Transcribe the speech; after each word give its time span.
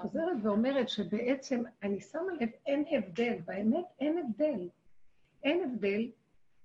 חוזרת 0.00 0.36
ואומרת 0.42 0.88
שבעצם 0.88 1.62
אני 1.82 2.00
שמה 2.00 2.32
לב, 2.40 2.48
אין 2.66 2.84
הבדל, 2.90 3.38
באמת 3.44 3.86
אין 4.00 4.18
הבדל. 4.18 4.68
אין 5.42 5.64
הבדל 5.64 6.10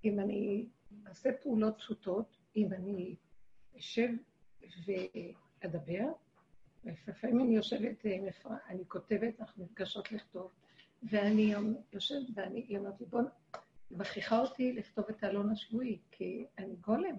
אם 0.04 0.20
אני 0.20 0.66
אעשה 1.06 1.30
פעולות 1.42 1.76
פשוטות, 1.78 2.36
אם 2.56 2.72
אני 2.72 3.16
אשב 3.78 4.08
ואדבר, 4.86 6.04
לפעמים 6.84 7.40
אני 7.40 7.56
יושבת 7.56 8.06
אפרת, 8.28 8.58
אני 8.68 8.82
כותבת, 8.88 9.40
אנחנו 9.40 9.64
נפגשות 9.64 10.12
לכתוב, 10.12 10.50
ואני 11.02 11.54
יושבת 11.92 12.26
ואני, 12.34 12.64
היא 12.68 12.78
אומרת 12.78 13.00
לי, 13.00 13.06
בוא, 13.06 13.20
מכריחה 13.90 14.40
אותי 14.40 14.72
לכתוב 14.72 15.04
את 15.10 15.24
האלון 15.24 15.50
השבועי, 15.50 15.98
כי 16.10 16.46
אני 16.58 16.74
גולם. 16.80 17.16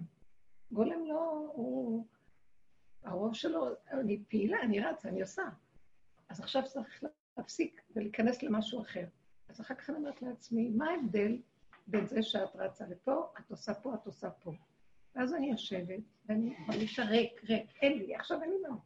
גולם 0.72 1.06
לא, 1.06 1.50
הוא... 1.54 2.06
הרוב 3.02 3.34
שלו, 3.34 3.68
אני 3.90 4.22
פעילה, 4.28 4.62
אני 4.62 4.80
רצה, 4.80 5.08
אני 5.08 5.20
עושה. 5.20 5.42
אז 6.28 6.40
עכשיו 6.40 6.62
צריך 6.64 7.04
להפסיק 7.36 7.82
ולהיכנס 7.96 8.42
למשהו 8.42 8.82
אחר. 8.82 9.04
אז 9.48 9.60
אחר 9.60 9.74
כך 9.74 9.90
אני 9.90 9.98
אומרת 9.98 10.22
לעצמי, 10.22 10.70
מה 10.70 10.90
ההבדל 10.90 11.38
בין 11.86 12.06
זה 12.06 12.22
שאת 12.22 12.56
רצה 12.56 12.86
לפה, 12.86 13.32
את 13.38 13.50
עושה 13.50 13.74
פה, 13.74 13.94
את 13.94 14.06
עושה 14.06 14.30
פה. 14.30 14.52
ואז 15.14 15.34
אני 15.34 15.50
יושבת, 15.50 16.00
ואני 16.26 16.56
מרגישה 16.68 17.04
ריק, 17.04 17.44
ריק, 17.44 17.70
אין 17.82 17.98
לי, 17.98 18.14
עכשיו 18.14 18.42
אין 18.42 18.50
לי 18.50 18.56
מה. 18.68 18.76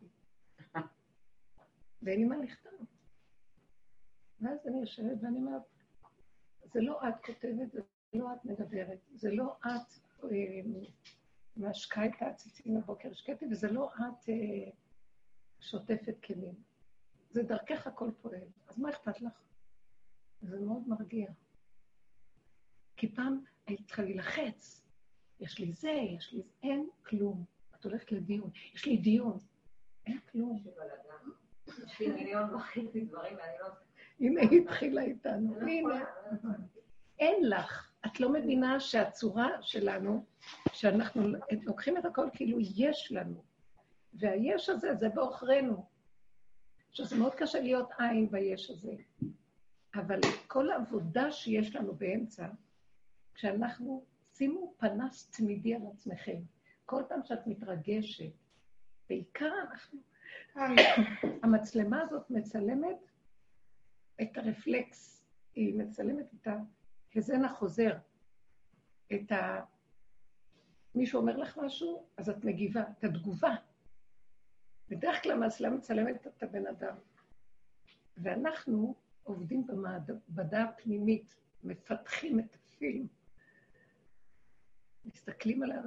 ואין 2.03 2.21
לי 2.21 2.25
מה 2.25 2.37
לכתוב. 2.37 2.87
ואז 4.41 4.67
אני 4.67 4.81
יושבת 4.81 5.19
ואני 5.23 5.39
אומרת, 5.39 5.63
זה 6.73 6.81
לא 6.81 7.09
את 7.09 7.15
כותבת, 7.27 7.73
זה 7.73 7.81
לא 8.15 8.33
את 8.33 8.45
מדברת, 8.45 8.99
זה 9.15 9.31
לא 9.31 9.57
את 9.67 9.93
אה, 10.25 10.29
משקה 11.57 12.07
את 12.07 12.13
העציצים 12.21 12.81
בבוקר, 12.81 13.13
שקטי, 13.13 13.47
וזה 13.51 13.73
לא 13.73 13.91
את 13.97 14.29
אה, 14.29 14.71
שוטפת 15.61 16.15
כלים. 16.25 16.72
זה 17.33 17.43
דרכך 17.43 17.87
הכל 17.87 18.11
פועל. 18.23 18.49
אז 18.69 18.79
מה 18.79 18.91
אכפת 18.91 19.21
לך? 19.21 19.33
זה 20.43 20.61
מאוד 20.61 20.89
מרגיע. 20.89 21.31
כי 22.97 23.15
פעם 23.15 23.41
היית 23.67 23.87
צריכה 23.87 24.03
להילחץ. 24.03 24.83
יש 25.41 25.59
לי 25.59 25.73
זה, 25.73 25.91
יש 25.91 26.33
לי 26.33 26.43
זה, 26.43 26.49
אין 26.63 26.89
כלום. 27.07 27.45
את 27.75 27.85
הולכת 27.85 28.13
לדיון, 28.13 28.51
יש 28.75 28.87
לי 28.87 28.97
דיון, 28.97 29.39
אין 30.07 30.19
כלום. 30.33 30.65
יש 31.67 32.01
לי 32.01 32.13
מיליון 32.13 32.55
וחצי 32.55 33.01
דברים 33.01 33.37
ואני 33.37 33.59
לא... 33.61 33.67
הנה, 34.21 34.41
היא 34.41 34.63
התחילה 34.63 35.03
איתנו. 35.03 35.61
לא 35.61 35.67
הנה. 35.67 36.05
לא 36.43 36.49
אין 37.19 37.49
לך. 37.49 37.93
את 38.07 38.21
לא 38.21 38.33
מבינה 38.33 38.81
שהצורה 38.81 39.49
שלנו, 39.63 40.25
שאנחנו 40.73 41.23
לוקחים 41.63 41.99
את 41.99 42.05
הכל 42.05 42.27
כאילו 42.33 42.59
יש 42.61 43.13
לנו, 43.13 43.43
והיש 44.15 44.69
הזה 44.69 44.95
זה 44.95 45.09
בעוכרינו. 45.09 45.92
שזה 46.93 47.17
מאוד 47.17 47.35
קשה 47.35 47.61
להיות 47.61 47.89
עין 47.99 48.31
ביש 48.31 48.71
הזה. 48.71 48.93
אבל 49.95 50.21
כל 50.47 50.71
העבודה 50.71 51.33
שיש 51.33 51.77
לנו 51.77 51.95
באמצע, 51.95 52.49
כשאנחנו, 53.35 54.05
שימו 54.35 54.75
פנס 54.77 55.31
תמידי 55.31 55.75
על 55.75 55.83
עצמכם. 55.95 56.37
כל 56.87 57.03
פעם 57.09 57.21
שאת 57.25 57.47
מתרגשת, 57.47 58.33
בעיקר 59.09 59.51
אנחנו, 59.63 59.99
המצלמה 61.43 62.03
הזאת 62.03 62.31
מצלמת 62.31 62.99
את 64.23 64.37
הרפלקס, 64.37 65.25
היא 65.55 65.79
מצלמת 65.79 66.27
את 66.35 66.49
ההזן 67.15 67.45
החוזר, 67.45 67.97
את 69.13 69.33
ה... 69.33 69.65
מישהו 70.95 71.21
אומר 71.21 71.37
לך 71.37 71.59
משהו, 71.59 72.07
אז 72.17 72.31
את 72.31 72.45
מגיבה, 72.45 72.83
את 72.99 73.05
התגובה. 73.05 73.55
בדרך 74.93 75.23
כלל 75.23 75.33
המצלמה 75.33 75.77
מצלמת 75.77 76.27
את 76.27 76.43
הבן 76.43 76.67
אדם. 76.67 76.95
ואנחנו 78.17 78.95
עובדים 79.23 79.67
במעבדה 79.67 80.63
הפנימית, 80.63 81.37
מפתחים 81.65 82.41
את 82.41 82.55
הפילם. 82.55 83.07
מסתכלים 85.05 85.63
עליו, 85.63 85.83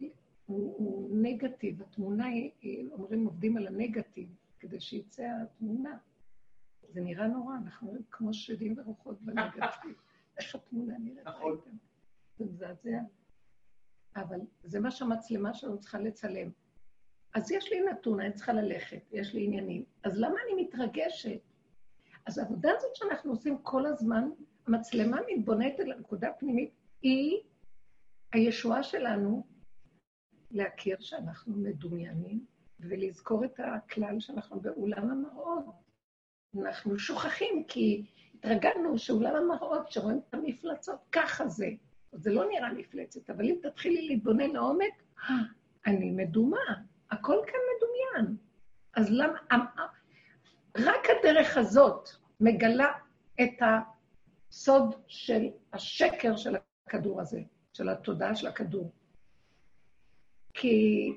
הוא, 0.00 0.08
הוא 0.46 1.16
נגטיב, 1.22 1.82
התמונה 1.82 2.26
היא, 2.26 2.90
אומרים 2.92 3.24
עובדים 3.24 3.56
על 3.56 3.66
הנגטיב, 3.66 4.28
כדי 4.58 4.80
שיצא 4.80 5.28
התמונה. 5.42 5.98
זה 6.88 7.00
נראה 7.00 7.26
נורא, 7.26 7.56
אנחנו 7.56 7.94
כמו 8.10 8.34
שדים 8.34 8.74
ורוחות 8.78 9.22
בנגטיב. 9.22 9.62
איך 10.38 10.54
התמונה 10.54 10.98
נראית? 10.98 11.26
נכון. 11.26 11.60
זה 12.38 12.44
מזעזע. 12.44 12.98
אבל 14.16 14.40
זה 14.64 14.80
מה 14.80 14.90
שהמצלמה 14.90 15.54
שלנו 15.54 15.80
צריכה 15.80 15.98
לצלם. 15.98 16.50
אז 17.34 17.52
יש 17.52 17.72
לי 17.72 17.80
נתון, 17.80 18.20
אני 18.20 18.32
צריכה 18.32 18.52
ללכת, 18.52 19.02
יש 19.12 19.34
לי 19.34 19.44
עניינים. 19.44 19.84
אז 20.02 20.18
למה 20.18 20.34
אני 20.44 20.62
מתרגשת? 20.62 21.40
אז 22.26 22.38
העבודה 22.38 22.70
הזאת 22.76 22.96
שאנחנו 22.96 23.30
עושים 23.30 23.58
כל 23.62 23.86
הזמן, 23.86 24.30
המצלמה 24.66 25.20
מתבוננת 25.34 25.80
על 25.80 25.92
הנקודה 25.92 26.28
הפנימית, 26.28 26.70
היא 27.02 27.40
הישועה 28.32 28.82
שלנו 28.82 29.46
להכיר 30.50 30.96
שאנחנו 31.00 31.56
מדומיינים 31.56 32.46
ולזכור 32.80 33.44
את 33.44 33.60
הכלל 33.60 34.20
שאנחנו 34.20 34.60
באולם 34.60 35.10
המראות. 35.10 35.64
אנחנו 36.60 36.98
שוכחים 36.98 37.64
כי 37.68 38.04
התרגלנו 38.34 38.98
שאולם 38.98 39.36
המראות, 39.36 39.90
שרואים 39.92 40.20
את 40.28 40.34
המפלצות, 40.34 40.98
ככה 41.12 41.48
זה. 41.48 41.68
זה 42.12 42.32
לא 42.32 42.48
נראה 42.48 42.72
מפלצת, 42.72 43.30
אבל 43.30 43.44
אם 43.44 43.56
תתחילי 43.62 44.08
להתבונן 44.08 44.50
לעומק, 44.50 45.02
אני 45.86 46.10
מדומה, 46.10 46.82
הכל 47.10 47.36
כאן 47.46 47.60
מדומיין. 47.76 48.36
אז 48.94 49.10
למה... 49.10 49.66
רק 50.76 51.06
הדרך 51.10 51.56
הזאת 51.56 52.08
מגלה 52.40 52.92
את 53.42 53.62
הסוד 54.50 54.94
של 55.06 55.46
השקר 55.72 56.36
של 56.36 56.56
הכדור 56.86 57.20
הזה. 57.20 57.40
של 57.72 57.88
התודעה 57.88 58.34
של 58.34 58.46
הכדור. 58.46 58.90
כי 60.54 61.08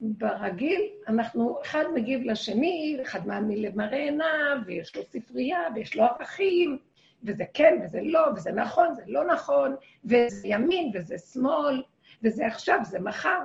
ברגיל 0.00 0.82
אנחנו, 1.08 1.58
אחד 1.62 1.84
מגיב 1.94 2.20
לשני, 2.24 2.98
אחד 3.02 3.26
מאמין 3.26 3.62
למראה 3.62 3.98
עיניו, 3.98 4.56
ויש 4.66 4.96
לו 4.96 5.02
ספרייה, 5.02 5.60
ויש 5.74 5.96
לו 5.96 6.04
ערכים, 6.04 6.78
וזה 7.22 7.44
כן 7.54 7.80
וזה 7.84 8.00
לא, 8.02 8.20
וזה 8.36 8.52
נכון, 8.52 8.94
זה 8.94 9.02
לא 9.06 9.24
נכון, 9.24 9.76
וזה 10.04 10.48
ימין 10.48 10.92
וזה 10.94 11.18
שמאל, 11.18 11.82
וזה 12.22 12.46
עכשיו, 12.46 12.80
זה 12.84 13.00
מחר, 13.00 13.42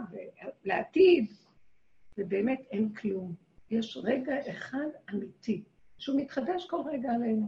ולעתיד, 0.63 1.33
ובאמת 2.17 2.61
אין 2.71 2.93
כלום. 2.93 3.35
יש 3.69 3.97
רגע 4.03 4.33
אחד 4.49 4.87
אמיתי, 5.13 5.63
שהוא 5.97 6.21
מתחדש 6.21 6.67
כל 6.69 6.81
רגע 6.91 7.11
עלינו. 7.11 7.47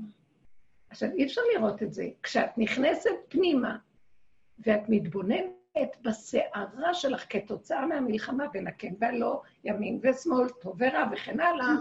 עכשיו, 0.90 1.10
אי 1.12 1.26
אפשר 1.26 1.42
לראות 1.56 1.84
את 1.84 1.94
זה. 1.94 2.10
כשאת 2.24 2.58
נכנסת 2.58 3.10
פנימה, 3.30 3.78
ואת 4.60 4.82
מתבוננת 4.90 5.98
בסערה 6.02 6.94
שלך 6.94 7.26
כתוצאה 7.30 7.86
מהמלחמה 7.86 8.48
בין 8.48 8.68
הכן 8.68 8.94
והלא, 9.00 9.42
ימין 9.64 10.00
ושמאל, 10.04 10.50
טוב 10.50 10.76
ורע 10.80 11.04
וכן 11.12 11.40
הלאה, 11.40 11.74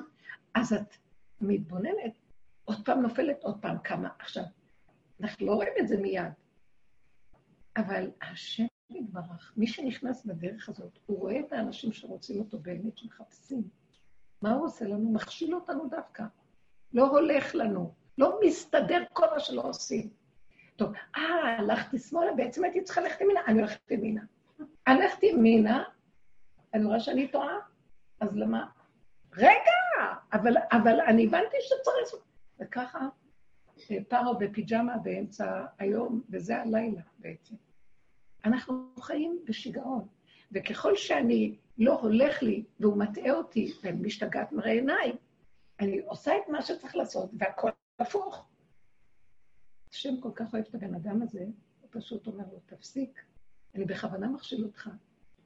אז 0.55 0.73
את 0.73 0.97
מתבוננת, 1.41 2.19
עוד 2.65 2.85
פעם 2.85 3.03
נופלת, 3.03 3.43
עוד 3.43 3.59
פעם 3.61 3.79
קמה. 3.79 4.09
עכשיו, 4.19 4.45
אנחנו 5.21 5.47
לא 5.47 5.53
רואים 5.53 5.73
את 5.81 5.89
זה 5.89 5.97
מיד, 5.97 6.33
אבל 7.77 8.11
השם 8.23 8.67
יתברך, 8.97 9.53
מי 9.57 9.67
שנכנס 9.67 10.25
בדרך 10.25 10.69
הזאת, 10.69 10.99
הוא 11.07 11.19
רואה 11.19 11.41
את 11.41 11.53
האנשים 11.53 11.93
שרוצים 11.93 12.39
אותו 12.41 12.59
באמת, 12.59 12.99
שמחפשים. 12.99 13.63
מה 14.43 14.53
הוא 14.53 14.65
עושה 14.65 14.85
לנו? 14.85 15.13
מכשיל 15.13 15.55
אותנו 15.55 15.89
דווקא. 15.89 16.25
לא 16.93 17.09
הולך 17.09 17.55
לנו, 17.55 17.93
לא 18.19 18.39
מסתדר 18.47 19.03
כל 19.13 19.27
מה 19.35 19.41
שלא 19.41 19.63
עושים. 19.63 20.11
טוב, 20.77 20.93
אה, 21.17 21.59
הלכתי 21.59 21.99
שמאלה, 21.99 22.33
בעצם 22.33 22.65
הייתי 22.65 22.83
צריכה 22.83 23.01
ללכת 23.01 23.21
ימינה, 23.21 23.41
אני 23.47 23.59
הולכת 23.59 23.91
ימינה. 23.91 24.23
הלכתי 24.87 25.27
ימינה, 25.27 25.85
אני 26.75 26.85
רואה 26.85 27.01
שאני 27.01 27.29
טועה, 27.29 27.59
אז 28.21 28.37
למה? 28.37 28.67
רגע, 29.33 30.17
אבל, 30.33 30.57
אבל 30.73 31.01
אני 31.01 31.27
הבנתי 31.27 31.57
שצריך... 31.61 32.23
וככה, 32.61 33.09
אה, 33.91 33.97
פארו 34.09 34.39
בפיג'מה 34.39 34.97
באמצע 34.97 35.65
היום, 35.79 36.23
וזה 36.31 36.63
הלילה 36.63 37.01
בעצם. 37.19 37.55
אנחנו 38.45 38.95
חיים 39.01 39.41
בשיגעון, 39.49 40.07
וככל 40.53 40.97
שאני 40.97 41.57
לא 41.79 42.01
הולך 42.01 42.43
לי 42.43 42.65
והוא 42.81 42.97
מטעה 42.97 43.33
אותי 43.33 43.73
ואני 43.83 44.01
משתגעת 44.01 44.53
מראה 44.53 44.73
עיניים, 44.73 45.17
אני 45.81 46.01
עושה 46.01 46.33
את 46.37 46.49
מה 46.49 46.63
שצריך 46.63 46.97
לעשות, 46.97 47.31
והכל 47.39 47.71
הפוך. 47.99 48.47
השם 49.91 50.21
כל 50.21 50.31
כך 50.35 50.55
אוהב 50.55 50.65
את 50.69 50.75
הבן 50.75 50.95
אדם 50.95 51.23
הזה, 51.23 51.45
הוא 51.81 51.89
פשוט 51.91 52.27
אומר 52.27 52.45
לו, 52.53 52.61
תפסיק, 52.67 53.23
אני 53.75 53.85
בכוונה 53.85 54.29
מכשיל 54.29 54.65
אותך, 54.65 54.91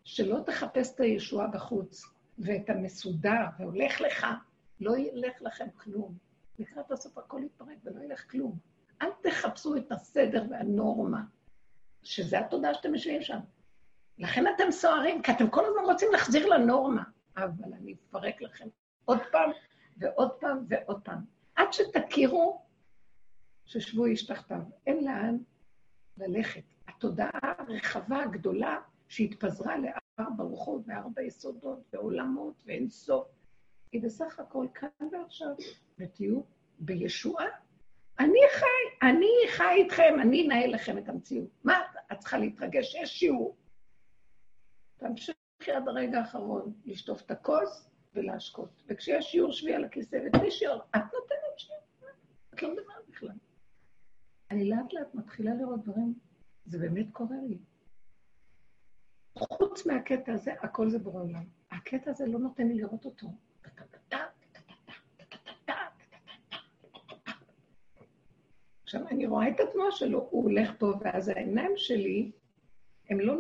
שלא 0.04 0.38
תחפש 0.46 0.94
את 0.94 1.00
הישועה 1.00 1.46
בחוץ 1.46 2.04
ואת 2.38 2.70
המסודר, 2.70 3.44
והולך 3.58 4.00
לך, 4.00 4.26
לא 4.81 4.96
ילך 4.96 5.43
לכם 5.43 5.66
כלום. 5.76 6.19
לקראת 6.58 6.90
הסוף 6.90 7.19
הכל 7.19 7.40
יתפרק 7.44 7.78
ולא 7.84 8.04
ילך 8.04 8.31
כלום. 8.31 8.58
אל 9.02 9.08
תחפשו 9.22 9.76
את 9.76 9.93
הסדר 9.93 10.44
והנורמה, 10.50 11.22
שזה 12.06 12.38
התודעה 12.38 12.75
שאתם 12.75 12.94
יושבים 12.94 13.23
שם. 13.23 13.38
לכן 14.19 14.44
אתם 14.55 14.70
סוערים, 14.70 15.23
כי 15.23 15.32
אתם 15.32 15.50
כל 15.50 15.64
הזמן 15.64 15.85
רוצים 15.85 16.08
להחזיר 16.12 16.47
לנורמה. 16.49 17.03
אבל 17.37 17.73
אני 17.73 17.94
אפרק 18.08 18.43
לכם 18.43 18.69
עוד 19.05 19.19
פעם, 19.32 19.50
ועוד 19.97 20.31
פעם 20.31 20.64
ועוד 20.69 21.00
פעם. 21.05 21.19
עד 21.56 21.73
שתכירו 21.73 22.62
ששבו 23.64 24.06
איש 24.06 24.26
תחתיו. 24.26 24.61
אין 24.87 25.05
לאן 25.05 25.37
ללכת. 26.17 26.62
התודעה 26.88 27.31
הרחבה, 27.43 28.23
הגדולה, 28.23 28.79
שהתפזרה 29.08 29.75
לארבע 29.79 30.44
רוחות 30.44 30.82
וארבע 30.87 31.23
יסודות 31.23 31.79
ועולמות 31.93 32.62
ואין 32.67 32.88
סוף, 32.88 33.29
היא 33.93 34.03
בסך 34.03 34.41
הכל 34.41 34.67
כאן 34.75 34.88
ועכשיו, 35.12 35.55
ותהיו 35.99 36.41
בישועה. 36.79 37.47
אני 38.19 38.41
חי, 38.53 39.06
אני 39.08 39.29
חי 39.50 39.75
איתכם, 39.76 40.14
אני 40.20 40.47
אנהל 40.47 40.75
לכם 40.75 40.99
את 40.99 41.08
המציאות. 41.08 41.49
מה 41.64 41.75
את 42.12 42.19
צריכה 42.19 42.38
להתרגש? 42.38 42.94
יש 42.94 43.19
שיעור. 43.19 43.56
תמשיכי 44.97 45.73
עד 45.76 45.88
הרגע 45.88 46.19
האחרון 46.19 46.73
לשטוף 46.85 47.23
את 47.23 47.31
הכוס 47.31 47.88
ולהשקות. 48.14 48.82
וכשיש 48.87 49.25
שיעור 49.25 49.53
שבי 49.53 49.75
על 49.75 49.85
הכיסא 49.85 50.17
ותני 50.26 50.50
שיעור, 50.50 50.82
את 50.97 51.03
נותנת 51.14 51.58
שיעור, 51.58 51.81
את 52.55 52.62
לא 52.62 52.73
מדברת 52.73 53.08
בכלל. 53.08 53.37
אני 54.50 54.70
לאט 54.70 54.93
לאט 54.93 55.14
מתחילה 55.14 55.55
לראות 55.55 55.82
דברים, 55.82 56.14
זה 56.67 56.79
באמת 56.79 57.06
קורה 57.12 57.37
לי. 57.49 57.58
חוץ 59.38 59.87
מהקטע 59.87 60.32
הזה, 60.32 60.53
הכל 60.53 60.91
זה 60.91 60.99
בורא 60.99 61.23
עולם. 61.23 61.44
הקטע 61.70 62.11
הזה 62.11 62.26
לא 62.26 62.38
נותן 62.38 62.69
לי 62.69 62.75
לראות 62.75 63.05
אותו. 63.05 63.26
עכשיו, 68.86 69.08
אני 69.08 69.26
רואה 69.26 69.48
את 69.48 69.60
התנועה 69.60 69.92
שלו, 69.92 70.28
הוא 70.30 70.42
הולך 70.42 70.72
פה, 70.78 70.92
ואז 71.00 71.28
העיניים 71.28 71.72
שלי, 71.76 72.30
הן 73.10 73.18
לא 73.18 73.34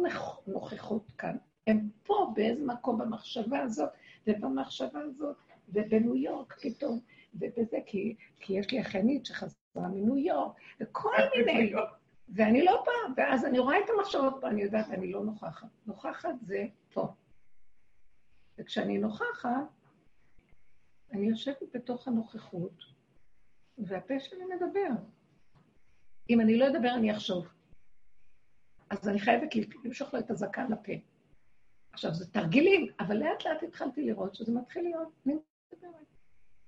נוכחות 0.46 1.10
כאן, 1.18 1.36
הן 1.66 1.88
פה 2.02 2.32
באיזה 2.34 2.64
מקום 2.64 2.98
במחשבה 2.98 3.60
הזאת, 3.60 3.90
ובמחשבה 4.26 5.00
הזאת, 5.00 5.36
ובניו 5.68 6.16
יורק 6.16 6.54
פתאום, 6.62 7.00
ובזה, 7.34 7.78
כי, 7.86 8.16
כי 8.40 8.52
יש 8.52 8.70
לי 8.70 8.80
אחיינית 8.80 9.26
שחזרה 9.26 9.88
מניו 9.88 10.16
יורק, 10.16 10.56
וכל 10.80 11.16
מיני... 11.36 11.72
ואני 12.28 12.64
לא 12.64 12.84
באה, 12.86 13.14
ואז 13.16 13.44
אני 13.44 13.58
רואה 13.58 13.78
את 13.78 13.90
המחשבות 13.96 14.34
פה, 14.40 14.48
אני 14.48 14.62
יודעת, 14.62 14.90
אני 14.90 15.12
לא 15.12 15.24
נוכחת. 15.24 15.68
נוכחת 15.86 16.34
זה 16.40 16.66
פה. 16.92 17.08
וכשאני 18.58 18.98
נוכחת, 18.98 19.50
אני 21.12 21.26
יושבת 21.26 21.62
בתוך 21.74 22.08
הנוכחות, 22.08 22.84
והפה 23.78 24.20
שלי 24.20 24.44
מדבר. 24.44 25.15
אם 26.30 26.40
אני 26.40 26.58
לא 26.58 26.68
אדבר, 26.68 26.94
אני 26.94 27.12
אחשוב. 27.12 27.46
אז 28.90 29.08
אני 29.08 29.20
חייבת 29.20 29.48
למשוך 29.84 30.14
לו 30.14 30.20
את 30.20 30.30
הזקן 30.30 30.72
לפה. 30.72 30.92
עכשיו, 31.92 32.14
זה 32.14 32.32
תרגילים, 32.32 32.86
אבל 33.00 33.16
לאט 33.16 33.46
לאט 33.46 33.62
התחלתי 33.62 34.02
לראות 34.02 34.34
שזה 34.34 34.52
מתחיל 34.52 34.82
להיות, 34.82 35.08
אני 35.26 35.34
מדברת. 35.34 36.06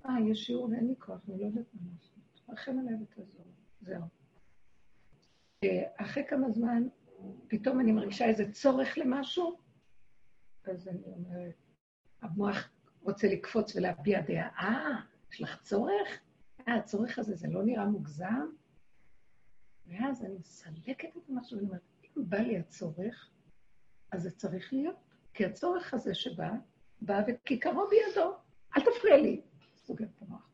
אה, 0.06 0.20
יש 0.30 0.46
שיעור 0.46 0.68
ואין 0.70 0.88
לי 0.88 0.94
כוח, 0.98 1.20
אני 1.28 1.40
לא 1.40 1.46
יודעת 1.46 1.64
מה 1.74 1.80
לעשות. 1.94 2.18
רחם 2.48 2.78
עליי 2.78 2.94
ותעזור. 3.02 3.44
זהו. 3.80 4.02
אחרי 5.96 6.24
כמה 6.28 6.50
זמן, 6.50 6.88
פתאום 7.48 7.80
אני 7.80 7.92
מרגישה 7.92 8.24
איזה 8.24 8.52
צורך 8.52 8.98
למשהו, 8.98 9.58
אז 10.64 10.88
אני 10.88 11.02
אומרת, 11.06 11.54
המוח 12.22 12.70
רוצה 13.02 13.28
לקפוץ 13.28 13.76
ולהביע 13.76 14.20
דעה, 14.20 14.50
אה, 14.58 15.00
יש 15.32 15.40
לך 15.42 15.62
צורך? 15.62 16.20
אה, 16.68 16.74
הצורך 16.74 17.18
הזה, 17.18 17.34
זה 17.34 17.48
לא 17.48 17.64
נראה 17.64 17.84
מוגזם? 17.84 18.46
ואז 19.88 20.24
אני 20.24 20.34
מסלקת 20.38 21.16
את 21.16 21.22
המשהו 21.28 21.56
ואני 21.56 21.68
אומרת, 21.68 21.80
אם 22.04 22.22
בא 22.28 22.38
לי 22.38 22.58
הצורך, 22.58 23.30
אז 24.12 24.22
זה 24.22 24.30
צריך 24.30 24.72
להיות. 24.72 24.96
כי 25.34 25.44
הצורך 25.44 25.94
הזה 25.94 26.14
שבא, 26.14 26.50
בא 27.00 27.22
וכיכרו 27.26 27.86
בידו. 27.88 28.34
אל 28.76 28.82
תפריע 28.82 29.16
לי. 29.16 29.40
סוגר 29.76 30.04
את 30.16 30.22
המוח. 30.22 30.48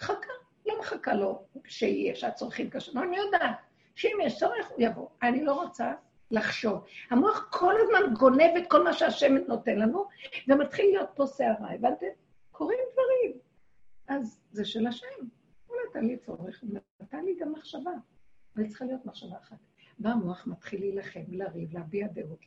חכה, 0.00 0.32
לא 0.66 0.80
מחכה 0.80 1.14
לו 1.14 1.46
שיהיה, 1.64 2.14
שהצורכים. 2.14 2.70
לא, 2.94 3.02
אני 3.02 3.16
יודעת 3.16 3.56
שאם 3.94 4.18
יש 4.22 4.38
צורך, 4.38 4.68
הוא 4.68 4.76
יבוא. 4.78 5.08
אני 5.22 5.44
לא 5.44 5.62
רוצה 5.62 5.94
לחשוב. 6.30 6.84
המוח 7.10 7.48
כל 7.50 7.74
הזמן 7.80 8.14
גונב 8.14 8.50
את 8.58 8.70
כל 8.70 8.84
מה 8.84 8.92
שהשם 8.92 9.34
נותן 9.48 9.78
לנו, 9.78 10.08
ומתחיל 10.48 10.86
להיות 10.86 11.10
פה 11.14 11.26
סערה, 11.26 11.74
הבנתם? 11.74 12.06
קורים 12.50 12.78
דברים. 12.92 13.38
אז 14.08 14.40
זה 14.50 14.64
של 14.64 14.86
השם. 14.86 15.06
הוא 15.66 15.76
נתן 15.90 16.04
לי 16.04 16.16
צורך, 16.16 16.62
הוא 16.62 16.70
נתן 17.00 17.24
לי 17.24 17.36
גם 17.40 17.52
מחשבה. 17.52 17.90
אבל 18.56 18.68
צריכה 18.68 18.84
להיות 18.84 19.06
מחשבה 19.06 19.36
אחת. 19.38 19.58
בא 19.98 20.10
המוח 20.10 20.46
מתחיל 20.46 20.80
להילחם, 20.80 21.20
לריב, 21.28 21.72
להביע 21.72 22.08
דעות, 22.08 22.44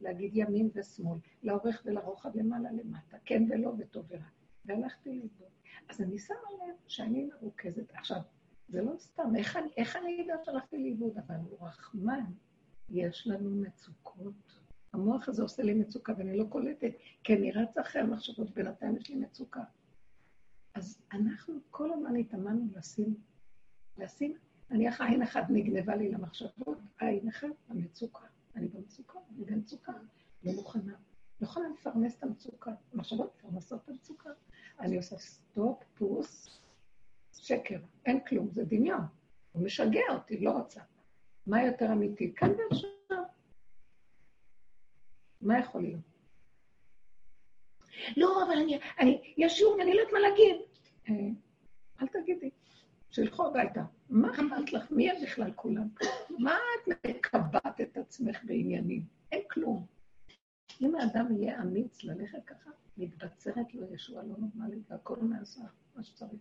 להגיד 0.00 0.30
ימין 0.34 0.70
ושמאל, 0.74 1.18
לאורך 1.42 1.82
ולרוחב, 1.84 2.36
למעלה 2.36 2.72
למטה, 2.72 3.16
כן 3.24 3.42
ולא 3.50 3.72
וטוב 3.78 4.06
ורע. 4.08 4.24
והלכתי 4.64 5.08
לאיבוד. 5.10 5.48
אז 5.88 6.00
אני 6.00 6.18
שמה 6.18 6.36
לב 6.36 6.74
שאני 6.86 7.24
מרוכזת. 7.24 7.90
עכשיו, 7.94 8.20
זה 8.68 8.82
לא 8.82 8.92
סתם, 8.98 9.36
איך 9.36 9.56
אני, 9.56 9.68
איך 9.76 9.96
אני 9.96 10.10
יודעת 10.10 10.44
שהלכתי 10.44 10.78
לאיבוד? 10.78 11.18
אבל 11.18 11.34
הוא 11.50 11.66
רחמן, 11.66 12.24
יש 12.88 13.26
לנו 13.26 13.50
מצוקות. 13.50 14.60
המוח 14.92 15.28
הזה 15.28 15.42
עושה 15.42 15.62
לי 15.62 15.74
מצוקה 15.74 16.12
ואני 16.18 16.38
לא 16.38 16.44
קולטת, 16.48 16.92
כי 17.24 17.34
אני 17.34 17.52
רצה 17.52 17.80
אחרי 17.80 18.02
המחשבות, 18.02 18.50
בינתיים 18.50 18.96
יש 18.96 19.08
לי 19.08 19.14
מצוקה. 19.14 19.64
אז 20.74 21.02
אנחנו 21.12 21.54
כל 21.70 21.92
הזמן 21.92 22.16
התאמנו 22.16 22.66
לשים, 22.76 23.14
לשים 23.98 24.36
נניח 24.70 25.00
עין 25.00 25.22
אחת 25.22 25.44
נגנבה 25.48 25.96
לי 25.96 26.08
למחשבות, 26.08 26.78
עין 26.98 27.28
אחת 27.28 27.48
המצוקה. 27.68 28.24
אני 28.56 28.68
במצוקה, 28.68 29.18
אני 29.36 29.44
במצוקה, 29.44 29.92
לא 30.44 30.52
מוכנה. 30.52 30.94
לא 31.40 31.46
יכולה 31.46 31.66
לפרנס 31.68 32.18
את 32.18 32.22
המצוקה. 32.22 32.72
המחשבות 32.92 33.34
מפרנסות 33.36 33.80
את 33.84 33.88
המצוקה. 33.88 34.30
אני 34.80 34.96
עושה 34.96 35.18
סטופ, 35.18 35.84
פוס, 35.94 36.60
שקר, 37.32 37.78
אין 38.06 38.20
כלום, 38.24 38.50
זה 38.50 38.64
דמיון. 38.64 39.00
הוא 39.52 39.64
משגע 39.64 40.02
אותי, 40.10 40.40
לא 40.40 40.50
רוצה. 40.50 40.80
מה 41.46 41.62
יותר 41.62 41.92
אמיתי? 41.92 42.34
כאן 42.34 42.50
ועכשיו. 42.50 43.22
מה 45.40 45.58
יכול 45.58 45.82
להיות? 45.82 46.00
לא, 48.16 48.44
אבל 48.46 48.58
אני, 48.58 48.78
אני, 48.98 49.34
יש 49.36 49.52
שיעור, 49.52 49.82
אני 49.82 49.94
לא 49.94 50.00
יודעת 50.00 50.12
מה 50.12 50.20
להגיד. 50.20 50.56
אה, 51.08 51.28
אל 52.02 52.06
תגידי. 52.06 52.50
שילכו 53.14 53.46
הביתה. 53.46 53.82
מה 54.10 54.30
אכפת 54.30 54.72
לך? 54.72 54.90
מי 54.90 55.10
הם 55.10 55.16
בכלל 55.22 55.52
כולם? 55.54 55.88
מה 56.38 56.54
את 56.54 57.06
מקבעת 57.06 57.80
את 57.80 57.96
עצמך 57.96 58.44
בעניינים? 58.44 59.02
אין 59.32 59.42
כלום. 59.50 59.86
אם 60.80 60.94
האדם 60.94 61.36
יהיה 61.36 61.60
אמיץ 61.60 62.04
ללכת 62.04 62.44
ככה, 62.46 62.70
מתבצרת 62.96 63.74
לו 63.74 63.94
ישוע 63.94 64.22
לא 64.22 64.34
נורמלית, 64.38 64.90
והכל 64.90 65.16
נעשה, 65.22 65.60
מה 65.96 66.02
שצריך. 66.02 66.40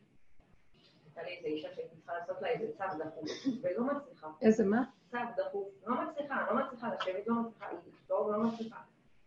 הייתה 1.05 1.23
לי 1.23 1.37
איזו 1.37 1.47
אישה 1.47 1.67
שהייתי 1.75 1.95
צריכה 1.95 2.13
לעשות 2.13 2.41
לה 2.41 2.47
איזה 2.47 2.73
צו 2.77 2.83
דחוף, 2.99 3.29
ולא 3.61 3.83
מצליחה. 3.83 4.27
איזה 4.41 4.65
מה? 4.65 4.83
צו 5.11 5.17
דחוף. 5.37 5.67
לא 5.85 5.95
מצליחה, 6.05 6.51
לא 6.51 6.65
מצליחה 6.65 6.93
לשבת, 6.93 7.27
לא 7.27 7.35
מצליחה 7.35 7.65
לכתוב, 7.87 8.31
לא 8.31 8.43
מצליחה. 8.43 8.81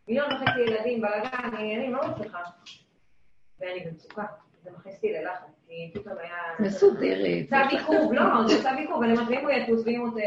מיליון 0.09 0.33
וחצי 0.33 0.61
ילדים, 0.61 1.01
בלאגן, 1.01 1.57
עניינים, 1.59 1.93
לא 1.93 2.09
מצליחה. 2.09 2.43
ואני 3.59 3.81
במצוקה. 3.85 4.27
זה 4.63 4.71
מכניס 4.71 4.95
אותי 4.97 5.13
ללחץ, 5.13 5.56
פתאום 5.95 6.19
היה... 6.19 6.37
מסודרת. 6.59 7.49
צו 7.49 7.77
עיכוב, 7.77 8.13
לא, 8.13 8.23
זה 8.47 8.63
צו 8.63 8.69
עיכוב, 8.79 9.03
אני 9.03 9.13
אומרת, 9.13 9.29
ואם 9.29 9.41
הוא 9.41 9.51
יטוס, 9.51 9.83
ואם 9.87 10.01
הוא... 10.01 10.21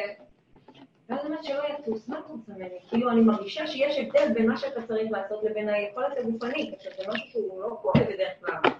ואז 1.09 1.19
אני 1.19 1.27
אומרת 1.27 1.43
שלא 1.43 1.63
יטוס, 1.79 2.09
מה 2.09 2.19
אתה 2.19 2.27
רוצה 2.27 2.51
ממני? 2.53 2.79
כאילו, 2.89 3.09
אני 3.09 3.21
מרגישה 3.21 3.67
שיש 3.67 3.97
הבדל 3.99 4.33
בין 4.33 4.49
מה 4.49 4.57
שאתה 4.57 4.87
צריך 4.87 5.11
לעשות 5.11 5.43
לבין 5.43 5.69
היכולת 5.69 6.17
הגופנית, 6.17 6.73
עכשיו 6.73 6.91
זה 6.97 7.03
משהו 7.07 7.27
שהוא 7.31 7.63
לא 7.63 7.77
קורה 7.81 8.01
בדרך 8.03 8.31
כלל. 8.39 8.71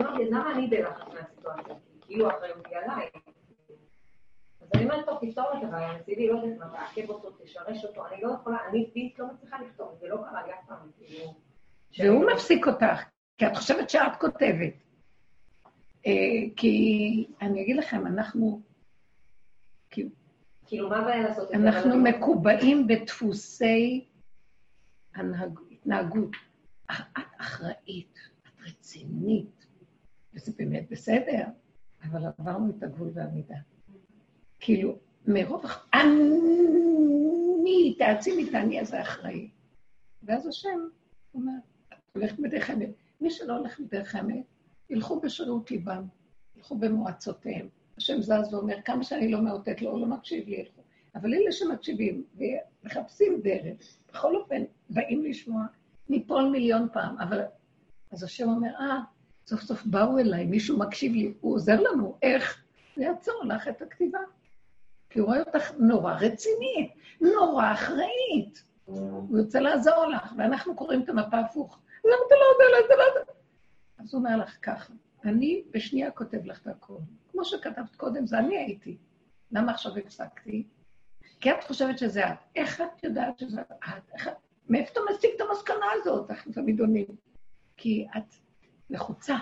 אמרתי, 0.00 0.22
אז 0.22 0.28
למה 0.28 0.52
אני 0.52 0.66
בלחץ 0.66 1.14
מהסיטואציה? 1.14 1.74
כאילו 2.00 2.30
האחריות 2.30 2.66
היא 2.66 2.76
עליי. 2.76 3.08
אז 4.60 4.68
אני 4.74 4.84
אומרת, 4.84 5.06
טוב, 5.06 5.18
תפתור 5.20 5.44
את 5.58 5.64
הבעיה, 5.64 5.92
מצידי, 5.92 6.28
לא 6.28 6.38
יודעת 6.38 6.58
מה, 6.58 6.66
תעכב 6.78 7.10
אותו, 7.10 7.30
תשרש 7.30 7.84
אותו, 7.84 8.06
אני 8.06 8.22
לא 8.22 8.32
יכולה, 8.40 8.58
אני 8.68 8.90
פיס 8.92 9.18
לא 9.18 9.26
מצליחה 9.26 9.56
לכתוב, 9.62 9.88
זה 10.00 10.08
לא 10.08 10.16
קרה 10.16 10.46
לי 10.46 10.52
אף 10.52 10.68
פעם, 10.68 10.90
כאילו... 10.98 11.34
והוא 11.98 12.30
מפסיק 12.32 12.66
אותך, 12.66 13.02
כי 13.38 13.46
את 13.46 13.56
חושבת 13.56 13.90
שאת 13.90 14.16
כותבת. 14.20 14.85
אה, 16.06 16.12
כי 16.56 17.26
אני 17.42 17.62
אגיד 17.62 17.76
לכם, 17.76 18.06
אנחנו... 18.06 18.60
כאילו, 20.66 20.88
מה 20.88 20.98
הבעיה 20.98 21.28
לעשות 21.28 21.44
את 21.44 21.48
זה? 21.48 21.68
אנחנו 21.68 21.96
מקובעים 21.96 22.86
בדפוסי 22.86 24.04
התנהגות. 25.14 26.30
את 26.90 27.18
אחראית, 27.38 28.18
את 28.42 28.60
רצינית, 28.66 29.66
וזה 30.34 30.52
באמת 30.56 30.90
בסדר, 30.90 31.44
אבל 32.02 32.20
עברנו 32.38 32.72
את 32.78 32.82
הגבול 32.82 33.10
והמידה. 33.14 33.56
כאילו, 34.60 34.98
מרוב... 35.26 35.64
אני, 35.94 37.94
תעצימי 37.98 38.48
את 38.48 38.54
האני 38.54 38.80
הזה 38.80 39.00
אחראי. 39.00 39.50
ואז 40.22 40.46
השם 40.46 40.78
אומר, 41.34 41.52
את 41.88 41.96
הולכת 42.12 42.38
בדרך 42.38 42.70
האמת. 42.70 42.90
מי 43.20 43.30
שלא 43.30 43.56
הולך 43.56 43.80
בדרך 43.80 44.14
האמת, 44.14 44.44
ילכו 44.90 45.20
בשירות 45.20 45.70
ליבם, 45.70 46.04
ילכו 46.56 46.76
במועצותיהם. 46.76 47.68
השם 47.98 48.22
זז 48.22 48.54
ואומר, 48.54 48.80
כמה 48.84 49.04
שאני 49.04 49.30
לא 49.30 49.42
מאותת 49.42 49.82
לו, 49.82 49.90
הוא 49.90 50.00
לא 50.00 50.06
מקשיב 50.06 50.48
לי, 50.48 50.56
ילכו. 50.56 50.82
אבל 51.14 51.34
אלה 51.34 51.52
שמקשיבים 51.52 52.24
ומחפשים 52.36 53.40
דרך, 53.42 53.76
בכל 54.12 54.36
אופן, 54.36 54.62
באים 54.90 55.24
לשמוע, 55.24 55.62
ניפול 56.08 56.48
מיליון 56.48 56.88
פעם, 56.92 57.18
אבל... 57.18 57.40
אז 58.12 58.22
השם 58.22 58.48
אומר, 58.48 58.70
אה, 58.80 58.98
סוף 59.46 59.60
סוף 59.60 59.86
באו 59.86 60.18
אליי, 60.18 60.44
מישהו 60.44 60.78
מקשיב 60.78 61.12
לי, 61.12 61.32
הוא 61.40 61.54
עוזר 61.54 61.80
לנו, 61.80 62.18
איך? 62.22 62.62
יעצור 62.96 63.44
לך 63.44 63.68
את 63.68 63.82
הכתיבה. 63.82 64.18
כי 65.10 65.18
הוא 65.18 65.26
רואה 65.26 65.40
אותך 65.40 65.72
נורא 65.78 66.12
רצינית, 66.12 66.90
נורא 67.20 67.72
אחראית. 67.72 68.64
הוא 68.84 69.38
יוצא 69.38 69.58
לעזור 69.58 70.06
לך, 70.06 70.32
ואנחנו 70.38 70.76
קוראים 70.76 71.02
את 71.02 71.08
המפה 71.08 71.38
הפוך. 71.38 71.78
למה 72.04 72.14
אתה 72.26 72.34
לא 72.34 72.64
יודע, 72.64 72.86
אתה 72.86 72.94
לא 72.96 73.02
יודע. 73.02 73.32
אז 73.98 74.14
הוא 74.14 74.18
אומר 74.18 74.36
לך 74.36 74.58
ככה, 74.62 74.92
אני 75.24 75.62
בשנייה 75.70 76.10
כותב 76.10 76.44
לך 76.44 76.62
את 76.62 76.66
הכול. 76.66 77.00
כמו 77.32 77.44
שכתבת 77.44 77.96
קודם, 77.96 78.26
זה 78.26 78.38
אני 78.38 78.56
הייתי. 78.56 78.96
למה 79.52 79.72
עכשיו 79.72 79.96
הפסקתי? 79.96 80.66
כי 81.40 81.50
את 81.50 81.64
חושבת 81.64 81.98
שזה 81.98 82.28
את. 82.32 82.38
איך 82.56 82.80
את 82.80 83.04
יודעת 83.04 83.38
שזה 83.38 83.60
את? 83.60 84.10
איך? 84.14 84.30
מאיפה 84.68 84.92
אתה 84.92 85.00
משיג 85.10 85.30
את 85.36 85.40
המסקנה 85.40 85.86
הזאת? 85.94 86.30
אנחנו 86.30 86.52
תמיד 86.52 86.80
עונים. 86.80 87.06
כי 87.76 88.06
את 88.16 88.34
לחוצה, 88.90 89.36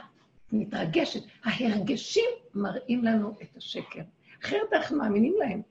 מתרגשת. 0.52 1.20
ההרגשים 1.44 2.30
מראים 2.54 3.04
לנו 3.04 3.30
את 3.42 3.56
השקר. 3.56 4.02
אחרת 4.44 4.73
אנחנו 4.73 4.99
מאמינים 4.99 5.34
להם. 5.38 5.62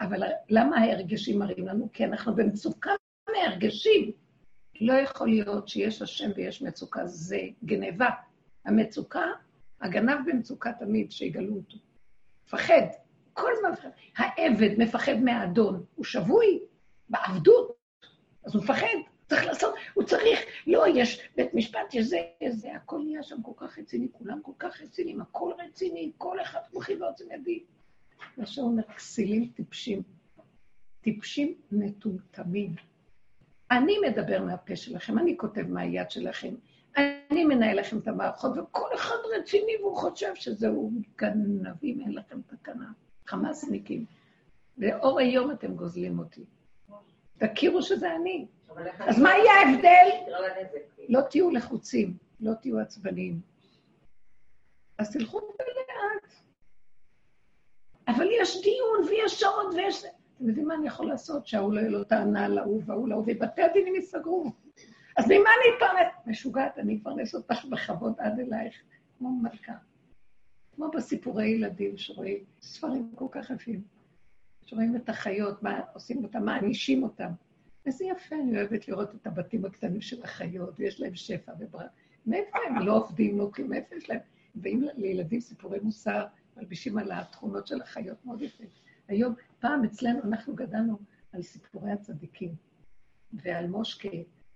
אבל 0.00 0.22
למה 0.48 0.78
ההרגשים 0.78 1.38
מראים 1.38 1.66
לנו? 1.66 1.88
כי 1.92 2.04
אנחנו 2.04 2.34
במצוקה 2.34 2.90
מהרגשים. 3.30 4.12
לא 4.80 4.92
יכול 4.92 5.28
להיות 5.28 5.68
שיש 5.68 6.02
השם 6.02 6.30
ויש 6.36 6.62
מצוקה, 6.62 7.06
זה 7.06 7.40
גניבה. 7.64 8.10
המצוקה, 8.64 9.24
הגנב 9.80 10.18
במצוקה 10.26 10.72
תמיד, 10.72 11.12
שיגלו 11.12 11.54
אותו. 11.54 11.76
מפחד, 12.46 12.82
כל 13.32 13.50
הזמן 13.52 13.70
מפחד. 13.70 13.88
העבד 14.16 14.78
מפחד 14.78 15.16
מהאדון, 15.22 15.84
הוא 15.94 16.04
שבוי 16.04 16.60
בעבדות, 17.08 17.76
אז 18.44 18.54
הוא 18.54 18.62
מפחד, 18.64 18.86
צריך 19.28 19.44
לעשות, 19.44 19.74
הוא 19.94 20.04
צריך, 20.04 20.40
לא, 20.66 20.84
יש 20.94 21.28
בית 21.36 21.54
משפט, 21.54 21.94
יש 21.94 22.06
זה, 22.06 22.18
יש 22.40 22.54
זה, 22.54 22.74
הכל 22.74 23.02
נהיה 23.04 23.22
שם 23.22 23.42
כל 23.42 23.52
כך 23.56 23.78
רציני, 23.78 24.08
כולם 24.12 24.40
כל 24.42 24.52
כך 24.58 24.80
רציניים, 24.80 25.20
הכל 25.20 25.52
רציני, 25.58 26.12
כל 26.18 26.40
אחד 26.40 26.60
מוכיח 26.72 27.00
ועוצם 27.00 27.24
ידי. 27.32 27.64
הוא 28.36 28.44
אומר, 28.58 28.82
כסילים 28.82 29.50
טיפשים. 29.54 30.02
טיפשים 31.00 31.54
מטומטמים. 31.72 32.74
אני 33.70 33.98
מדבר 33.98 34.42
מהפה 34.42 34.76
שלכם, 34.76 35.18
אני 35.18 35.36
כותב 35.36 35.64
מהיד 35.68 36.10
שלכם, 36.10 36.54
אני 36.96 37.44
מנהל 37.44 37.80
לכם 37.80 37.98
את 37.98 38.08
המערכות, 38.08 38.52
וכל 38.58 38.88
אחד 38.94 39.16
רציני 39.38 39.76
והוא 39.80 39.96
חושב 39.96 40.34
שזהו 40.34 40.90
גנבים, 41.18 42.00
אין 42.00 42.14
לכם 42.14 42.40
תקנה, 42.46 42.92
חמאסניקים. 43.26 44.04
לאור 44.78 45.18
היום 45.18 45.50
אתם 45.50 45.74
גוזלים 45.74 46.18
אותי. 46.18 46.44
תכירו 47.38 47.82
שזה 47.82 48.16
אני. 48.16 48.46
אז 48.98 49.18
מה 49.18 49.30
יהיה 49.30 49.52
ההבדל? 49.52 50.32
לא 51.08 51.20
תהיו 51.20 51.50
לחוצים, 51.50 52.16
לא 52.40 52.54
תהיו 52.54 52.78
עצבניים. 52.78 53.40
אז 54.98 55.12
תלכו 55.12 55.40
לאט. 55.40 56.32
אבל 58.08 58.28
יש 58.40 58.62
דיון 58.62 59.08
ויש 59.08 59.40
שעות 59.40 59.74
ויש... 59.74 60.04
אתם 60.36 60.48
יודעים 60.48 60.68
מה 60.68 60.74
אני 60.74 60.86
יכול 60.86 61.06
לעשות? 61.06 61.46
שההוא 61.46 61.72
לא 61.72 61.80
יהיה 61.80 61.90
לו 61.90 62.04
טענה 62.04 62.48
להוא 62.48 62.82
וההוא 62.86 63.08
להוא, 63.08 63.24
ובתי 63.26 63.62
הדינים 63.62 63.94
ייסגרו. 63.94 64.52
אז 65.16 65.24
ממה 65.26 65.34
אני 65.36 65.74
אתפרנס? 65.74 66.26
משוגעת, 66.26 66.78
אני 66.78 66.98
אפרנס 67.02 67.34
אותך 67.34 67.64
בכבוד 67.64 68.14
עד 68.18 68.40
אלייך, 68.40 68.74
כמו 69.18 69.30
מלכה. 69.30 69.72
כמו 70.74 70.90
בסיפורי 70.90 71.46
ילדים 71.46 71.96
שרואים 71.96 72.44
ספרים 72.62 73.12
כל 73.14 73.26
כך 73.30 73.50
יפים. 73.50 73.82
שרואים 74.66 74.96
את 74.96 75.08
החיות, 75.08 75.62
מה 75.62 75.80
עושים 75.92 76.24
אותם, 76.24 76.44
מענישים 76.44 77.02
אותם. 77.02 77.30
איזה 77.86 78.04
יפה, 78.04 78.36
אני 78.36 78.58
אוהבת 78.58 78.88
לראות 78.88 79.14
את 79.14 79.26
הבתים 79.26 79.64
הקטנים 79.64 80.00
של 80.00 80.22
החיות, 80.22 80.80
ויש 80.80 81.00
להם 81.00 81.14
שפע 81.14 81.52
וברק. 81.58 81.90
מאיפה 82.26 82.58
הם 82.66 82.78
לא 82.78 82.96
עובדים, 82.96 83.38
לא 83.38 83.50
כלום, 83.54 83.70
מאיפה 83.70 83.96
יש 83.96 84.10
להם? 84.10 84.20
באים 84.54 84.84
לילדים 84.96 85.40
סיפורי 85.40 85.78
מוסר, 85.82 86.26
מלבישים 86.56 86.98
על 86.98 87.12
התכונות 87.12 87.66
של 87.66 87.82
החיות, 87.82 88.16
מאוד 88.24 88.42
יפה. 88.42 88.64
היום, 89.08 89.34
פעם 89.66 89.84
אצלנו, 89.84 90.22
אנחנו 90.22 90.54
גדלנו 90.54 90.98
על 91.32 91.42
סיפורי 91.42 91.90
הצדיקים, 91.90 92.54
ועל 93.32 93.66
מושקה, 93.66 94.08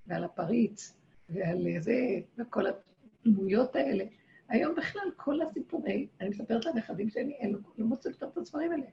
ועל 0.06 0.24
הפריץ, 0.24 0.96
ועל 1.28 1.66
זה, 1.78 2.20
וכל 2.38 2.64
הדמויות 2.66 3.76
האלה. 3.76 4.04
היום 4.48 4.74
בכלל, 4.74 5.02
כל 5.16 5.42
הסיפורי, 5.42 6.08
אני 6.20 6.28
מספרת 6.28 6.64
לנכדים 6.64 7.10
שלי, 7.10 7.36
אני 7.40 7.52
לא 7.78 7.86
מוצאת 7.86 8.12
יותר 8.12 8.28
את 8.28 8.38
הספרים 8.38 8.72
האלה. 8.72 8.86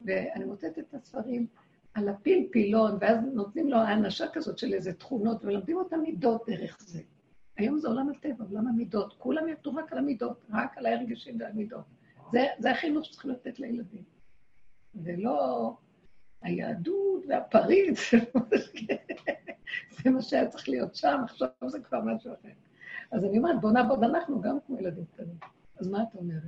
ואני 0.00 0.44
מוצאת 0.44 0.78
את 0.78 0.94
הספרים 0.94 1.46
על 1.94 2.08
הפיל 2.08 2.48
פילון, 2.52 2.98
ואז 3.00 3.18
נותנים 3.34 3.68
לו 3.68 3.76
האנשה 3.76 4.28
כזאת 4.32 4.58
של 4.58 4.74
איזה 4.74 4.92
תכונות, 4.92 5.44
ולומדים 5.44 5.76
אותם 5.76 6.00
מידות 6.00 6.42
דרך 6.46 6.78
זה. 6.80 7.00
היום 7.56 7.78
זה 7.78 7.88
עולם 7.88 8.08
הטבע, 8.10 8.44
עולם 8.50 8.68
המידות. 8.68 9.14
כולם 9.18 9.48
יתנו 9.48 9.74
רק 9.74 9.92
על 9.92 9.98
המידות, 9.98 10.46
רק 10.50 10.78
על 10.78 10.86
ההרגשים 10.86 11.36
והמידות. 11.40 11.84
זה, 12.32 12.46
זה 12.58 12.70
החינוך 12.70 13.04
שצריכים 13.04 13.30
לתת 13.30 13.60
לילדים. 13.60 14.17
ולא 14.94 15.72
היהדות 16.42 17.24
והפריץ, 17.28 17.98
זה 20.02 20.10
מה 20.10 20.22
שהיה 20.22 20.48
צריך 20.48 20.68
להיות 20.68 20.94
שם, 20.94 21.20
עכשיו 21.24 21.48
זה 21.66 21.80
כבר 21.80 22.00
משהו 22.00 22.32
אחר. 22.32 22.48
אז 23.12 23.24
אני 23.24 23.38
אומרת, 23.38 23.60
בוא 23.60 23.70
נעבוד 23.70 24.04
אנחנו 24.04 24.40
גם 24.40 24.58
כמו 24.66 24.78
ילדים 24.78 25.04
קטנים. 25.04 25.36
אז 25.80 25.88
מה 25.88 26.02
את 26.02 26.14
אומרת? 26.14 26.42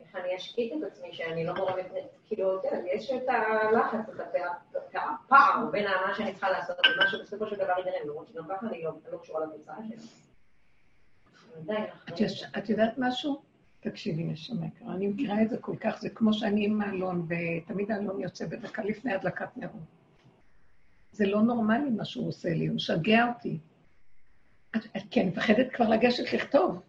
איך 0.00 0.16
אני 0.16 0.36
אשקיט 0.36 0.72
את 0.72 0.92
עצמי 0.92 1.12
שאני 1.12 1.46
לא 1.46 1.54
גורמת, 1.54 1.86
כאילו, 2.26 2.62
יש 2.92 3.10
את 3.10 3.28
הלחץ, 3.28 4.08
את 4.10 4.94
הפער 4.94 5.66
בין 5.72 5.84
מה 5.84 6.14
שאני 6.14 6.32
צריכה 6.32 6.50
לעשות 6.50 6.76
למה 6.96 7.10
שבסופו 7.10 7.46
של 7.46 7.56
דבר 7.56 7.72
יגרם, 7.80 8.08
למרות 8.08 8.28
שגם 8.28 8.44
ככה 8.48 8.66
אני 8.66 8.82
לא 9.12 9.18
קשורה 9.18 9.44
לתוצאה 9.44 9.76
שלי. 9.88 9.96
את 12.58 12.68
יודעת 12.68 12.94
משהו? 12.98 13.47
תקשיבי, 13.80 14.24
נשמה 14.24 14.66
יקרה, 14.66 14.94
אני 14.94 15.06
מכירה 15.06 15.42
את 15.42 15.50
זה 15.50 15.56
כל 15.58 15.76
כך, 15.80 16.00
זה 16.00 16.10
כמו 16.10 16.32
שאני 16.32 16.64
עם 16.64 16.80
האלון, 16.80 17.26
ותמיד 17.28 17.90
האלון 17.90 18.20
יוצא 18.20 18.46
בדקה 18.46 18.84
לפני 18.84 19.14
הדלקת 19.14 19.56
נרות. 19.56 19.82
זה 21.12 21.26
לא 21.26 21.42
נורמלי 21.42 21.90
מה 21.90 22.04
שהוא 22.04 22.28
עושה 22.28 22.48
לי, 22.48 22.66
הוא 22.66 22.76
משגע 22.76 23.26
אותי. 23.28 23.58
כי 25.10 25.20
אני 25.20 25.30
מפחדת 25.30 25.72
כבר 25.72 25.88
לגשת 25.88 26.32
לכתוב. 26.32 26.82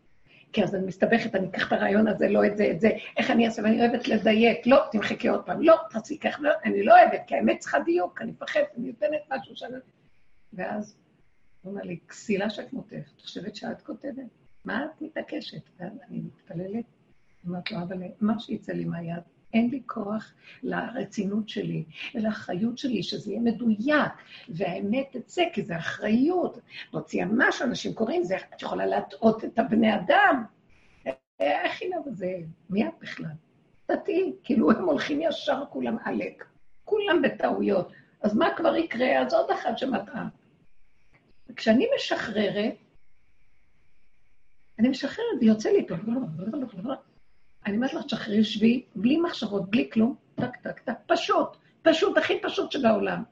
כי 0.53 0.63
אז 0.63 0.75
אני 0.75 0.85
מסתבכת, 0.85 1.35
אני 1.35 1.47
אקח 1.47 1.67
את 1.67 1.73
הרעיון 1.73 2.07
הזה, 2.07 2.29
לא 2.29 2.45
את 2.45 2.57
זה, 2.57 2.71
את 2.71 2.79
זה, 2.79 2.89
איך 3.17 3.31
אני 3.31 3.45
אעשה, 3.45 3.61
ואני 3.61 3.81
אוהבת 3.81 4.07
לדייק, 4.07 4.67
לא, 4.67 4.77
תמחקי 4.91 5.27
עוד 5.27 5.45
פעם, 5.45 5.61
לא, 5.61 5.75
תעשי 5.89 6.19
כך, 6.19 6.37
לא, 6.39 6.51
אני 6.63 6.83
לא 6.83 6.99
אוהבת, 6.99 7.21
כי 7.27 7.35
האמת 7.35 7.59
צריכה 7.59 7.79
דיוק, 7.79 8.21
אני 8.21 8.31
מפחדת, 8.31 8.67
אני 8.77 8.87
נותנת 8.87 9.21
משהו 9.31 9.55
שאני... 9.55 9.75
ואז 10.53 10.95
הוא 11.61 11.71
אומר 11.71 11.81
לי, 11.81 11.99
כסילה 12.07 12.49
שכמותך, 12.49 12.93
את 13.15 13.21
חושבת 13.21 13.55
שאת 13.55 13.81
כותבת? 13.81 14.38
מה 14.65 14.85
את 14.85 15.01
מתעקשת? 15.01 15.61
ואז 15.79 15.91
אני 16.09 16.19
מתפללת, 16.19 16.85
אומרת 17.47 17.71
לו, 17.71 17.77
אבל 17.77 17.97
מה 18.21 18.39
שיצא 18.39 18.73
לי 18.73 18.85
מהיד, 18.85 19.23
אין 19.53 19.69
לי 19.69 19.81
כוח 19.85 20.33
לרצינות 20.63 21.49
שלי, 21.49 21.83
לאחריות 22.15 22.77
שלי, 22.77 23.03
שזה 23.03 23.31
יהיה 23.31 23.41
מדויק, 23.41 24.11
והאמת 24.49 25.17
תצא, 25.17 25.43
כי 25.53 25.63
זה 25.63 25.77
אחריות. 25.77 26.59
להוציא 26.93 27.25
מה 27.25 27.51
שאנשים 27.51 27.93
קוראים, 27.93 28.23
זה, 28.23 28.37
את 28.55 28.61
יכולה 28.61 28.85
להטעות 28.85 29.45
את 29.45 29.59
הבני 29.59 29.95
אדם. 29.95 30.43
איך 31.39 31.81
היא 31.81 31.89
זה? 32.11 32.35
מי 32.69 32.87
את 32.87 32.93
בכלל? 33.01 33.31
דתי, 33.91 34.33
כאילו 34.43 34.71
הם 34.71 34.85
הולכים 34.85 35.21
ישר 35.21 35.63
כולם 35.69 35.97
עלק, 36.03 36.45
כולם 36.85 37.21
בטעויות. 37.21 37.91
אז 38.21 38.35
מה 38.35 38.47
כבר 38.57 38.75
יקרה? 38.75 39.21
אז 39.21 39.33
עוד 39.33 39.51
אחת 39.51 39.77
שמטעה. 39.77 40.27
וכשאני 41.49 41.87
משחררת, 41.95 42.75
אני 44.79 44.89
משחררת, 44.89 45.25
ויוצא 45.41 45.69
לי, 45.69 45.85
אני 47.65 47.75
אומרת 47.75 47.93
לך, 47.93 48.05
תשחררי 48.05 48.43
שבי, 48.43 48.85
בלי 48.95 49.17
מחשבות, 49.17 49.69
בלי 49.69 49.89
כלום, 49.93 50.15
טק, 50.35 50.55
טק, 50.55 50.79
טק, 50.79 50.97
פשוט, 51.07 51.57
פשוט, 51.81 52.17
הכי 52.17 52.41
פשוט 52.41 52.71
שבעולם. 52.71 53.23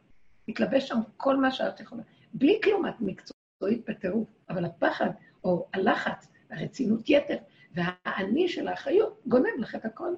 מתלבש 0.47 0.87
שם 0.87 0.99
כל 1.17 1.37
מה 1.37 1.51
שאת 1.51 1.79
יכולה. 1.79 2.03
בלי 2.33 2.59
כלום, 2.63 2.87
את 2.87 2.93
מקצועית 2.99 3.89
בטירוף, 3.89 4.27
אבל 4.49 4.65
הפחד, 4.65 5.09
או 5.43 5.67
הלחץ, 5.73 6.27
הרצינות 6.51 7.09
יתר, 7.09 7.37
והאני 7.75 8.49
של 8.49 8.67
האחריות, 8.67 9.21
גונב 9.27 9.59
לך 9.59 9.75
את 9.75 9.85
הכל. 9.85 10.13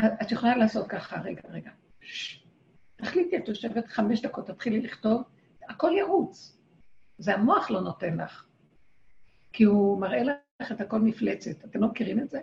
את 0.00 0.32
יכולה 0.32 0.56
לעשות 0.56 0.88
ככה, 0.88 1.20
רגע, 1.20 1.42
רגע. 1.50 1.70
תחליטי, 2.96 3.36
את 3.36 3.48
יושבת 3.48 3.88
חמש 3.88 4.22
דקות, 4.22 4.46
תתחילי 4.46 4.80
לכתוב, 4.80 5.22
הכל 5.68 5.92
ירוץ. 5.98 6.58
זה 7.18 7.34
המוח 7.34 7.70
לא 7.70 7.80
נותן 7.80 8.16
לך. 8.16 8.46
כי 9.54 9.64
הוא 9.64 10.00
מראה 10.00 10.22
לך 10.62 10.72
את 10.72 10.80
הכל 10.80 11.00
מפלצת. 11.00 11.64
אתם 11.64 11.80
לא 11.80 11.88
מכירים 11.88 12.20
את 12.20 12.30
זה? 12.30 12.40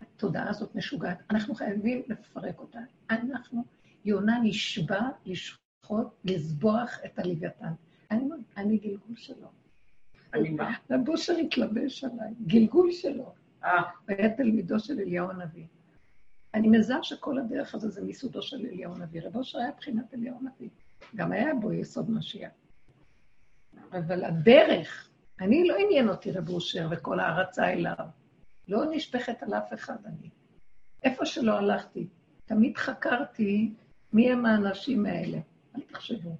התודעה 0.00 0.50
הזאת 0.50 0.74
משוגעת. 0.74 1.18
אנחנו 1.30 1.54
חייבים 1.54 2.02
לפרק 2.08 2.58
אותה. 2.58 2.78
אנחנו, 3.10 3.64
יונה 4.04 4.38
נשבע 4.42 5.00
לשחוט, 5.26 6.06
לזבוח 6.24 6.98
את 7.04 7.18
הלוויתן. 7.18 7.72
אני, 8.10 8.24
אני 8.56 8.76
גלגול 8.78 9.16
שלו. 9.16 9.48
אני 10.34 10.50
מה? 10.50 10.74
הבושר 10.90 11.36
התלבש 11.36 12.04
עליי, 12.04 12.34
גלגול 12.46 12.92
שלו. 12.92 13.34
אה. 13.64 13.82
היה 14.08 14.36
תלמידו 14.36 14.80
של 14.80 15.00
אליהו 15.00 15.30
הנביא. 15.30 15.66
אני 16.54 16.68
מזהה 16.68 17.02
שכל 17.02 17.38
הדרך 17.38 17.74
הזו 17.74 17.88
זה 17.88 18.02
מיסודו 18.02 18.42
של 18.42 18.66
אליהו 18.66 18.94
הנביא. 18.94 19.22
רב 19.22 19.36
אושר 19.36 19.58
היה 19.58 19.70
בחינת 19.78 20.14
אליהו 20.14 20.38
הנביא. 20.40 20.68
גם 21.16 21.32
היה 21.32 21.54
בו 21.54 21.72
יסוד 21.72 22.10
משיח. 22.10 22.50
אבל 23.92 24.24
הדרך, 24.24 25.08
אני 25.40 25.68
לא 25.68 25.76
עניין 25.78 26.08
אותי 26.08 26.32
רב 26.32 26.48
אושר 26.48 26.88
וכל 26.90 27.20
הערצה 27.20 27.72
אליו. 27.72 28.06
לא 28.68 28.84
נשפכת 28.90 29.42
על 29.42 29.54
אף 29.54 29.72
אחד 29.74 29.96
אני. 30.06 30.30
איפה 31.04 31.26
שלא 31.26 31.58
הלכתי, 31.58 32.06
תמיד 32.44 32.76
חקרתי 32.76 33.74
מי 34.12 34.32
הם 34.32 34.46
האנשים 34.46 35.06
האלה. 35.06 35.38
אל 35.76 35.80
תחשבו. 35.80 36.36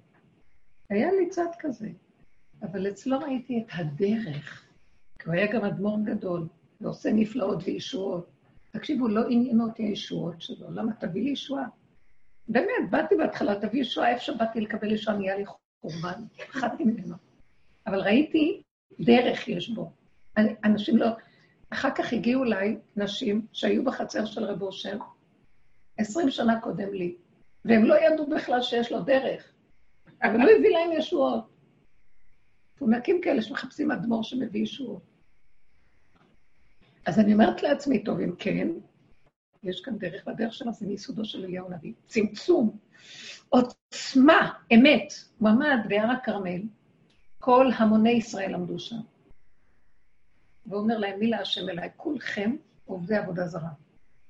היה 0.89 1.11
לי 1.11 1.29
צד 1.29 1.47
כזה, 1.59 1.89
אבל 2.63 2.89
אצלו 2.89 3.19
ראיתי 3.19 3.63
את 3.65 3.71
הדרך. 3.73 4.65
כי 5.19 5.29
הוא 5.29 5.35
היה 5.35 5.53
גם 5.53 5.65
אדמו"ר 5.65 5.99
גדול, 6.03 6.47
ועושה 6.81 7.11
נפלאות 7.13 7.63
וישועות. 7.65 8.29
תקשיבו, 8.71 9.07
לא 9.07 9.21
עניין 9.29 9.61
אותי 9.61 9.83
הישועות 9.83 10.41
שלו, 10.41 10.71
למה? 10.71 10.93
תביא 10.93 11.23
לי 11.23 11.29
ישועה. 11.29 11.65
באמת, 12.47 12.89
באתי 12.89 13.15
בהתחלה, 13.15 13.59
תביא 13.59 13.81
ישועה, 13.81 14.09
איפה 14.09 14.21
שבאתי 14.21 14.61
לקבל 14.61 14.91
ישועה, 14.91 15.17
נהיה 15.17 15.37
לי 15.37 15.45
חורבן, 15.45 16.23
פחדתי 16.51 16.83
ממנו. 16.83 17.15
אבל 17.87 18.01
ראיתי 18.01 18.61
דרך 18.99 19.47
יש 19.47 19.69
בו. 19.69 19.91
אנשים 20.63 20.97
לא... 20.97 21.07
אחר 21.69 21.89
כך 21.95 22.13
הגיעו 22.13 22.43
אליי 22.43 22.77
נשים 22.95 23.47
שהיו 23.53 23.83
בחצר 23.83 24.25
של 24.25 24.43
רב 24.43 24.61
אושר, 24.61 24.97
עשרים 25.97 26.29
שנה 26.29 26.61
קודם 26.61 26.93
לי, 26.93 27.15
והם 27.65 27.85
לא 27.85 27.95
ידעו 27.95 28.27
בכלל 28.27 28.61
שיש 28.61 28.91
לו 28.91 29.01
דרך, 29.01 29.53
אבל 30.23 30.37
לא 30.37 30.49
הביא 30.57 30.69
להם 30.69 30.91
ישועות. 30.91 31.49
הוא 32.79 32.89
מקים 32.89 33.21
כאלה 33.21 33.41
שמחפשים 33.41 33.91
אדמו"ר 33.91 34.23
שמביא 34.23 34.61
ישועות. 34.61 35.01
אז 37.05 37.19
אני 37.19 37.33
אומרת 37.33 37.63
לעצמי, 37.63 38.03
טוב, 38.03 38.19
אם 38.19 38.35
כן, 38.39 38.67
יש 39.63 39.81
כאן 39.81 39.97
דרך, 39.97 40.27
והדרך 40.27 40.53
שלו 40.53 40.73
זה 40.73 40.87
מיסודו 40.87 41.25
של 41.25 41.45
אליהו 41.45 41.67
הנביא. 41.67 41.93
צמצום, 42.05 42.77
עוצמה, 43.49 44.53
אמת. 44.73 45.13
הוא 45.39 45.49
עמד 45.49 45.77
בהר 45.89 46.11
הכרמל, 46.11 46.61
כל 47.45 47.69
המוני 47.77 48.11
ישראל 48.11 48.53
עמדו 48.53 48.79
שם. 48.79 48.99
ואומר 50.65 50.97
להם, 50.97 51.19
מי 51.19 51.27
להשם 51.27 51.69
אליי? 51.69 51.89
כולכם 51.97 52.55
עובדי 52.85 53.15
עבודה 53.15 53.47
זרה. 53.47 53.69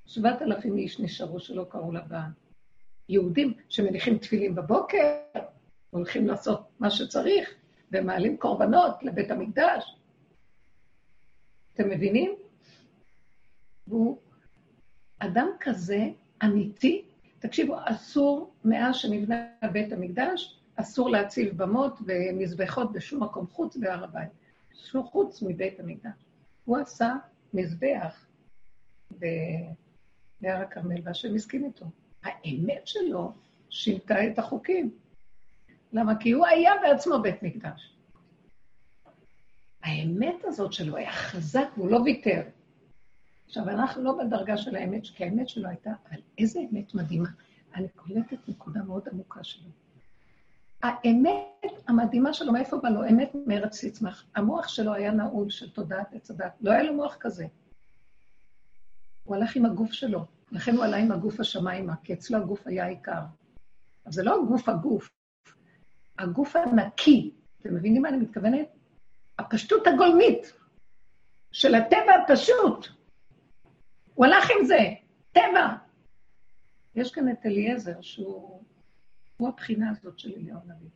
שבעת 0.06 0.42
אלפים 0.42 0.76
איש 0.76 1.00
נשארו 1.00 1.40
שלא 1.40 1.66
קראו 1.68 1.92
לבעל. 1.92 2.30
יהודים 3.08 3.54
שמניחים 3.68 4.18
תפילין 4.18 4.54
בבוקר, 4.54 5.16
הולכים 5.90 6.26
לעשות 6.26 6.60
מה 6.80 6.90
שצריך, 6.90 7.54
ומעלים 7.92 8.36
קורבנות 8.36 9.02
לבית 9.02 9.30
המקדש. 9.30 9.96
אתם 11.74 11.90
מבינים? 11.90 12.34
והוא 13.86 14.18
אדם 15.18 15.48
כזה 15.60 16.08
אמיתי. 16.44 17.04
תקשיבו, 17.38 17.76
אסור, 17.84 18.54
מאז 18.64 18.96
שנבנה 18.96 19.46
בית 19.72 19.92
המקדש, 19.92 20.60
אסור 20.76 21.10
להציב 21.10 21.62
במות 21.62 21.98
ומזבחות 22.06 22.92
בשום 22.92 23.22
מקום 23.22 23.46
חוץ 23.46 23.76
בהר 23.76 24.04
הבית. 24.04 24.30
חוץ 25.02 25.42
מבית 25.42 25.80
המקדש. 25.80 26.24
הוא 26.64 26.76
עשה 26.76 27.14
מזבח 27.54 28.26
בהר 29.10 30.60
הכרמל, 30.62 31.00
והשם 31.04 31.34
הסכים 31.34 31.64
איתו. 31.64 31.86
האמת 32.22 32.86
שלו 32.86 33.32
שינתה 33.70 34.26
את 34.26 34.38
החוקים. 34.38 34.94
למה? 35.92 36.18
כי 36.20 36.30
הוא 36.30 36.46
היה 36.46 36.72
בעצמו 36.82 37.18
בית 37.22 37.42
מקדש. 37.42 37.96
האמת 39.82 40.44
הזאת 40.44 40.72
שלו 40.72 40.96
היה 40.96 41.12
חזק 41.12 41.68
והוא 41.76 41.90
לא 41.90 41.96
ויתר. 41.96 42.42
עכשיו, 43.46 43.68
אנחנו 43.68 44.02
לא 44.02 44.18
בדרגה 44.18 44.56
של 44.56 44.76
האמת, 44.76 45.02
כי 45.14 45.24
האמת 45.24 45.48
שלו 45.48 45.68
הייתה, 45.68 45.90
אבל 46.08 46.20
איזה 46.38 46.60
אמת 46.60 46.94
מדהימה. 46.94 47.28
אני 47.74 47.88
קולטת 47.88 48.48
נקודה 48.48 48.82
מאוד 48.82 49.08
עמוקה 49.12 49.44
שלו. 49.44 49.70
האמת 50.84 51.72
המדהימה 51.88 52.32
שלו, 52.32 52.52
מאיפה 52.52 52.76
בא 52.76 52.88
לו? 52.88 53.08
אמת 53.08 53.32
מארץ 53.46 53.84
תצמח. 53.84 54.24
המוח 54.34 54.68
שלו 54.68 54.94
היה 54.94 55.10
נעול 55.10 55.50
של 55.50 55.70
תודעת 55.70 56.14
עץ 56.14 56.30
הדת. 56.30 56.52
לא 56.60 56.70
היה 56.70 56.82
לו 56.82 56.94
מוח 56.94 57.16
כזה. 57.20 57.46
הוא 59.24 59.36
הלך 59.36 59.56
עם 59.56 59.66
הגוף 59.66 59.92
שלו, 59.92 60.24
לכן 60.52 60.76
הוא 60.76 60.84
עלה 60.84 60.96
עם 60.96 61.12
הגוף 61.12 61.40
השמיימה, 61.40 61.96
כי 62.02 62.12
אצלו 62.12 62.38
הגוף 62.38 62.66
היה 62.66 62.84
העיקר. 62.84 63.20
אז 64.04 64.14
זה 64.14 64.22
לא 64.22 64.42
הגוף 64.42 64.68
הגוף, 64.68 65.08
הגוף 66.18 66.56
הנקי. 66.56 67.30
אתם 67.60 67.74
מבינים 67.74 68.02
מה 68.02 68.08
אני 68.08 68.16
מתכוונת? 68.16 68.68
הפשטות 69.38 69.86
הגולמית 69.86 70.52
של 71.52 71.74
הטבע 71.74 72.14
הפשוט. 72.24 72.88
הוא 74.14 74.26
הלך 74.26 74.50
עם 74.58 74.64
זה, 74.64 74.78
טבע. 75.32 75.68
יש 76.94 77.12
כאן 77.12 77.28
את 77.28 77.46
אליעזר, 77.46 78.00
שהוא 78.00 78.62
הוא 79.36 79.48
הבחינה 79.48 79.90
הזאת 79.90 80.18
של 80.18 80.32
אליהו 80.36 80.58
הנביא. 80.64 80.88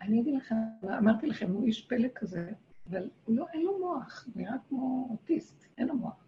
אני 0.00 0.20
אגיד 0.20 0.34
לכם, 0.34 0.54
אמרתי 0.98 1.26
לכם, 1.26 1.50
הוא 1.50 1.66
איש 1.66 1.86
פלא 1.86 2.08
כזה, 2.14 2.52
אבל 2.90 3.10
הוא 3.24 3.36
לא, 3.36 3.46
אין 3.52 3.62
לו 3.62 3.78
מוח, 3.78 4.26
נראה 4.34 4.54
כמו 4.68 5.08
אוטיסט, 5.10 5.64
אין 5.78 5.88
לו 5.88 5.94
מוח. 5.94 6.24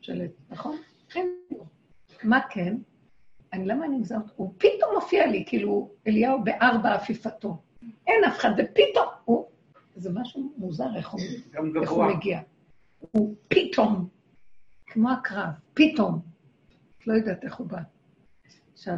שלט, 0.00 0.30
נכון? 0.50 0.76
אין 1.14 1.26
לו. 1.50 1.64
מה 2.22 2.40
כן? 2.50 2.76
אני, 3.52 3.64
למה 3.64 3.84
אני 3.84 3.96
מזהה 3.96 4.18
אותו? 4.18 4.32
הוא 4.36 4.54
פתאום 4.58 4.94
מופיע 4.94 5.26
לי, 5.26 5.44
כאילו, 5.46 5.90
אליהו 6.06 6.44
בארבע 6.44 6.94
עפיפתו. 6.94 7.62
אין 8.06 8.24
אף 8.24 8.38
אחד, 8.38 8.50
ופתאום 8.58 9.06
הוא... 9.24 9.46
זה 9.94 10.10
משהו 10.12 10.52
מוזר, 10.56 10.96
איך 10.96 11.10
הוא, 11.10 11.20
איך 11.82 11.90
הוא 11.90 12.04
מגיע. 12.04 12.40
הוא 12.98 13.34
פתאום, 13.48 14.08
כמו 14.86 15.10
הקרב, 15.10 15.50
פתאום. 15.74 16.20
לא 17.06 17.14
יודעת 17.14 17.44
איך 17.44 17.54
הוא 17.54 17.66
בא. 17.66 17.80
עכשיו, 18.72 18.94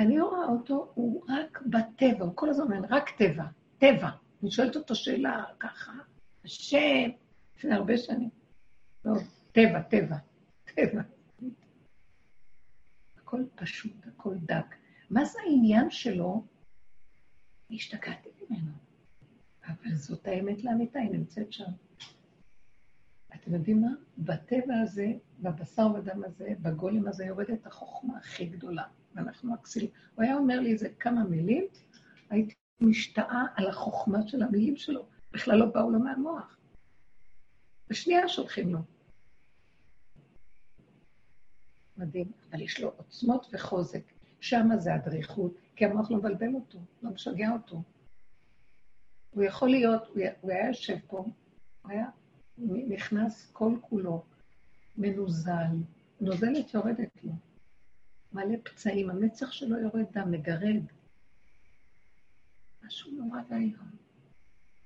אני 0.00 0.20
רואה 0.20 0.46
אותו, 0.46 0.92
הוא 0.94 1.24
רק 1.28 1.62
בטבע, 1.66 2.24
הוא 2.24 2.32
כל 2.34 2.50
הזמן 2.50 2.76
אומר, 2.76 2.88
רק 2.90 3.10
טבע, 3.10 3.44
טבע. 3.78 4.10
אני 4.42 4.50
שואלת 4.50 4.76
אותו 4.76 4.94
שאלה 4.94 5.44
ככה, 5.60 5.92
השם, 6.44 7.10
לפני 7.56 7.74
הרבה 7.74 7.98
שנים. 7.98 8.30
לא, 9.04 9.12
טבע, 9.52 9.82
טבע, 9.82 10.16
טבע. 10.64 11.02
הכל 13.16 13.44
פשוט, 13.54 14.06
הכל 14.06 14.34
דק. 14.38 14.74
מה 15.10 15.24
זה 15.24 15.38
העניין 15.46 15.90
שלו? 15.90 16.44
השתגעתי 17.70 18.28
ממנו. 18.40 18.72
אבל 19.66 19.94
זאת 19.94 20.26
האמת 20.26 20.64
לאמיתה, 20.64 20.98
היא 20.98 21.10
נמצאת 21.10 21.52
שם. 21.52 21.70
אתם 23.34 23.54
יודעים 23.54 23.80
מה? 23.80 23.90
בטבע 24.18 24.74
הזה, 24.82 25.06
בבשר 25.40 25.86
ודם 25.94 26.24
הזה, 26.24 26.52
בגולם 26.62 27.08
הזה, 27.08 27.24
יורדת 27.24 27.66
החוכמה 27.66 28.18
הכי 28.18 28.46
גדולה. 28.46 28.84
ואנחנו 29.14 29.54
הכסילים. 29.54 29.90
הוא 30.14 30.22
היה 30.22 30.36
אומר 30.36 30.60
לי 30.60 30.72
איזה 30.72 30.88
כמה 30.88 31.24
מילים, 31.24 31.64
הייתי 32.30 32.54
משתאה 32.80 33.44
על 33.54 33.68
החוכמה 33.68 34.28
של 34.28 34.42
המילים 34.42 34.76
שלו. 34.76 35.06
בכלל 35.32 35.58
לא 35.58 35.66
באו 35.66 35.90
לו 35.90 35.98
מהמוח. 35.98 36.56
בשנייה 37.88 38.28
שולחים 38.28 38.72
לו. 38.72 38.78
מדהים, 41.96 42.32
אבל 42.50 42.60
יש 42.60 42.80
לו 42.80 42.92
עוצמות 42.96 43.46
וחוזק. 43.52 44.02
שמה 44.40 44.76
זה 44.76 44.94
הדריכות, 44.94 45.54
כי 45.76 45.84
המוח 45.84 46.10
לא 46.10 46.16
מבלבל 46.16 46.54
אותו, 46.54 46.78
לא 47.02 47.10
משגע 47.10 47.52
אותו. 47.52 47.82
הוא 49.30 49.44
יכול 49.44 49.68
להיות, 49.68 50.02
הוא 50.40 50.50
היה 50.50 50.68
יושב 50.68 50.96
פה, 51.06 51.18
הוא 51.82 51.92
היה 51.92 52.06
נכנס 52.88 53.50
כל 53.52 53.76
כולו, 53.80 54.24
מנוזל, 54.96 55.76
נוזלת 56.20 56.74
יורדת 56.74 57.24
לו. 57.24 57.32
מלא 58.32 58.56
פצעים, 58.64 59.10
המצח 59.10 59.52
שלו 59.52 59.78
יורד 59.78 60.06
דם, 60.12 60.30
מגרד. 60.30 60.82
משהו 62.86 63.10
נורא 63.12 63.40
ואיום. 63.48 63.90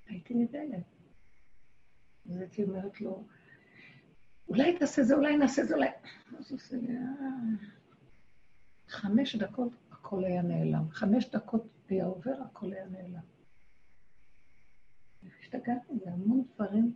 הייתי 0.07 0.35
נבהלת. 0.35 0.85
אז 2.30 2.40
הייתי 2.40 2.62
אומרת 2.64 3.00
לו, 3.00 3.24
אולי 4.48 4.78
תעשה 4.78 5.02
זה, 5.02 5.14
אולי 5.14 5.37
נעשה 5.37 5.64
זה, 5.64 5.74
אולי... 5.74 5.88
אה... 6.72 7.74
חמש 8.88 9.37
דקות 9.37 9.72
הכל 9.90 10.24
היה 10.24 10.42
נעלם. 10.42 10.90
חמש 10.90 11.30
דקות 11.30 11.66
היה 11.88 12.04
עובר, 12.04 12.42
הכל 12.42 12.72
היה 12.72 12.87
נעלם. 12.87 13.20
השתגעתי, 15.40 15.98
זה 16.04 16.11
המון 16.11 16.44
דברים 16.54 16.94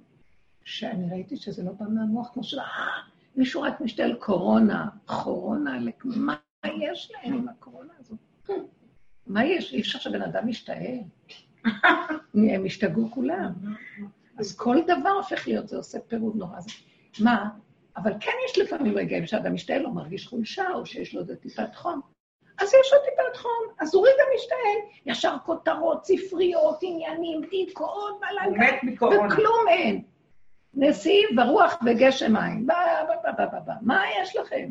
שאני 0.65 1.11
ראיתי 1.11 1.37
שזה 1.37 1.63
לא 1.63 1.73
בא 1.73 1.87
מהמוח, 1.87 2.31
כמו 2.33 2.45
של, 2.45 2.59
אה, 2.59 2.65
מישהו 3.39 3.63
רק 3.63 3.81
משתעל 3.81 4.15
קורונה, 4.15 4.87
קורונה, 5.07 5.79
מה 6.05 6.37
יש 6.65 7.13
להם 7.15 7.35
עם 7.35 7.49
הקורונה 7.49 7.93
הזאת? 7.99 8.19
מה 9.27 9.45
יש? 9.45 9.73
אי 9.73 9.81
אפשר 9.81 9.99
שבן 9.99 10.23
אדם 10.23 10.49
ישתעל. 10.49 10.99
הם 12.55 12.65
השתגעו 12.67 13.11
כולם. 13.11 13.53
אז 14.39 14.57
כל 14.57 14.77
דבר 14.87 15.11
הופך 15.11 15.49
להיות, 15.49 15.69
זה 15.69 15.77
עושה 15.77 15.99
פירוד 16.01 16.37
נורא. 16.37 16.59
מה? 17.21 17.49
אבל 17.97 18.13
כן 18.21 18.33
יש 18.49 18.59
לפעמים 18.59 18.99
רגעים 18.99 19.27
שאדם 19.27 19.55
משתעל 19.55 19.87
או 19.87 19.91
מרגיש 19.91 20.27
חולשה, 20.27 20.69
או 20.75 20.87
שיש 20.87 21.15
לו 21.15 21.21
איזה 21.21 21.37
טיפת 21.37 21.75
חום. 21.75 22.01
אז 22.59 22.69
יש 22.69 22.93
לו 22.93 22.99
טיפת 23.05 23.37
חום, 23.37 23.75
אז 23.81 23.95
הוא 23.95 24.07
רגע 24.07 24.23
משתעל. 24.37 25.03
ישר 25.07 25.37
כותרות, 25.45 26.05
ספריות, 26.05 26.79
עניינים, 26.83 27.41
דיכאון, 27.51 28.21
בלגן, 28.21 28.77
וכלום 28.95 29.69
אין. 29.69 30.03
נשיאים 30.75 31.39
ורוח 31.39 31.75
וגשם 31.87 32.33
מים. 32.33 32.67
מה 33.83 34.03
יש 34.23 34.37
לכם? 34.37 34.71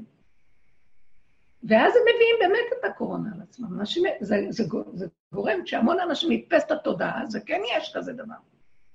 ואז 1.63 1.93
הם 1.95 2.01
מביאים 2.01 2.35
באמת 2.39 2.79
את 2.79 2.85
הקורונה 2.85 3.29
על 3.35 3.41
עצמם. 3.41 3.79
אנשים, 3.79 4.03
זה, 4.19 4.35
זה, 4.49 4.63
זה 4.93 5.07
גורם, 5.33 5.63
כשהמון 5.63 5.99
אנשים 5.99 6.31
נתפס 6.31 6.65
את 6.65 6.71
התודעה, 6.71 7.25
זה 7.25 7.39
כן 7.39 7.61
יש 7.77 7.93
כזה 7.95 8.13
דבר. 8.13 8.35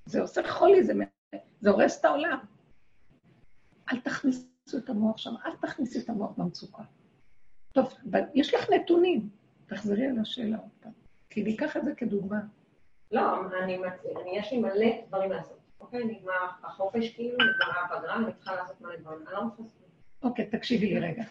זה 0.07 0.21
עושה 0.21 0.49
חולי, 0.49 0.85
זה, 0.85 0.93
זה 1.61 1.71
הורס 1.71 2.01
את 2.01 2.05
העולם. 2.05 2.39
אל 3.93 4.01
תכניסו 4.01 4.79
את 4.79 4.89
המוח 4.89 5.19
שם, 5.19 5.35
אל 5.47 5.57
תכניסי 5.61 6.01
את 6.01 6.09
המוח 6.09 6.31
במצוקה. 6.37 6.83
טוב, 7.73 7.95
יש 8.35 8.55
לך 8.55 8.71
נתונים, 8.71 9.29
תחזרי 9.67 10.07
על 10.07 10.19
השאלה 10.19 10.57
עוד 10.57 10.71
פעם, 10.81 10.93
כי 11.31 11.43
ניקח 11.43 11.77
את 11.77 11.85
זה 11.85 11.95
כדוגמה. 11.95 12.41
לא, 13.13 13.21
אני, 13.63 13.77
אני, 13.77 14.39
יש 14.39 14.53
לי 14.53 14.59
מלא 14.59 14.87
דברים 15.09 15.31
לעשות. 15.31 15.62
אוקיי, 15.83 16.05
נגמר 16.05 16.49
החופש 16.63 17.15
כאילו, 17.15 17.37
נגמר 17.39 17.81
הפגרה, 17.85 18.17
אני 18.17 18.33
צריכה 18.33 18.55
לעשות 18.55 18.81
מלא 18.81 18.97
דברים. 18.97 19.27
אני 19.27 19.35
לא 19.35 19.45
מצליחה 19.45 19.83
אוקיי, 20.23 20.47
תקשיבי 20.47 20.87
לי 20.87 21.01
רגע. 21.01 21.23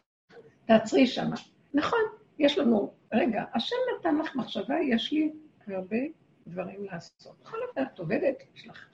תעצרי 0.65 1.07
שמה. 1.07 1.35
נכון, 1.73 1.99
יש 2.39 2.57
לנו, 2.57 2.93
רגע, 3.13 3.43
השם 3.53 3.75
נתן 3.99 4.17
לך 4.17 4.35
מחשבה, 4.35 4.75
יש 4.79 5.11
לי 5.11 5.31
הרבה 5.67 5.97
דברים 6.47 6.85
לעשות. 6.85 7.35
בכל 7.41 7.57
אופן, 7.69 7.83
את 7.83 7.99
עובדת, 7.99 8.35
יש 8.55 8.67
לך 8.67 8.85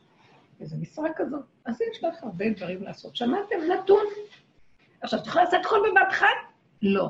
איזו 0.60 0.76
משרה 0.78 1.10
כזאת, 1.16 1.46
אז 1.66 1.82
יש 1.82 2.04
לך 2.04 2.24
הרבה 2.24 2.50
דברים 2.50 2.84
לעשות. 2.84 3.16
שמעתם? 3.16 3.56
נתון. 3.74 4.06
עכשיו, 5.02 5.20
את 5.20 5.28
יכולה 5.28 5.44
לעשות 5.44 5.66
הכל 5.66 5.80
בבת 5.92 6.08
אחת? 6.10 6.28
לא. 6.82 7.10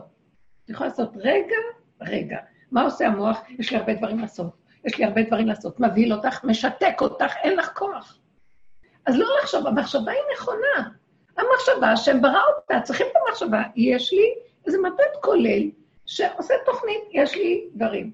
את 0.63 0.69
יכולה 0.69 0.89
לעשות 0.89 1.11
רגע, 1.15 1.55
רגע. 2.01 2.37
מה 2.71 2.83
עושה 2.83 3.07
המוח? 3.07 3.39
יש 3.49 3.71
לי 3.71 3.77
הרבה 3.77 3.93
דברים 3.93 4.19
לעשות. 4.19 4.57
יש 4.85 4.97
לי 4.97 5.05
הרבה 5.05 5.23
דברים 5.23 5.47
לעשות. 5.47 5.79
מבהיל 5.79 6.13
אותך, 6.13 6.43
משתק 6.43 7.01
אותך, 7.01 7.33
אין 7.43 7.57
לך 7.57 7.71
כוח. 7.75 8.19
אז 9.07 9.15
לא 9.17 9.27
לחשוב, 9.41 9.67
המחשבה 9.67 10.11
היא 10.11 10.21
נכונה. 10.33 10.89
המחשבה 11.37 11.97
שהם 11.97 12.21
ברא 12.21 12.41
אותה, 12.57 12.81
צריכים 12.81 13.07
את 13.11 13.15
המחשבה, 13.27 13.63
יש 13.75 14.13
לי 14.13 14.33
איזה 14.65 14.77
מבט 14.77 15.21
כולל 15.21 15.69
שעושה 16.05 16.53
תוכנית, 16.65 17.01
יש 17.11 17.35
לי 17.35 17.67
דברים. 17.75 18.11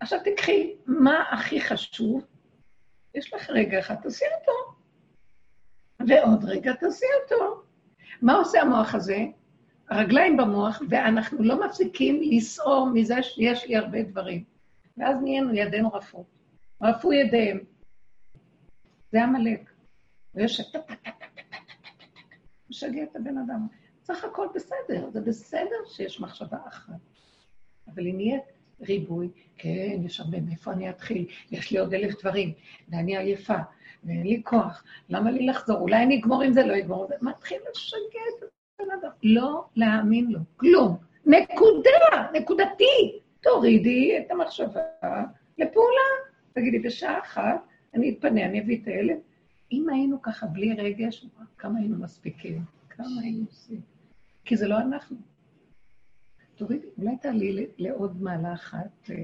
עכשיו 0.00 0.18
תקחי, 0.24 0.74
מה 0.86 1.24
הכי 1.30 1.60
חשוב? 1.60 2.26
יש 3.14 3.34
לך 3.34 3.50
רגע 3.50 3.78
אחד, 3.78 3.94
תעשי 3.94 4.24
אותו. 4.40 4.52
ועוד 6.08 6.44
רגע 6.44 6.72
תעשי 6.72 7.06
אותו. 7.22 7.62
מה 8.22 8.34
עושה 8.34 8.62
המוח 8.62 8.94
הזה? 8.94 9.18
הרגליים 9.90 10.36
במוח, 10.36 10.82
ואנחנו 10.88 11.42
לא 11.42 11.66
מפסיקים 11.66 12.20
לסעור 12.22 12.90
מזה 12.94 13.22
שיש 13.22 13.66
לי 13.66 13.76
הרבה 13.76 14.02
דברים. 14.02 14.44
ואז 14.96 15.16
נהיינו 15.22 15.54
ידינו 15.54 15.92
רפו. 15.92 16.24
רפו 16.82 17.12
ידיהם. 17.12 17.60
זה 19.12 19.22
עמלק. 19.22 19.70
ויש 20.34 20.60
משגע 22.70 23.02
את 23.02 23.16
הבן 23.16 23.38
אדם. 23.38 23.66
סך 24.04 24.24
הכל 24.24 24.46
בסדר, 24.54 25.10
זה 25.10 25.20
בסדר 25.20 25.76
שיש 25.86 26.20
מחשבה 26.20 26.58
אחת. 26.68 26.94
אבל 27.88 28.06
אם 28.06 28.20
יהיה 28.20 28.38
ריבוי, 28.80 29.28
כן, 29.56 30.00
יש 30.04 30.20
הרבה, 30.20 30.40
מאיפה 30.40 30.72
אני 30.72 30.90
אתחיל? 30.90 31.26
יש 31.50 31.70
לי 31.70 31.78
עוד 31.78 31.94
אלף 31.94 32.20
דברים, 32.20 32.52
ואני 32.88 33.16
עייפה, 33.16 33.58
ואין 34.04 34.26
לי 34.26 34.42
כוח, 34.44 34.84
למה 35.08 35.30
לי 35.30 35.46
לחזור? 35.46 35.78
אולי 35.78 36.02
אני 36.02 36.20
אגמור 36.20 36.42
עם 36.42 36.52
זה, 36.52 36.62
לא 36.62 36.78
אגמור 36.78 37.02
עם 37.02 37.08
זה. 37.08 37.14
מתחיל 37.22 37.58
לשגע 37.70 38.20
את 38.38 38.50
הבן 38.80 38.90
אדם. 39.00 39.10
לא 39.22 39.64
להאמין 39.76 40.26
לו, 40.30 40.40
כלום. 40.56 40.96
נקודה, 41.26 42.28
נקודתי. 42.32 43.20
תורידי 43.40 44.18
את 44.18 44.30
המחשבה 44.30 44.80
לפעולה. 45.58 46.08
תגידי, 46.52 46.78
בשעה 46.78 47.18
אחת 47.18 47.71
אני 47.94 48.10
אתפנה, 48.10 48.44
אני 48.44 48.60
אביא 48.60 48.82
את 48.82 48.86
הילד. 48.86 49.18
אם 49.72 49.88
היינו 49.88 50.22
ככה 50.22 50.46
בלי 50.46 50.74
רגש, 50.74 51.26
כמה 51.58 51.78
היינו 51.78 51.98
מספיקים, 51.98 52.62
כמה 52.88 53.06
היינו 53.22 53.44
עושים. 53.46 53.80
כי 54.44 54.56
זה 54.56 54.68
לא 54.68 54.78
אנחנו. 54.78 55.16
תורידי, 56.54 56.86
אולי 56.98 57.16
תעלי 57.16 57.66
לעוד 57.78 58.22
מעלה 58.22 58.52
אחת. 58.52 59.10
אה, 59.10 59.16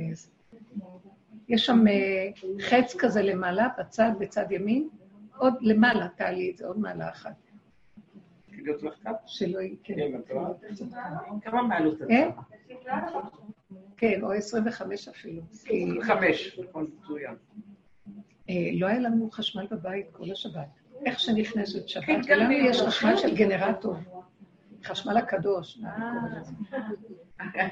יש 1.49 1.67
שם 1.67 1.89
אה, 1.89 2.31
חץ 2.61 2.97
כזה 2.99 3.23
למעלה, 3.23 3.69
בצד, 3.79 4.11
בצד 4.19 4.53
ימין. 4.53 4.89
עוד 5.37 5.55
למעלה, 5.61 6.09
תעלי 6.09 6.51
את 6.51 6.57
זה, 6.57 6.67
עוד 6.67 6.79
מעלה 6.79 7.09
אחת. 7.09 7.35
שלא 9.27 9.61
יהיה, 9.61 9.77
כן. 9.83 9.95
כמה 11.43 11.63
מעלות 11.63 12.03
את 12.03 12.09
כן? 12.09 12.31
כן, 13.97 14.23
או 14.23 14.33
25 14.33 15.09
אפילו. 15.09 15.43
25, 15.51 16.59
נכון, 16.59 16.87
מצוין. 16.99 17.35
אה, 18.49 18.71
לא 18.75 18.87
היה 18.87 18.99
לנו 18.99 19.31
חשמל 19.31 19.67
בבית 19.71 20.07
כל 20.13 20.31
השבת. 20.33 20.69
איך 21.07 21.21
שנכנסת 21.21 21.89
שבת, 21.89 22.05
כן, 22.07 22.21
ולנו 22.29 22.53
יש 22.53 22.83
חשמל 22.83 23.17
של 23.17 23.35
גנרטור. 23.37 23.95
חשמל 24.85 25.17
הקדוש, 25.17 25.79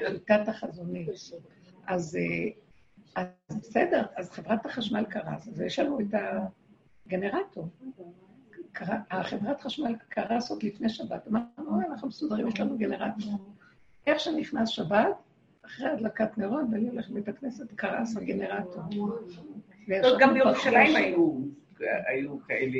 שיטת 0.07 0.47
החזונית. 0.47 1.09
אז 1.87 2.17
בסדר, 3.49 4.05
אז 4.15 4.31
חברת 4.31 4.65
החשמל 4.65 5.05
קרס, 5.05 5.47
אז 5.47 5.61
יש 5.61 5.79
לנו 5.79 5.99
את 5.99 6.13
הגנרטור. 7.05 7.67
החברת 9.11 9.61
חשמל 9.61 9.95
קרס 10.09 10.51
עוד 10.51 10.63
לפני 10.63 10.89
שבת. 10.89 11.27
אמרנו, 11.27 11.81
אנחנו 11.91 12.07
מסודרים, 12.07 12.47
יש 12.47 12.59
לנו 12.59 12.77
גנרטור. 12.77 13.33
איך 14.07 14.19
שנכנס 14.19 14.69
שבת, 14.69 15.15
אחרי 15.65 15.89
הדלקת 15.89 16.37
נרות, 16.37 16.65
ואני 16.71 16.89
הולך 16.89 17.09
לבית 17.09 17.27
הכנסת, 17.27 17.71
קרס 17.75 18.17
הגנרטור. 18.17 18.83
גם 20.19 20.33
בירושלים 20.33 20.95
היו 22.07 22.39
כאלה... 22.47 22.79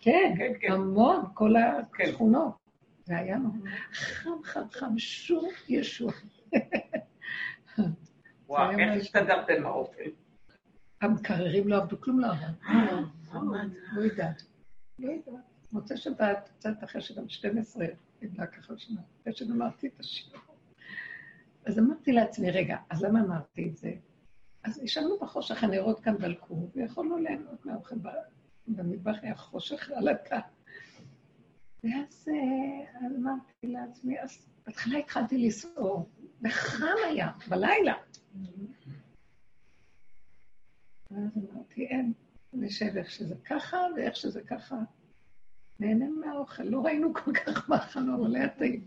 כן, 0.00 0.34
כן, 0.38 0.52
כן, 0.60 0.72
המון, 0.72 1.24
כל 1.34 1.54
כן. 1.96 2.04
השכונות. 2.04 2.52
זה 3.04 3.18
היה 3.18 3.38
חם, 3.92 4.42
חם, 4.44 4.68
חם, 4.70 4.98
שום 4.98 5.48
ישוע. 5.68 6.12
וואו, 8.48 8.70
איך 8.70 9.00
הסתדרתם 9.00 9.66
האוכל? 9.66 10.02
המקררים 11.00 11.68
לא 11.68 11.76
עבדו, 11.76 12.00
כלום 12.00 12.20
לא 12.20 12.26
עבד. 12.26 12.76
לא 13.92 14.00
יודעת. 14.00 14.42
לא 14.98 15.10
יודעת. 15.12 15.44
מוצא 15.72 15.96
שבת, 15.96 16.50
קצת 16.58 16.84
אחרי 16.84 17.02
שגם 17.02 17.28
12 17.28 17.86
נדלק 18.22 18.58
החשמל, 18.58 19.00
אחרי 19.22 19.32
שגמרתי 19.32 19.86
את 19.86 20.00
השיר. 20.00 20.38
אז 21.66 21.78
אמרתי 21.78 22.12
לעצמי, 22.12 22.50
רגע, 22.50 22.76
אז 22.90 23.02
למה 23.02 23.20
אמרתי 23.20 23.68
את 23.68 23.76
זה? 23.76 23.92
אז 24.64 24.82
ישבנו 24.82 25.18
בחושך, 25.20 25.64
הנרות 25.64 26.00
כאן 26.00 26.16
דלקו, 26.16 26.68
ויכולנו 26.74 27.18
ליהנות 27.18 27.66
מהאוכל 27.66 27.96
במטבח 28.66 29.16
היה 29.22 29.36
חושך 29.36 29.90
עלתה. 29.90 30.38
ואז 31.84 32.28
אה, 32.28 33.06
אמרתי 33.06 33.66
לעצמי, 33.66 34.20
אז 34.20 34.46
בהתחלה 34.66 34.98
התחלתי 34.98 35.38
לסעור, 35.46 36.10
וחם 36.42 36.96
היה, 37.08 37.30
בלילה. 37.48 37.94
ואז 41.10 41.30
אמרתי, 41.36 41.86
אין, 41.86 42.12
נשב 42.52 42.96
איך 42.96 43.10
שזה 43.10 43.34
ככה, 43.44 43.78
ואיך 43.96 44.16
שזה 44.16 44.42
ככה. 44.42 44.76
נהנה 45.80 46.08
מהאוכל, 46.08 46.62
לא 46.62 46.80
ראינו 46.80 47.14
כל 47.14 47.32
כך 47.32 47.70
מה 47.70 47.76
אכלנו, 47.76 48.16
אבל 48.16 48.36
היה 48.36 48.48
טעים. 48.48 48.86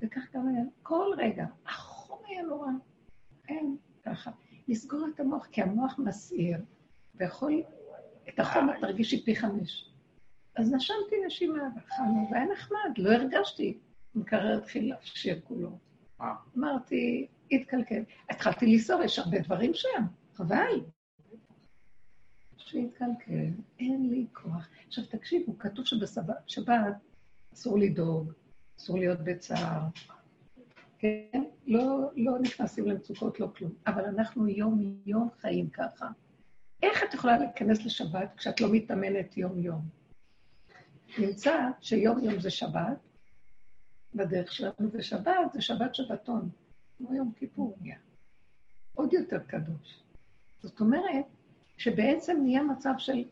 וכך 0.00 0.22
גם 0.34 0.48
היה, 0.48 0.62
כל 0.82 1.14
רגע, 1.16 1.46
החום 1.66 2.18
היה 2.26 2.42
נורא. 2.42 2.68
אין, 3.48 3.76
ככה. 4.04 4.30
לסגור 4.68 5.06
את 5.14 5.20
המוח, 5.20 5.46
כי 5.46 5.62
המוח 5.62 5.98
מסעיר, 5.98 6.58
ויכול 7.14 7.62
את 8.28 8.40
החום 8.40 8.70
את 8.70 8.74
תרגישי 8.80 9.24
פי 9.24 9.36
חמש. 9.36 9.90
אז 10.56 10.72
נשמתי 10.72 11.16
נשימה, 11.26 11.68
ואכלנו, 11.76 12.28
והיה 12.30 12.46
נחמד, 12.52 12.98
לא 12.98 13.12
הרגשתי. 13.12 13.78
המקרר 14.14 14.58
התחיל 14.58 14.88
להפשיר 14.88 15.40
כולו. 15.44 15.78
אמרתי, 16.56 17.26
התקלקל. 17.52 18.02
התחלתי 18.30 18.66
לנסוע, 18.66 19.04
יש 19.04 19.18
הרבה 19.18 19.38
דברים 19.38 19.74
שם, 19.74 20.04
חבל. 20.34 20.80
שהתקלקל, 22.56 23.50
אין 23.78 24.10
לי 24.10 24.26
כוח. 24.32 24.68
עכשיו 24.86 25.04
תקשיבו, 25.06 25.58
כתוב 25.58 25.84
שבשבת 25.84 26.94
אסור 27.54 27.78
לדאוג, 27.78 28.32
אסור 28.78 28.98
להיות 28.98 29.20
בצער. 29.24 29.80
כן? 30.98 31.44
לא, 31.68 32.10
לא 32.16 32.38
נכנסים 32.38 32.86
למצוקות, 32.86 33.40
לא 33.40 33.48
כלום. 33.56 33.72
אבל 33.86 34.04
אנחנו 34.04 34.48
יום-יום 34.48 35.28
חיים 35.40 35.70
ככה. 35.70 36.08
איך 36.82 37.02
את 37.04 37.14
יכולה 37.14 37.38
להיכנס 37.38 37.84
לשבת 37.84 38.34
כשאת 38.36 38.60
לא 38.60 38.68
מתאמנת 38.72 39.36
יום-יום? 39.36 39.80
נמצא 41.18 41.68
שיום-יום 41.80 42.40
זה 42.40 42.50
שבת, 42.50 42.98
בדרך 44.14 44.52
שלנו 44.52 44.90
שבת, 45.00 45.52
זה 45.52 45.60
שבת 45.60 45.94
שבתון, 45.94 46.50
כמו 46.98 47.14
יום 47.14 47.32
כיפור 47.36 47.76
נהיה. 47.80 47.96
עוד 48.94 49.12
יותר 49.12 49.38
קדוש. 49.38 50.02
זאת 50.62 50.80
אומרת, 50.80 51.24
שבעצם 51.76 52.40
נהיה 52.42 52.62
מצב 52.62 52.92
של 52.98 53.24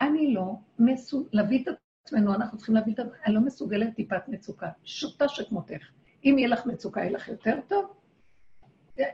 אני 0.00 0.34
לא 0.34 0.54
מסוגל, 0.78 1.28
להביא 1.32 1.62
את 1.62 1.68
עצמנו, 2.04 2.34
אנחנו 2.34 2.58
צריכים 2.58 2.74
להביא 2.74 2.94
את 2.94 2.98
אני 3.26 3.34
לא 3.34 3.40
מסוגלת 3.40 3.94
טיפת 3.94 4.28
מצוקה, 4.28 4.68
שוטה 4.84 5.28
שכמותך. 5.28 5.86
אם 6.24 6.34
יהיה 6.38 6.48
לך 6.48 6.66
מצוקה, 6.66 7.00
יהיה 7.00 7.10
לך 7.10 7.28
יותר 7.28 7.60
טוב, 7.68 7.96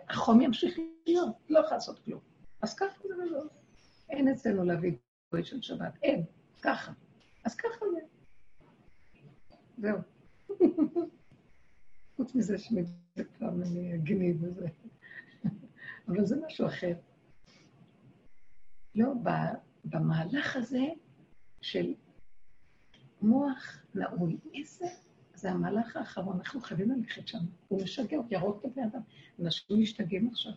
החום 0.09 0.41
ימשיך 0.41 0.79
להיות, 1.07 1.37
לא 1.49 1.59
יכולה 1.59 1.75
לעשות 1.75 1.99
כלום. 1.99 2.21
אז 2.63 2.75
ככה 2.75 2.99
זה 3.09 3.25
לא. 3.25 3.43
אין 4.11 4.29
אצלנו 4.29 4.65
להביא 4.65 4.97
גוי 5.33 5.45
של 5.45 5.63
שבת, 5.63 5.93
אין, 6.03 6.25
ככה. 6.63 6.93
אז 7.45 7.55
ככה 7.55 7.85
זה. 7.95 8.01
זהו. 9.79 9.99
חוץ 12.17 12.35
מזה 12.35 12.59
שמדי 12.59 12.91
פעם 13.39 13.63
אני 13.63 13.95
אגניב 13.95 14.43
וזה. 14.43 14.67
אבל 16.09 16.25
זה 16.25 16.37
משהו 16.47 16.67
אחר. 16.67 16.95
לא, 18.95 19.13
במהלך 19.85 20.57
הזה 20.57 20.87
של 21.61 21.95
מוח 23.23 23.83
נעול, 23.95 24.37
איזה... 24.55 24.87
זה 25.43 25.51
המהלך 25.51 25.97
האחרון, 25.97 26.39
אנחנו 26.39 26.61
חייבים 26.61 26.91
ללכת 26.91 27.29
שם. 27.29 27.39
הוא 27.69 27.83
משגע, 27.83 28.17
הוא 28.17 28.27
ירוק 28.31 28.61
את 28.61 28.65
הבני 28.65 28.85
אדם. 28.85 29.01
אנשים 29.41 29.81
משתגעים 29.81 30.29
עכשיו. 30.29 30.53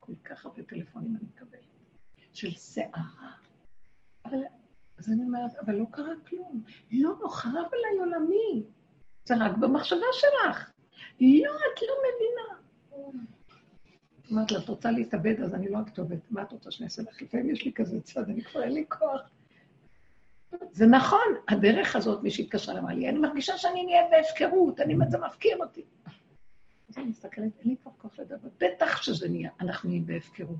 כל 0.00 0.12
כך 0.24 0.46
הרבה 0.46 0.62
טלפונים 0.62 1.16
אני 1.16 1.24
מקבלת. 1.34 1.60
של 2.32 2.54
סערה. 2.54 3.02
אבל, 4.24 4.38
אז 4.98 5.08
אני 5.12 5.22
אומרת, 5.22 5.50
אבל 5.64 5.74
לא 5.74 5.84
קרה 5.90 6.12
כלום. 6.28 6.62
לא, 6.90 7.14
לא 7.20 7.28
חרב 7.28 7.54
עליי 7.72 7.98
עולמי. 7.98 8.62
זה 9.24 9.34
רק 9.36 9.56
במחשבה 9.56 10.06
שלך. 10.12 10.70
לא, 11.20 11.52
את 11.74 11.82
לא 11.82 11.94
מבינה. 12.04 12.58
אמרת 14.32 14.52
לה, 14.52 14.58
את 14.58 14.68
רוצה 14.68 14.90
להתאבד, 14.90 15.40
אז 15.40 15.54
אני 15.54 15.68
לא 15.68 15.78
הכתובת. 15.78 16.30
מה 16.30 16.42
את 16.42 16.52
רוצה 16.52 16.70
שאני 16.70 16.84
אעשה 16.84 17.02
לך? 17.02 17.22
לפעמים 17.22 17.50
יש 17.50 17.64
לי 17.64 17.72
כזה 17.72 18.00
צד, 18.00 18.30
אני 18.30 18.44
כבר 18.44 18.62
אין 18.62 18.72
לי 18.72 18.84
כוח. 18.88 19.20
זה 20.70 20.86
נכון, 20.86 21.34
הדרך 21.48 21.96
הזאת, 21.96 22.22
מי 22.22 22.30
שהתקשרה 22.30 22.78
אמרה 22.78 22.94
לי, 22.94 23.08
אני 23.08 23.18
מרגישה 23.18 23.58
שאני 23.58 23.84
נהיית 23.84 24.06
בהפקרות, 24.10 24.80
אני, 24.80 24.94
זה 25.08 25.18
מפקיר 25.18 25.56
אותי. 25.60 25.82
אז 26.88 26.98
אני 26.98 27.06
מסתכלת, 27.06 27.52
אין 27.60 27.70
לי 27.70 27.76
כבר 27.82 27.90
כוח 27.98 28.18
לדבר. 28.18 28.48
בטח 28.60 29.02
שזה 29.02 29.28
נהיה, 29.28 29.50
אנחנו 29.60 29.88
נהיים 29.88 30.06
בהפקרות. 30.06 30.56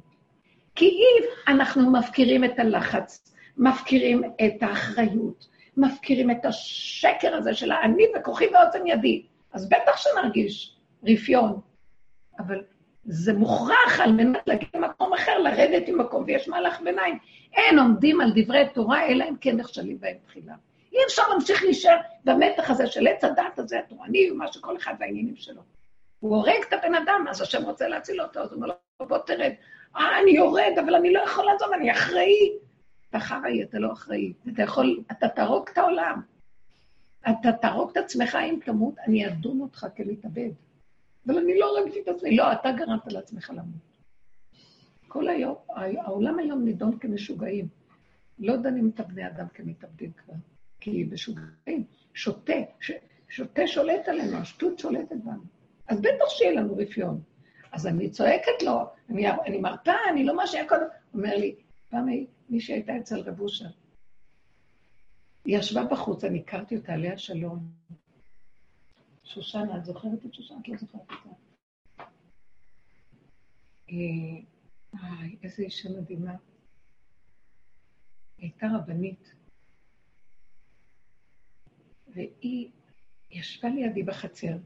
כי 0.75 0.87
אם 0.87 1.25
אנחנו 1.49 1.93
מפקירים 1.93 2.45
את 2.45 2.59
הלחץ, 2.59 3.35
מפקירים 3.57 4.25
את 4.25 4.63
האחריות, 4.63 5.49
מפקירים 5.77 6.31
את 6.31 6.45
השקר 6.45 7.35
הזה 7.35 7.55
של 7.55 7.71
האני 7.71 8.05
וכוחי 8.17 8.47
ועוצם 8.47 8.87
ידי, 8.87 9.27
אז 9.53 9.69
בטח 9.69 9.97
שנרגיש 9.97 10.77
רפיון. 11.05 11.61
אבל 12.39 12.63
זה 13.05 13.33
מוכרח 13.33 14.01
על 14.01 14.13
מנת 14.13 14.41
להגיע 14.47 14.69
למקום 14.75 15.13
אחר, 15.13 15.39
לרדת 15.39 15.89
ממקום, 15.89 16.25
ויש 16.27 16.49
מהלך 16.49 16.81
ביניים. 16.81 17.19
אין 17.53 17.79
עומדים 17.79 18.21
על 18.21 18.33
דברי 18.35 18.69
תורה, 18.75 19.07
אלא 19.07 19.25
אם 19.29 19.37
כן 19.41 19.57
נכשלים 19.57 20.01
בהם 20.01 20.17
תחילה. 20.27 20.55
אי 20.93 20.99
אפשר 21.07 21.23
להמשיך 21.29 21.63
להישאר 21.63 21.97
במתח 22.25 22.71
הזה 22.71 22.87
של 22.87 23.07
עץ 23.07 23.25
הדת 23.25 23.59
הזה, 23.59 23.79
התורני, 23.79 24.31
ומה 24.31 24.53
שכל 24.53 24.77
אחד 24.77 24.95
והעניינים 25.01 25.37
שלו. 25.37 25.63
הוא 26.21 26.37
הורג 26.37 26.63
את 26.69 26.73
הבן 26.73 26.95
אדם, 26.95 27.25
אז 27.31 27.41
השם 27.41 27.65
רוצה 27.65 27.89
להציל 27.89 28.23
אותו, 28.23 28.41
אז 28.41 28.53
הוא 28.53 28.57
אומר 28.57 28.67
לו, 28.67 28.75
בוא 29.09 29.19
תרד. 29.19 29.53
אה, 29.97 30.21
אני 30.23 30.31
יורד, 30.31 30.73
אבל 30.85 30.95
אני 30.95 31.13
לא 31.13 31.21
יכול 31.21 31.45
לעזוב, 31.45 31.73
אני 31.73 31.93
אחראי. 31.93 32.53
אתה 33.11 33.19
אחראי, 33.19 33.63
אתה 33.63 33.79
לא 33.79 33.93
אחראי. 33.93 34.33
אתה 34.55 34.63
יכול, 34.63 35.01
אתה 35.11 35.29
תהרוג 35.29 35.69
את 35.73 35.79
העולם. 35.79 36.21
אתה 37.31 37.53
תהרוג 37.53 37.91
את 37.91 37.97
עצמך 37.97 38.39
אם 38.45 38.59
תמות, 38.65 38.95
אני 39.07 39.27
אדון 39.27 39.61
אותך 39.61 39.87
כלהתאבד. 39.97 40.51
אבל 41.29 41.39
אני 41.39 41.59
לא 41.59 41.79
הרגתי 41.79 42.01
את 42.01 42.09
עצמי. 42.09 42.37
לא, 42.37 42.53
אתה 42.53 42.73
גרמת 42.73 43.13
לעצמך 43.13 43.51
למות. 43.51 43.99
כל 45.09 45.29
היום, 45.29 45.55
העולם 46.05 46.39
היום 46.39 46.65
נידון 46.65 46.99
כמשוגעים. 46.99 47.69
לא 48.39 48.57
דנים 48.57 48.91
את 48.95 49.01
הבני 49.01 49.27
אדם 49.27 49.47
כמתאבדים 49.55 50.13
כבר, 50.13 50.35
כי 50.81 51.09
משוגעים. 51.13 51.85
שוטה, 52.15 52.53
ש, 52.81 52.93
שוטה 53.29 53.67
שולט 53.67 54.09
עלינו, 54.09 54.37
השטות 54.37 54.79
שולטת 54.79 55.17
בנו. 55.25 55.43
אז 55.89 56.01
בטח 56.01 56.29
שיהיה 56.29 56.53
לנו 56.53 56.77
רפיון. 56.77 57.21
אז 57.73 57.87
אני 57.87 58.11
צועקת 58.11 58.63
לו, 58.63 58.81
אני, 59.09 59.31
אני 59.31 59.59
מרפה, 59.59 59.93
אני 60.11 60.25
לא 60.25 60.37
מה 60.37 60.47
שהיה 60.47 60.69
קודם. 60.69 60.87
אומר 61.15 61.37
לי, 61.37 61.55
פעם 61.91 62.09
מי 62.49 62.61
שהייתה 62.61 62.97
אצל 62.97 63.21
רב 63.21 63.41
אושר, 63.41 63.69
היא 65.45 65.59
ישבה 65.59 65.85
בחוץ, 65.85 66.25
אני 66.25 66.39
הכרתי 66.39 66.77
אותה, 66.77 66.93
עליה 66.93 67.19
שלום. 67.19 67.59
שושנה, 69.29 69.79
את 69.79 69.85
זוכרת 69.85 70.27
את 70.27 70.35
שושנה? 70.35 70.59
את 70.61 70.69
לא 70.69 70.77
זוכרת 70.77 71.01
אותה. 71.11 71.31
איי, 73.89 75.37
איזה 75.43 75.63
אישה 75.63 75.89
מדהימה. 75.89 76.35
הייתה 78.39 78.67
רבנית, 78.79 79.35
והיא 82.09 82.71
ישבה 83.31 83.69
לידי 83.69 84.03
בחצר. 84.03 84.57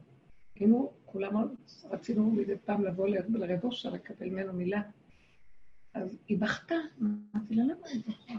היינו, 0.55 0.93
כולם 1.05 1.35
רצינו 1.91 2.31
מדי 2.31 2.59
פעם 2.65 2.85
לבוא 2.85 3.09
לרב 3.09 3.65
אושר 3.65 3.91
לקבל 3.91 4.29
ממנו 4.29 4.53
מילה. 4.53 4.83
אז 5.95 6.19
היא 6.29 6.39
בכתה, 6.39 6.75
אמרתי 7.03 7.55
לה, 7.55 7.65
למה 7.65 7.87
היא 7.87 8.03
בוכה? 8.07 8.35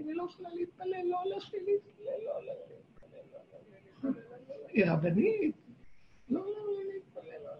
אני 0.00 0.14
לא 0.14 0.24
יכולה 0.24 0.54
להתפלל, 0.54 1.02
לא 1.04 1.22
הולך 1.22 1.52
לי 1.52 1.58
להתפלל, 1.64 2.24
לא 2.24 2.36
הולך 2.36 2.56
לי 2.68 2.74
להתפלל, 2.76 3.18
לא 3.32 4.08
הולך 4.08 4.16
לי 4.30 4.40
להתפלל. 4.40 4.61
היא 4.72 4.84
רבנית, 4.86 5.56
לא 6.28 6.40
הולך 6.40 6.78
לי 6.78 6.92
להתפלל, 6.94 7.44
לא 7.44 7.50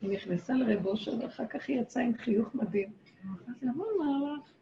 לי 0.00 0.08
היא 0.08 0.10
נכנסה 0.10 0.54
לרב 0.54 0.86
אושר, 0.86 1.12
ואחר 1.20 1.46
כך 1.46 1.68
היא 1.68 1.80
יצאה 1.80 2.02
עם 2.02 2.16
חיוך 2.16 2.54
מדהים. 2.54 2.92
היא 3.60 3.70
אמרה, 3.70 3.86
מה 3.98 4.34
לך? 4.34 4.52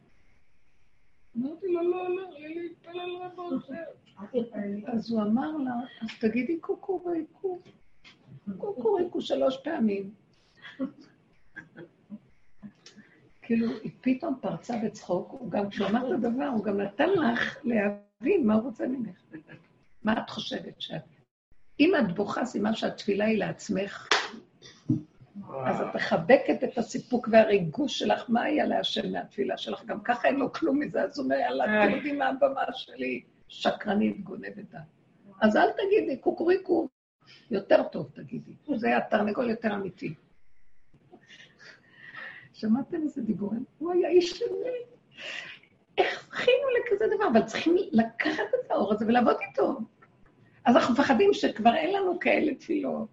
אמרתי 1.37 1.69
לו, 1.69 1.91
לא 1.91 2.07
הולך 2.07 2.35
לי 2.39 2.55
להתפלל 2.55 3.17
רב 3.21 3.39
אושר. 3.39 3.75
אז 4.87 5.11
הוא 5.11 5.23
אמר 5.23 5.57
לה, 5.57 5.75
אז 6.03 6.09
תגידי 6.21 6.59
קוקוריקו. 6.61 7.59
קוקוריקו 8.59 9.21
שלוש 9.21 9.57
פעמים. 9.65 10.11
כאילו, 13.43 13.67
היא 13.83 13.93
פתאום 14.01 14.35
פרצה 14.41 14.75
בצחוק, 14.85 15.43
גם, 15.49 15.71
כשהוא 15.71 15.89
אמר 15.89 16.09
את 16.09 16.25
הדבר, 16.25 16.47
הוא 16.47 16.65
גם 16.65 16.81
נתן 16.81 17.09
לך 17.11 17.65
להבין 17.65 18.47
מה 18.47 18.55
הוא 18.55 18.63
רוצה 18.63 18.87
ממך. 18.87 19.23
מה 20.07 20.13
את 20.19 20.31
חושבת 20.31 20.81
שאת... 20.81 21.03
אם 21.81 21.93
את 21.99 22.15
בוכה, 22.15 22.45
סימן 22.45 22.75
שהתפילה 22.75 23.25
היא 23.25 23.39
לעצמך, 23.39 24.09
אז 25.67 25.81
את 25.81 25.95
מחבקת 25.95 26.65
את 26.65 26.79
הסיפוק 26.79 27.29
והריגוש 27.33 27.99
שלך, 27.99 28.25
מה 28.29 28.43
היה 28.43 28.67
להשם 28.67 29.13
מהתפילה 29.13 29.57
שלך? 29.57 29.85
גם 29.85 30.01
ככה 30.01 30.29
אין 30.29 30.37
לו 30.37 30.53
כלום 30.53 30.81
מזה, 30.81 31.03
אז 31.03 31.19
הוא 31.19 31.25
אומר, 31.25 31.37
יאללה, 31.37 31.65
אתם 31.65 31.95
יודעים 31.95 32.19
מה 32.19 32.29
הבמה 32.29 32.63
שלי, 32.73 33.23
שקרנית 33.49 34.25
גונבת 34.25 34.71
דת. 34.71 34.81
אז 35.43 35.57
אל 35.57 35.71
תגידי, 35.71 36.17
קוקוריקו, 36.17 36.89
יותר 37.51 37.83
טוב 37.83 38.11
תגידי. 38.15 38.53
זה 38.77 38.97
התרנגול 38.97 39.51
יותר 39.51 39.75
אמיתי. 39.75 40.15
שמעתם 42.53 43.03
איזה 43.03 43.23
דיבורים? 43.23 43.65
הוא 43.79 43.93
היה 43.93 44.09
איש 44.09 44.31
שני. 44.31 44.79
איך 45.99 46.27
זכינו 46.29 46.67
לכזה 46.79 47.05
דבר? 47.17 47.29
אבל 47.33 47.43
צריכים 47.43 47.77
לקחת 47.93 48.45
את 48.65 48.71
האור 48.71 48.93
הזה 48.93 49.07
ולעבוד 49.07 49.37
איתו. 49.49 49.79
אז 50.67 50.77
אנחנו 50.77 50.95
מפחדים 50.95 51.35
שכבר 51.35 51.75
אין 51.75 51.95
לנו 51.95 52.21
כאלה 52.21 52.55
תפילות. 52.55 53.09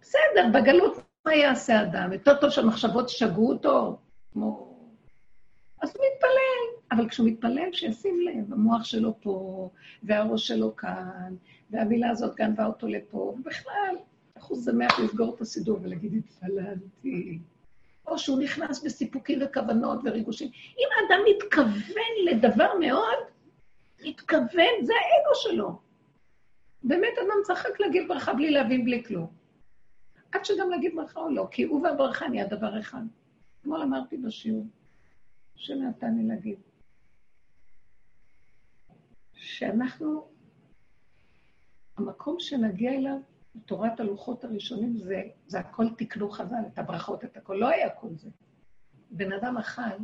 בסדר, 0.00 0.48
בגלות 0.54 0.96
מה 1.26 1.34
יעשה 1.34 1.82
אדם? 1.82 2.12
יותר 2.12 2.40
טוב 2.40 2.50
שהמחשבות 2.50 3.08
שגו 3.08 3.48
אותו, 3.48 3.98
כמו... 4.32 4.76
אז 5.82 5.92
הוא 5.96 6.04
מתפלל, 6.06 6.82
אבל 6.92 7.08
כשהוא 7.08 7.28
מתפלל, 7.28 7.72
שישים 7.72 8.20
לב, 8.20 8.52
המוח 8.52 8.84
שלו 8.84 9.20
פה, 9.20 9.68
והראש 10.02 10.46
שלו 10.46 10.76
כאן, 10.76 11.34
והמילה 11.70 12.10
הזאת 12.10 12.36
גנבה 12.36 12.66
אותו 12.66 12.86
לפה, 12.86 13.18
ובכלל, 13.18 13.96
איך 14.36 14.44
הוא 14.44 14.58
שמח 14.64 15.00
לסגור 15.00 15.34
את 15.34 15.40
הסידור 15.40 15.78
ולהגיד, 15.82 16.14
התפללתי. 16.14 17.38
או 18.06 18.18
שהוא 18.18 18.40
נכנס 18.40 18.84
בסיפוקים 18.84 19.38
וכוונות 19.42 20.00
וריגושים. 20.04 20.48
אם 20.78 20.88
האדם 20.96 21.24
מתכוון 21.30 22.14
לדבר 22.30 22.68
מאוד, 22.80 23.29
מתכוון, 24.04 24.74
זה 24.82 24.92
האגו 24.92 25.34
שלו. 25.34 25.80
באמת 26.82 27.12
אדם 27.18 27.54
רק 27.70 27.80
להגיד 27.80 28.08
ברכה 28.08 28.34
בלי 28.34 28.50
להבין, 28.50 28.84
בלי 28.84 29.04
כלום. 29.04 29.32
עד 30.32 30.44
שגם 30.44 30.70
להגיד 30.70 30.92
ברכה 30.96 31.20
או 31.20 31.30
לא, 31.30 31.48
כי 31.50 31.62
הוא 31.62 31.82
והברכה 31.82 32.28
נהיה 32.28 32.46
דבר 32.46 32.80
אחד. 32.80 33.02
אתמול 33.60 33.82
אמרתי 33.82 34.16
בשיעור, 34.16 34.66
שנתן 35.56 36.14
לי 36.14 36.28
להגיד, 36.28 36.58
שאנחנו, 39.34 40.28
המקום 41.96 42.36
שנגיע 42.38 42.92
אליו, 42.92 43.18
תורת 43.66 44.00
הלוחות 44.00 44.44
הראשונים, 44.44 44.96
זה, 44.96 45.22
זה 45.46 45.58
הכל 45.58 45.86
תקנו 45.98 46.30
חז"ל, 46.30 46.56
את 46.72 46.78
הברכות, 46.78 47.24
את 47.24 47.36
הכל. 47.36 47.54
לא 47.54 47.68
היה 47.68 47.90
כל 47.90 48.08
זה. 48.14 48.30
בן 49.10 49.32
אדם 49.32 49.56
החי, 49.56 49.96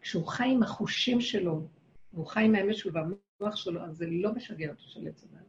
כשהוא 0.00 0.26
חי 0.26 0.48
עם 0.52 0.62
החושים 0.62 1.20
שלו, 1.20 1.66
והוא 2.16 2.26
חי 2.26 2.44
עם 2.44 2.54
האמת 2.54 2.76
שלו 2.76 2.92
והמוח 2.92 3.56
שלו, 3.56 3.80
אז 3.80 3.96
זה 3.96 4.06
לא 4.10 4.34
משגע 4.34 4.70
אותו 4.70 4.82
של 4.82 5.08
עץ 5.08 5.24
הדת. 5.24 5.46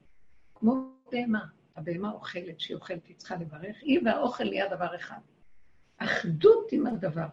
כמו 0.55 0.73
בהמה. 1.11 1.45
הבהמה 1.75 2.11
אוכלת, 2.11 2.59
שהיא 2.59 2.75
אוכלת, 2.75 3.05
היא 3.05 3.15
צריכה 3.17 3.35
לברך, 3.35 3.77
היא 3.81 3.99
והאוכל 4.05 4.43
נהיה 4.43 4.75
דבר 4.75 4.95
אחד. 4.95 5.19
אחדות 5.97 6.71
עם 6.71 6.87
הדבר. 6.87 7.27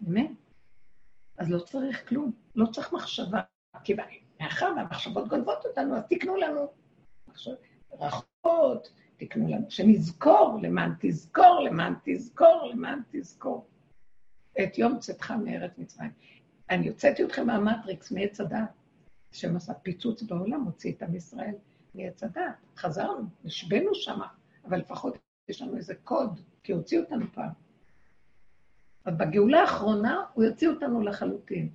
באמת? 0.00 0.30
אז 1.38 1.50
לא 1.50 1.58
צריך 1.58 2.08
כלום, 2.08 2.32
לא 2.54 2.66
צריך 2.66 2.92
מחשבה. 2.92 3.40
כי 3.84 3.94
מאחר 4.40 4.72
והמחשבות 4.76 5.28
גונבות 5.28 5.66
אותנו, 5.66 5.96
אז 5.96 6.02
תקנו 6.10 6.36
לנו 6.36 6.72
ברכות, 7.90 8.92
תקנו 9.16 9.48
לנו, 9.48 9.70
שנזכור 9.70 10.58
למען 10.62 10.92
תזכור, 11.00 11.62
למען 11.64 11.94
תזכור, 12.02 12.70
למען 12.72 13.02
תזכור. 13.10 13.66
את 14.62 14.78
יום 14.78 14.98
צאתך 14.98 15.30
מארץ 15.30 15.78
מצרים. 15.78 16.10
אני 16.70 16.88
הוצאתי 16.88 17.24
אתכם 17.24 17.46
מהמטריקס, 17.46 18.12
מעץ 18.12 18.40
הדעת. 18.40 18.70
השם 19.32 19.56
עשה 19.56 19.74
פיצוץ 19.74 20.22
בעולם, 20.22 20.62
הוציא 20.62 20.92
את 20.92 21.02
עם 21.02 21.14
ישראל 21.14 21.54
מעץ 21.94 22.22
הדת. 22.22 22.42
חזרנו, 22.76 23.24
נשבנו 23.44 23.94
שמה, 23.94 24.26
אבל 24.64 24.78
לפחות 24.78 25.18
יש 25.48 25.62
לנו 25.62 25.76
איזה 25.76 25.94
קוד, 25.94 26.40
כי 26.62 26.72
הוציא 26.72 27.00
אותנו 27.00 27.26
פעם. 27.32 27.50
אז 29.04 29.14
בגאולה 29.16 29.60
האחרונה 29.60 30.24
הוא 30.34 30.44
יוציא 30.44 30.68
אותנו 30.68 31.02
לחלוטין. 31.02 31.68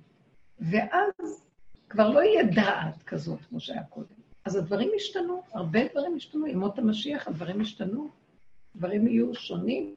ואז 0.60 1.44
כבר 1.88 2.10
לא 2.10 2.20
יהיה 2.20 2.42
דעת 2.54 3.02
כזאת 3.02 3.40
כמו 3.48 3.60
שהיה 3.60 3.84
קודם. 3.84 4.14
אז 4.44 4.56
הדברים 4.56 4.90
השתנו, 4.96 5.42
הרבה 5.52 5.80
דברים 5.92 6.16
השתנו. 6.16 6.46
עם 6.46 6.58
מות 6.58 6.78
המשיח 6.78 7.28
הדברים 7.28 7.60
השתנו, 7.60 8.08
דברים 8.76 9.06
יהיו 9.06 9.34
שונים, 9.34 9.94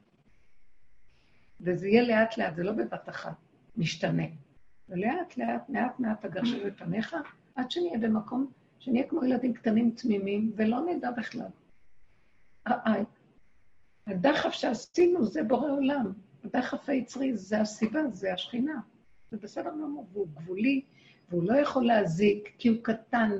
וזה 1.60 1.88
יהיה 1.88 2.02
לאט-לאט, 2.02 2.56
זה 2.56 2.62
לא 2.62 2.72
בבת 2.72 3.08
אחת, 3.08 3.36
משתנה. 3.76 4.24
ולאט-לאט, 4.90 5.68
מעט-מעט 5.68 6.26
תגרשו 6.26 6.66
את 6.66 6.72
פניך, 6.78 7.16
עד 7.54 7.70
שנהיה 7.70 7.98
במקום, 7.98 8.50
שנהיה 8.78 9.06
כמו 9.08 9.24
ילדים 9.24 9.52
קטנים 9.52 9.90
תמימים, 9.90 10.52
ולא 10.56 10.80
נדע 10.80 11.10
בכלל. 11.10 11.46
הדחף 14.06 14.52
שעשינו 14.52 15.24
זה 15.24 15.42
בורא 15.42 15.70
עולם. 15.70 16.12
הדחף 16.44 16.88
היצרי 16.88 17.36
זה 17.36 17.60
הסיבה, 17.60 18.00
זה 18.12 18.32
השכינה. 18.32 18.80
זה 19.30 19.36
בסדר 19.36 19.70
גמור, 19.70 20.06
והוא 20.12 20.26
גבולי, 20.34 20.82
והוא 21.28 21.44
לא 21.44 21.54
יכול 21.54 21.86
להזיק, 21.86 22.54
כי 22.58 22.68
הוא 22.68 22.76
קטן. 22.82 23.30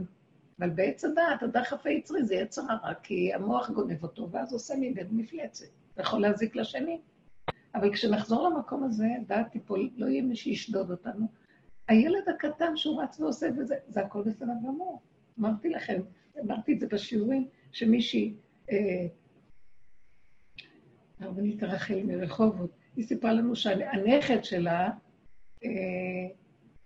אבל 0.59 0.71
בעץ 0.71 1.05
הדעת, 1.05 1.43
הדחף 1.43 1.87
היצרי 1.87 2.25
זה 2.25 2.35
יצר 2.35 2.63
הרע, 2.69 2.95
כי 2.95 3.35
המוח 3.35 3.71
גונב 3.71 4.03
אותו, 4.03 4.31
ואז 4.31 4.53
עושה 4.53 4.75
מבית 4.81 5.07
מפלצת. 5.11 5.67
זה 5.97 6.03
יכול 6.03 6.21
להזיק 6.21 6.57
לשני. 6.57 7.01
אבל 7.75 7.93
כשנחזור 7.93 8.49
למקום 8.49 8.85
הזה, 8.85 9.07
דעת 9.27 9.53
תיפול, 9.53 9.91
לא 9.97 10.07
יהיה 10.07 10.23
מי 10.23 10.37
שישדוד 10.37 10.91
אותנו. 10.91 11.27
הילד 11.91 12.29
הקטן 12.29 12.77
שהוא 12.77 13.03
רץ 13.03 13.21
ועושה 13.21 13.47
וזה, 13.59 13.75
זה 13.89 14.01
הכל 14.01 14.23
בסדר 14.23 14.53
גמור. 14.65 15.01
אמרתי 15.41 15.69
לכם, 15.69 16.01
אמרתי 16.41 16.73
את 16.73 16.81
זה 16.81 16.87
בשיעורים, 16.87 17.49
שמישהי, 17.73 18.35
אה, 18.71 19.07
הרבנית 21.21 21.63
רחל 21.63 22.03
מרחובות, 22.05 22.71
היא 22.97 23.07
סיפרה 23.07 23.33
לנו 23.33 23.57
שהנכד 23.57 24.45
שלה 24.45 24.91
אה, 25.65 25.71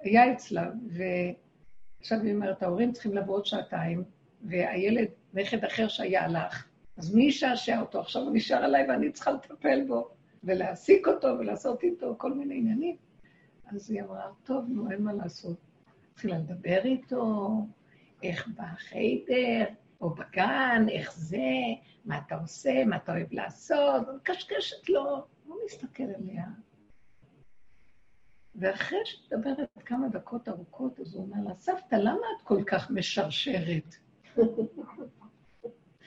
היה 0.01 0.33
אצלה, 0.33 0.71
ועכשיו 0.89 2.23
היא 2.23 2.35
אומרת, 2.35 2.63
ההורים 2.63 2.93
צריכים 2.93 3.15
לבוא 3.15 3.35
עוד 3.35 3.47
שעתיים, 3.47 4.05
והילד, 4.43 5.09
נכד 5.35 5.65
אחר 5.65 5.89
שהיה 5.89 6.25
הלך, 6.25 6.67
אז 6.97 7.15
מי 7.15 7.25
ישעשע 7.25 7.81
אותו? 7.81 8.01
עכשיו 8.01 8.23
הוא 8.23 8.31
נשאר 8.35 8.65
עליי 8.65 8.87
ואני 8.89 9.13
צריכה 9.13 9.31
לטפל 9.31 9.85
בו, 9.87 10.09
ולהעסיק 10.45 11.09
אותו 11.09 11.29
ולעשות 11.39 11.83
איתו 11.83 12.15
כל 12.19 12.33
מיני 12.33 12.55
עניינים. 12.59 12.97
אז 13.67 13.91
היא 13.91 14.03
אמרה, 14.03 14.31
טוב, 14.45 14.65
נו, 14.69 14.91
אין 14.91 15.03
מה 15.03 15.13
לעשות. 15.13 15.57
התחילה 16.13 16.39
לדבר 16.39 16.81
איתו, 16.85 17.51
איך 18.23 18.49
בחיידר, 18.49 19.65
או 20.01 20.11
בגן, 20.11 20.87
איך 20.91 21.13
זה, 21.15 21.39
מה 22.05 22.19
אתה 22.27 22.35
עושה, 22.35 22.85
מה 22.85 22.97
אתה 22.97 23.13
אוהב 23.13 23.33
לעשות, 23.33 24.07
קשקשת 24.23 24.89
לו, 24.89 25.27
לא 25.49 25.57
מסתכל 25.67 26.03
עליה. 26.03 26.45
ואחרי 28.55 28.99
שמדברת 29.05 29.69
כמה 29.85 30.09
דקות 30.09 30.49
ארוכות, 30.49 31.01
אז 31.01 31.15
הוא 31.15 31.23
אומר 31.23 31.49
לה, 31.49 31.55
סבתא, 31.55 31.95
למה 31.97 32.27
את 32.37 32.43
כל 32.43 32.63
כך 32.67 32.91
משרשרת? 32.91 33.95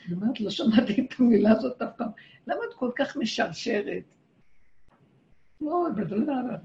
אני 0.07 0.15
אומרת, 0.15 0.39
לא 0.39 0.49
שמעתי 0.49 1.05
את 1.05 1.19
המילה 1.19 1.51
הזאת 1.51 1.81
אף 1.81 1.89
פעם. 1.97 2.09
למה 2.47 2.59
את 2.69 2.73
כל 2.73 2.91
כך 2.95 3.17
משרשרת? 3.17 4.03
לא, 5.61 5.87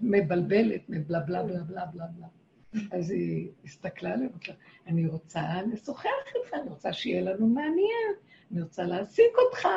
מבלבלת, 0.03 0.81
מבלה 0.89 1.21
בלה 1.21 1.43
בלה 1.43 1.63
בלה 1.63 1.87
בלה 1.87 2.07
בלה. 2.07 2.27
אז 2.93 3.11
היא 3.11 3.49
הסתכלה 3.65 4.13
עליהם, 4.13 4.31
אני 4.87 5.07
רוצה 5.07 5.43
לשוחח 5.73 6.09
איתך, 6.37 6.55
אני 6.55 6.71
רוצה 6.71 6.93
שיהיה 6.93 7.23
לנו 7.23 7.47
מעניין, 7.47 8.13
אני 8.53 8.63
רוצה 8.63 8.83
להעסיק 8.83 9.33
אותך. 9.47 9.69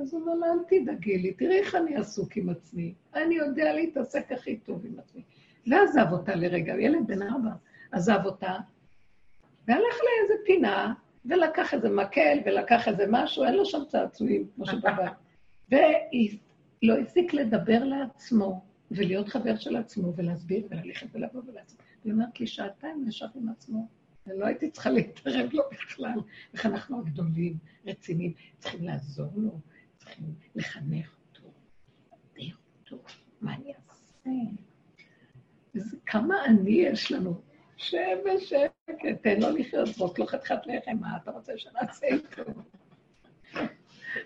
אז 0.00 0.14
הוא 0.14 0.22
אומר 0.22 0.34
לה, 0.34 0.46
אל 0.46 0.58
תדאגי 0.68 1.18
לי, 1.18 1.32
תראי 1.32 1.58
איך 1.58 1.74
אני 1.74 1.96
עסוק 1.96 2.36
עם 2.36 2.48
עצמי. 2.48 2.94
אני 3.14 3.34
יודע 3.34 3.72
להתעסק 3.72 4.32
הכי 4.32 4.56
טוב 4.56 4.86
עם 4.86 4.98
עצמי. 4.98 5.22
ועזב 5.66 6.06
אותה 6.12 6.34
לרגע, 6.34 6.74
ילד 6.78 7.06
בן 7.06 7.22
ארבע, 7.22 7.50
עזב 7.92 8.20
אותה, 8.24 8.56
והלך 9.68 9.94
לאיזה 10.04 10.34
פינה, 10.46 10.94
ולקח 11.24 11.74
איזה 11.74 11.90
מקל, 11.90 12.38
ולקח 12.46 12.88
איזה 12.88 13.04
משהו, 13.10 13.44
אין 13.44 13.54
לו 13.54 13.64
שם 13.64 13.84
צעצועים, 13.88 14.46
כמו 14.54 14.66
שבבית. 14.66 15.12
ולא 16.84 16.98
הפסיק 16.98 17.34
לדבר 17.34 17.84
לעצמו, 17.84 18.64
ולהיות 18.90 19.28
חבר 19.28 19.56
של 19.56 19.76
עצמו, 19.76 20.12
ולהסביר, 20.16 20.66
וללכת 20.70 21.06
ולבוא 21.12 21.42
ולעצמו. 21.46 21.78
היא 22.04 22.12
אומרת 22.12 22.40
לי, 22.40 22.46
שעתיים 22.46 23.04
נשאר 23.06 23.28
עם 23.34 23.48
עצמו, 23.48 23.88
ולא 24.26 24.46
הייתי 24.46 24.70
צריכה 24.70 24.90
להתערב 24.90 25.50
לו 25.52 25.62
בכלל. 25.72 26.18
איך 26.54 26.66
אנחנו 26.66 26.98
הגדולים, 26.98 27.56
רציניים, 27.86 28.32
צריכים 28.58 28.84
לעזור 28.84 29.32
לו, 29.36 29.60
צריכים 29.96 30.34
לחנך 30.54 31.16
אותו, 31.28 31.48
לדבר 32.36 32.52
אותו, 32.80 33.02
מה 33.40 33.54
אני 33.54 33.72
אעשה? 33.74 34.30
איזה, 35.74 35.96
כמה 36.06 36.44
אני 36.44 36.70
יש 36.70 37.12
לנו. 37.12 37.40
שב 37.76 38.16
בשקט, 38.24 39.22
תן 39.22 39.40
לו 39.40 39.50
לחיות, 39.50 39.86
זרוק 39.86 40.18
לו 40.18 40.26
חתיכת 40.26 40.66
לחם, 40.66 40.96
מה 41.00 41.16
אתה 41.16 41.30
רוצה 41.30 41.52
שנעשה 41.56 42.06
איתו? 42.06 42.42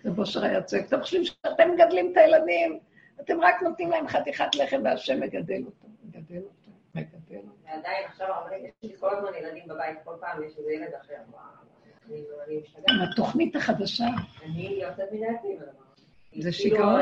רב 0.04 0.18
אושר 0.18 0.44
היה 0.44 0.62
צועק, 0.62 0.86
אתם 0.86 1.00
חושבים 1.00 1.24
שאתם 1.24 1.70
מגדלים 1.74 2.12
את 2.12 2.16
הילדים, 2.16 2.78
אתם 3.20 3.40
רק 3.40 3.62
נותנים 3.62 3.90
להם 3.90 4.08
חתיכת 4.08 4.54
לחם 4.54 4.80
והשם 4.84 5.20
מגדל 5.20 5.62
אותו, 5.66 5.88
מגדל 6.04 6.36
אותו, 6.36 6.70
מגדל 6.94 7.36
אותו. 7.36 7.50
ועדיין 7.64 8.06
עכשיו, 8.06 8.34
יש 8.82 8.90
לי 8.90 8.96
כל 9.00 9.16
הזמן 9.16 9.30
ילדים 9.40 9.68
בבית, 9.68 9.98
כל 10.04 10.14
פעם 10.20 10.42
יש 10.42 10.58
איזה 10.58 10.72
ילד 10.72 10.94
אחר. 11.00 11.14
משתגעת. 12.62 13.08
התוכנית 13.12 13.56
החדשה. 13.56 14.06
אני 14.44 14.80
יוצאת 14.82 15.12
מדעתי 15.12 15.56
זה 16.38 16.52
שיגעון. 16.52 17.00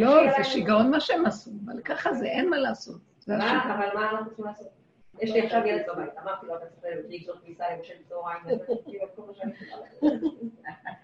לא, 0.00 0.38
זה 0.38 0.44
שיגעון 0.44 0.90
מה 0.90 1.00
שהם 1.00 1.26
עשו, 1.26 1.50
אבל 1.66 1.82
ככה 1.82 2.14
זה, 2.14 2.26
אין 2.26 2.50
מה 2.50 2.58
לעשות. 2.58 3.00
מה, 3.28 3.74
אבל 3.74 3.88
מה 3.94 4.10
אנחנו 4.10 4.26
צריכים 4.26 4.44
לעשות? 4.44 4.77
יש 5.20 5.30
לי 5.30 5.40
עכשיו 5.40 5.66
ילד 5.66 5.82
בבית, 5.92 6.10
אמרתי 6.22 6.46
לו, 6.46 6.56
אתה 6.56 6.66
צריך 6.80 6.96
לגזור 7.08 7.34
כניסה 7.44 7.64
לבשל 7.76 7.94
צהריים, 8.08 8.42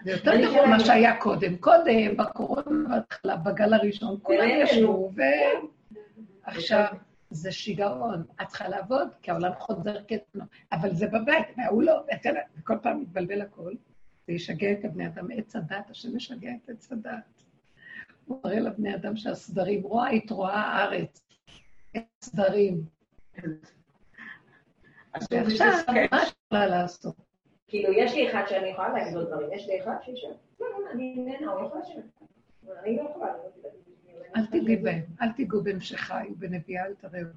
זה 0.05 0.11
יותר 0.11 0.40
גרוע 0.40 0.66
ממה 0.66 0.81
שהיה 0.81 1.20
קודם. 1.20 1.57
קודם, 1.57 2.16
בקורונה, 2.16 2.88
בהתחלה, 2.88 3.37
בגל 3.37 3.74
הראשון, 3.74 4.18
כולם 4.22 4.48
ישבו, 4.62 5.11
ועכשיו 6.44 6.87
זה 7.31 7.53
שיגעון. 7.53 8.24
את 8.42 8.48
צריכה 8.48 8.68
לעבוד, 8.68 9.09
כי 9.22 9.31
העולם 9.31 9.53
חוזר 9.59 9.96
כתנו, 10.09 10.44
אבל 10.72 10.94
זה 10.94 11.07
בבית, 11.07 11.46
והוא 11.57 11.83
לא, 11.83 12.03
וכל 12.59 12.74
פעם 12.83 13.00
מתבלבל 13.00 13.40
הכול. 13.40 13.74
זה 14.27 14.33
ישגע 14.33 14.72
את 14.72 14.85
הבני 14.85 15.07
אדם, 15.07 15.29
עץ 15.37 15.57
הדת, 15.57 15.90
השם 15.90 16.16
משגע 16.16 16.50
את 16.64 16.70
עץ 16.70 16.92
הדת. 16.92 17.42
הוא 18.24 18.40
מראה 18.44 18.61
לבני 18.61 18.94
אדם 18.94 19.16
שהסדרים, 19.16 19.83
רואה 19.83 20.07
היית 20.07 20.31
רואה 20.31 20.61
הארץ, 20.61 21.22
סדרים. 22.20 22.85
ועכשיו, 25.31 25.66
מה 26.11 26.22
אפשר 26.22 26.66
לעשות? 26.68 27.16
כאילו, 27.68 27.92
יש 27.92 28.14
לי 28.14 28.31
אחד 28.31 28.42
שאני 28.48 28.68
יכולה 28.68 28.88
להגיד 28.88 29.14
לו 29.14 29.24
דברים, 29.24 29.53
יש 29.53 29.66
לי 29.66 29.83
אחד 29.83 29.94
שישב. 30.03 30.29
לא, 30.61 30.66
לא, 30.70 30.90
אני 30.90 31.14
נהנה, 31.16 31.53
הוא 31.53 31.66
יכול 31.66 31.81
לשבת. 31.81 32.05
אני 32.83 32.96
לא 32.96 33.11
יכולה... 33.11 33.33
אל 34.37 34.46
תיגעי 34.46 34.77
בהם, 34.77 35.03
אל 35.22 35.33
תיגעו 35.33 35.62
בהם 35.62 35.81
שחיו 35.81 36.35
בנביאה, 36.37 36.85
אל 36.87 36.94
תראו. 36.94 37.29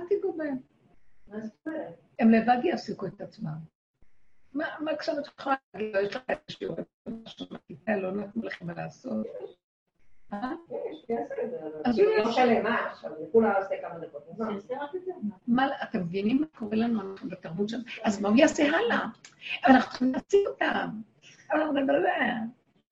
אל 0.00 0.06
תיגעו 0.06 0.32
בהם. 0.32 0.56
הם 2.18 2.30
לבד 2.30 2.64
יעסיקו 2.64 3.06
את 3.06 3.20
עצמם. 3.20 3.58
מה 4.54 4.96
כשאת 4.98 5.26
יכולה 5.26 5.56
להגיד, 5.74 5.96
יש 6.10 6.16
לך 6.16 6.22
איזה 6.28 6.40
שיעור, 6.48 6.76
משהו 7.08 7.46
לא 7.88 8.12
נתנו 8.12 8.42
לכם 8.42 8.66
מה 8.66 8.72
לעשות? 8.74 9.26
אתם 15.82 16.00
מבינים 16.00 16.40
מה 16.40 16.46
קורה 16.58 16.76
לנו 16.76 17.14
בתרבות 17.24 17.68
שלנו? 17.68 17.82
אז 18.04 18.20
מה 18.20 18.28
הוא 18.28 18.36
יעשה 18.36 18.62
הלאה? 18.62 19.06
אבל 19.66 19.74
אנחנו 19.74 19.90
צריכים 19.90 20.12
להציג 20.12 20.46
אותם. 20.46 20.88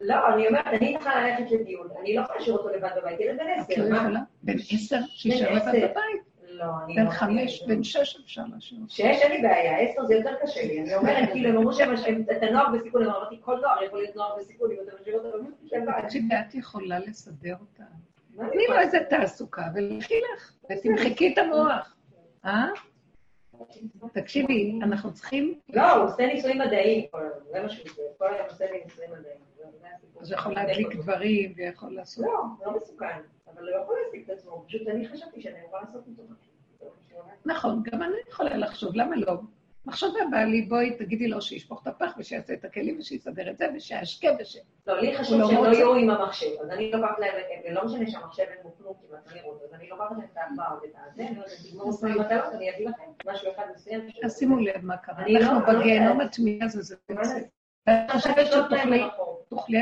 לא, 0.00 0.34
אני 0.34 0.48
אומרת, 0.48 0.66
אני 0.66 0.94
צריכה 0.98 1.20
ללכת 1.20 1.50
לדיון, 1.50 1.88
אני 2.00 2.16
לא 2.16 2.20
יכולה 2.20 2.38
להשאיר 2.38 2.56
אותו 2.56 2.68
לבד 2.68 2.90
בבית, 2.96 3.20
ילד 3.20 3.38
בן 3.38 3.46
עשר. 3.60 3.88
לא? 4.08 4.20
בן 4.42 4.56
עשר? 4.70 4.98
שישאר 5.06 5.54
לבד 5.54 5.68
בבית? 5.68 6.27
לא, 6.58 6.66
אני 6.84 7.04
לא... 7.04 7.10
חמש, 7.10 7.62
בן 7.62 7.82
שש 7.82 8.20
אפשר 8.24 8.42
להשאיר. 8.54 8.80
שש 8.88 9.00
אין 9.00 9.32
לי 9.32 9.42
בעיה, 9.48 9.78
עשר 9.78 10.06
זה 10.06 10.14
יותר 10.14 10.34
קשה 10.42 10.62
לי. 10.62 10.80
אני 10.80 10.94
אומרת, 10.94 11.28
כאילו, 11.32 11.48
הם 11.48 11.56
אמרו 11.56 11.72
שאת 11.72 12.42
הנוער 12.42 12.66
בסיכון, 12.74 13.02
הם 13.02 13.08
אמרתי, 13.08 13.36
כל 13.40 13.60
נוער 13.60 13.82
יכול 13.82 13.98
להיות 13.98 14.16
נוער 14.16 14.36
בסיכון, 14.38 14.70
אם 14.70 14.76
אתה 14.82 14.92
משאיר 15.00 15.18
אותו 15.18 15.38
בבית. 15.72 16.22
את 16.40 16.54
יכולה 16.54 16.98
לסדר 16.98 17.54
אותה. 17.60 17.84
תני 18.52 18.66
לו 18.68 18.78
איזה 18.78 18.98
תעסוקה, 19.10 19.62
ולכי 19.74 20.14
לך, 20.34 20.52
ותמחקי 20.70 21.32
את 21.32 21.38
המוח. 21.38 21.94
אה? 22.44 22.68
תקשיבי, 24.12 24.78
אנחנו 24.82 25.14
צריכים... 25.14 25.60
לא, 25.68 25.92
הוא 25.92 26.04
עושה 26.04 26.26
ניסויים 26.26 26.58
מדעיים, 26.58 27.04
זה 27.52 27.60
מה 27.62 27.68
שהוא 27.68 27.84
עושה, 27.84 28.02
כל 28.18 28.34
היום 28.34 28.46
עושה 28.48 28.64
ניסויים 28.84 29.10
מדעיים. 29.10 29.47
אז 30.20 30.30
הוא 30.30 30.38
יכול 30.38 30.52
להדליק 30.52 30.96
דברים 30.96 31.52
ויכול 31.56 31.94
לעשות... 31.94 32.26
לא, 32.26 32.66
לא 32.66 32.76
מסוכן, 32.76 33.20
אבל 33.54 33.68
הוא 33.68 33.82
יכול 33.82 33.96
להשיג 34.04 34.30
את 34.30 34.38
עצמו, 34.38 34.64
פשוט 34.66 34.88
אני 34.88 35.08
חשבתי 35.08 35.40
שאני 35.42 35.58
יכולה 35.66 35.82
לעשות 35.82 36.04
משהו. 36.08 36.58
נכון, 37.44 37.82
גם 37.82 38.02
אני 38.02 38.12
יכולה 38.28 38.56
לחשוב, 38.56 38.94
למה 38.94 39.16
לא? 39.16 39.34
מחשבה 39.86 40.18
באה 40.30 40.44
לי, 40.44 40.62
בואי 40.62 40.96
תגידי 40.96 41.28
לו 41.28 41.42
שישפוך 41.42 41.82
את 41.82 41.86
הפח 41.86 42.14
ושיעשה 42.18 42.54
את 42.54 42.64
הכלים 42.64 42.98
ושיסדר 42.98 43.50
את 43.50 43.58
זה 43.58 43.66
ושישקה 43.76 44.28
וש... 44.40 44.56
לא, 44.86 45.00
לי 45.00 45.18
חשוב 45.18 45.50
שהם 45.50 45.64
לא 45.64 45.68
יהיו 45.68 45.94
עם 45.94 46.10
המחשב, 46.10 46.46
אז 46.62 46.70
אני 46.70 46.90
לוקחת 46.92 47.18
להם, 47.18 47.34
ולא 47.68 47.84
משנה 47.84 48.10
שהמחשב 48.10 48.42
אין 48.42 48.58
בו 48.62 48.74
כלום 48.78 48.94
כמעט, 49.08 49.32
אני 49.32 49.42
רוצה, 49.42 49.64
אז 49.64 49.74
אני 49.74 49.88
לוקחת 49.88 50.10
להם 50.10 50.20
את 50.32 50.36
העבר 50.36 50.78
ואת 50.82 50.90
הזה, 51.12 51.28
אני 51.28 51.38
אותי 51.78 52.06
עם 52.06 52.20
הטלפון, 52.20 52.54
אני 52.54 52.70
אביא 52.70 52.88
לכם 52.88 53.02
משהו 53.26 53.52
אחד 53.52 53.64
מסוים. 53.74 54.08
אז 54.24 54.38
שימו 54.38 54.56
לב 54.58 54.84
מה 54.84 54.96
קרה, 54.96 55.24
אנחנו 55.40 55.60
לא- 55.60 55.80
בגיהנום 55.80 56.20
התמיהה 56.20 56.66
הזה, 56.66 56.82
זה. 56.82 56.96
את 57.88 58.10
חושבת 58.10 58.46
שתוכלי, 58.46 59.02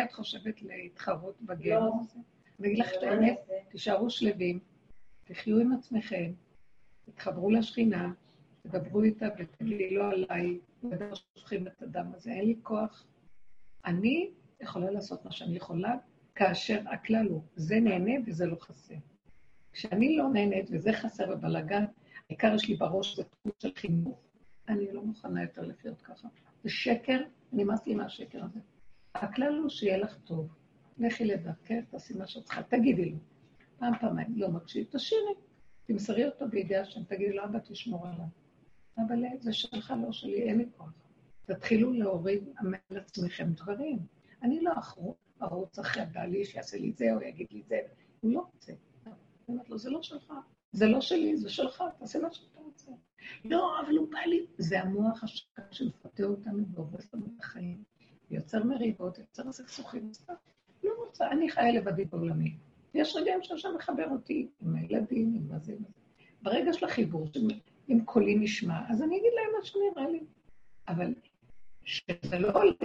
את 0.05 0.13
חושבת 0.13 0.63
להתחרות 0.63 1.43
בגיהנום 1.43 2.01
הזה? 2.01 2.19
אני 2.61 2.69
אגיד 2.69 2.79
לך 2.79 2.91
את 2.99 3.03
האמת, 3.03 3.39
תישארו 3.69 4.11
שלווים, 4.11 4.59
תחיו 5.25 5.59
עם 5.59 5.73
עצמכם, 5.73 6.33
תתחברו 7.05 7.51
לשכינה, 7.51 8.13
תדברו 8.63 9.03
איתה 9.03 9.27
ותגידי 9.39 9.95
לא 9.95 10.11
עליי, 10.11 10.59
לא 10.83 11.15
שופכים 11.15 11.67
את 11.67 11.83
הדם 11.83 12.13
הזה, 12.15 12.31
אין 12.31 12.45
לי 12.45 12.57
כוח. 12.63 13.07
אני 13.85 14.31
יכולה 14.61 14.91
לעשות 14.91 15.25
מה 15.25 15.33
שאני 15.33 15.57
יכולה, 15.57 15.95
כאשר 16.35 16.81
הכלל 16.93 17.27
הוא, 17.27 17.43
זה 17.57 17.81
נהנה 17.81 18.13
וזה 18.27 18.47
לא 18.47 18.57
חסר. 18.61 18.95
כשאני 19.73 20.17
לא 20.17 20.29
נהנית 20.29 20.67
וזה 20.71 20.93
חסר 20.93 21.37
בבלאגן, 21.37 21.85
העיקר 22.31 22.55
יש 22.55 22.69
לי 22.69 22.75
בראש, 22.75 23.17
זה 23.17 23.25
תחום 23.25 23.53
של 23.59 23.73
חינוך, 23.77 24.19
אני 24.69 24.93
לא 24.93 25.03
מוכנה 25.03 25.43
יותר 25.43 25.63
לחיות 25.63 26.03
ככה. 26.03 26.29
זה 26.65 26.71
שקר, 26.71 27.23
נמאס 27.53 27.87
לי 27.87 27.95
מהשקר 27.95 28.45
הזה. 28.45 28.61
הכלל 29.23 29.59
הוא 29.59 29.69
שיהיה 29.69 29.99
לך 29.99 30.17
טוב. 30.25 30.49
לכי 30.99 31.25
לדרכך, 31.25 31.85
תעשי 31.91 32.15
מה 32.19 32.27
שאת 32.27 32.45
צריכה, 32.45 32.63
תגידי 32.63 33.11
לו. 33.11 33.19
פעם, 33.79 33.99
פעמיים, 34.01 34.39
לא 34.39 34.49
מקשיב, 34.49 34.87
תשאירי. 34.91 35.35
תמסרי 35.87 36.27
אותו 36.27 36.49
בידי 36.49 36.77
השם, 36.77 37.05
תגידי 37.05 37.33
לו, 37.33 37.45
אבא, 37.45 37.59
תשמור 37.59 38.07
עליו. 38.07 38.27
אבל 38.99 39.23
זה 39.39 39.53
שלך, 39.53 39.95
לא 40.03 40.13
שלי, 40.13 40.43
אין 40.43 40.59
לי 40.59 40.65
כוח. 40.77 40.93
תתחילו 41.47 41.93
להוריד 41.93 42.49
מעל 42.63 43.01
עצמכם 43.01 43.53
דברים. 43.53 43.99
אני 44.43 44.61
לא 44.61 44.73
ארוץ 45.43 45.79
אחרי 45.79 46.03
הבעלי 46.03 46.45
שיעשה 46.45 46.79
לי 46.79 46.93
זה 46.93 47.15
או 47.15 47.23
יגיד 47.23 47.47
לי 47.51 47.63
זה, 47.63 47.81
הוא 48.21 48.33
לא 48.33 48.47
רוצה. 48.55 48.73
אני 49.07 49.13
אומרת 49.49 49.71
לו, 49.71 49.79
זה 49.79 49.91
לא 49.91 50.03
שלך, 50.03 50.33
זה 50.73 50.87
לא 50.87 51.01
שלי, 51.01 51.37
זה 51.37 51.51
שלך, 51.51 51.85
תעשה 51.99 52.19
מה 52.19 52.33
שאתה 52.33 52.61
רוצה. 52.61 52.91
לא, 53.45 53.81
אבל 53.81 53.97
הוא 53.97 54.11
בא 54.11 54.19
לי. 54.19 54.47
זה 54.59 54.81
המוח 54.81 55.25
השקע 55.25 55.63
שמפתה 55.71 56.25
אותנו 56.25 56.65
והורס 56.75 57.15
לנו 57.15 57.27
את 57.27 57.41
החיים, 57.41 57.85
יוצר 58.31 58.65
מריבות, 58.65 59.19
יוצר 59.19 59.53
סכסוכים. 59.53 60.11
לא 60.85 60.93
רוצה, 61.07 61.31
אני 61.31 61.51
חיה 61.51 61.73
לבדי 61.73 62.05
בעולמי. 62.05 62.57
יש 62.95 63.17
רגעים 63.17 63.43
שהשם 63.43 63.69
מחבר 63.77 64.09
אותי 64.11 64.49
עם 64.61 64.77
הילדים, 64.77 65.35
עם 65.35 65.49
מה 65.49 65.59
זה, 65.59 65.75
ברגע 66.43 66.73
של 66.73 66.85
החיבור, 66.85 67.29
אם 67.89 68.01
קולי 68.05 68.37
נשמע, 68.39 68.81
אז 68.89 69.03
אני 69.03 69.17
אגיד 69.17 69.33
להם 69.35 69.53
מה 69.59 69.65
שנראה 69.65 70.11
לי. 70.11 70.21
אבל 70.89 71.15
שזה 71.85 72.39
לא 72.39 72.51
הולך, 72.51 72.77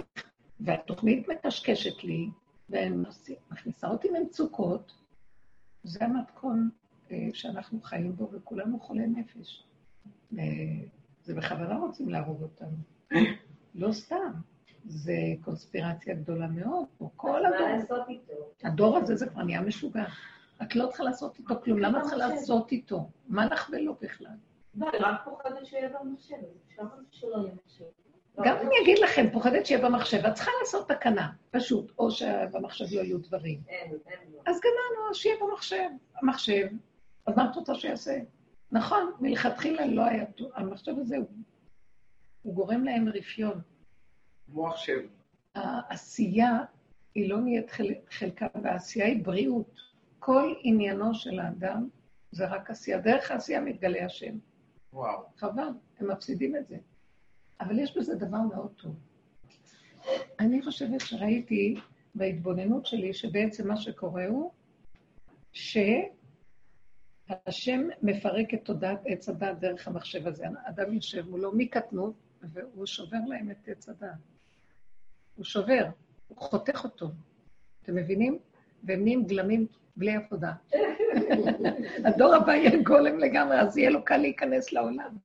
והתוכנית 0.60 1.28
מקשקשת 1.28 2.04
לי, 2.04 2.28
ומכניסה 2.70 3.88
אותי 3.88 4.08
למצוקות, 4.08 4.92
זה 5.82 6.04
המתכון 6.04 6.70
אה, 7.10 7.28
שאנחנו 7.32 7.80
חיים 7.80 8.16
בו, 8.16 8.30
וכולנו 8.32 8.80
חולי 8.80 9.06
נפש. 9.06 9.64
אה, 10.38 10.44
זה 11.22 11.34
בכוונה 11.34 11.78
רוצים 11.78 12.08
להרוג 12.08 12.42
אותנו. 12.42 12.76
לא 13.74 13.92
סתם. 13.92 14.32
זה 14.84 15.16
קונספירציה 15.44 16.14
גדולה 16.14 16.46
מאוד, 16.46 16.84
או 17.00 17.10
כל 17.16 17.42
הדור. 17.46 18.06
הדור 18.64 18.96
הזה 18.96 19.16
זה 19.16 19.26
כבר 19.26 19.42
נהיה 19.42 19.60
משוגע. 19.60 20.04
את 20.62 20.76
לא 20.76 20.86
צריכה 20.86 21.04
לעשות 21.04 21.38
איתו 21.38 21.54
כלום, 21.64 21.78
למה 21.78 22.00
צריכה 22.00 22.16
לעשות 22.16 22.72
איתו? 22.72 23.08
מה 23.28 23.46
לך 23.46 23.70
ולא 23.72 23.94
בכלל? 24.00 24.36
לא, 24.74 24.88
אני 24.88 24.98
רק 24.98 25.24
פוחדת 25.24 25.66
שיהיה 25.66 25.88
במחשב, 25.88 26.36
אפשר 26.68 26.82
שלא 27.10 27.36
יהיה 27.36 27.54
מחשב. 27.64 27.84
גם 28.44 28.56
אני 28.56 28.74
אגיד 28.82 28.98
לכם, 28.98 29.26
פוחדת 29.32 29.66
שיהיה 29.66 29.84
במחשב, 29.84 30.26
את 30.26 30.34
צריכה 30.34 30.50
לעשות 30.60 30.88
תקנה, 30.88 31.32
פשוט, 31.50 31.92
או 31.98 32.10
שבמחשב 32.10 32.84
לא 32.96 33.00
יהיו 33.00 33.18
דברים. 33.18 33.60
אין, 33.68 33.92
אין. 34.06 34.18
אז 34.46 34.60
גמרנו, 34.60 35.14
שיהיה 35.14 35.36
במחשב. 35.40 35.88
המחשב, 36.22 36.66
אז 37.26 37.36
מה 37.36 37.50
את 37.50 37.56
רוצה 37.56 37.74
שיעשה? 37.74 38.18
נכון, 38.72 39.12
מלכתחילה 39.20 39.86
לא 39.86 40.02
היה 40.02 40.24
המחשב 40.54 40.98
הזה 40.98 41.16
הוא 42.42 42.54
גורם 42.54 42.84
להם 42.84 43.08
רפיון. 43.08 43.60
מוח 44.52 44.76
שם. 44.76 45.00
העשייה 45.54 46.58
היא 47.14 47.28
לא 47.28 47.40
נהיית 47.40 47.70
חלקה, 48.10 48.46
והעשייה 48.62 49.06
היא 49.06 49.24
בריאות. 49.24 49.80
כל 50.18 50.54
עניינו 50.62 51.14
של 51.14 51.40
האדם 51.40 51.88
זה 52.30 52.46
רק 52.46 52.70
עשייה. 52.70 52.98
דרך 52.98 53.30
העשייה 53.30 53.60
מתגלה 53.60 54.04
השם. 54.04 54.38
וואו. 54.92 55.22
חבל, 55.36 55.68
הם 55.98 56.10
מפסידים 56.10 56.56
את 56.56 56.68
זה. 56.68 56.76
אבל 57.60 57.78
יש 57.78 57.96
בזה 57.96 58.14
דבר 58.14 58.40
מאוד 58.40 58.72
טוב. 58.76 58.94
אני 60.40 60.62
חושבת 60.62 61.00
שראיתי 61.00 61.74
בהתבוננות 62.14 62.86
שלי 62.86 63.14
שבעצם 63.14 63.68
מה 63.68 63.76
שקורה 63.76 64.26
הוא 64.26 64.52
שהשם 65.52 66.28
מפרק 68.02 68.54
את 68.54 68.64
תודעת 68.64 69.00
עץ 69.04 69.28
הדת 69.28 69.58
דרך 69.58 69.88
המחשב 69.88 70.26
הזה. 70.26 70.46
אדם 70.64 70.92
יושב 70.92 71.28
מולו 71.30 71.52
מקטנות, 71.54 72.14
והוא 72.42 72.86
שובר 72.86 73.18
להם 73.28 73.50
את 73.50 73.68
עץ 73.68 73.88
הדת. 73.88 74.08
הוא 75.36 75.44
שובר, 75.44 75.86
הוא 76.28 76.38
חותך 76.38 76.84
אותו. 76.84 77.10
אתם 77.82 77.94
מבינים? 77.94 78.38
והם 78.84 79.02
נהיים 79.02 79.26
גלמים 79.26 79.66
בלי 79.96 80.16
עבודה. 80.16 80.52
הדור 82.06 82.34
הבא 82.34 82.52
יהיה 82.52 82.82
גולם 82.82 83.18
לגמרי, 83.18 83.60
אז 83.60 83.78
יהיה 83.78 83.90
לו 83.90 84.04
קל 84.04 84.16
להיכנס 84.16 84.72
לעולם. 84.72 85.16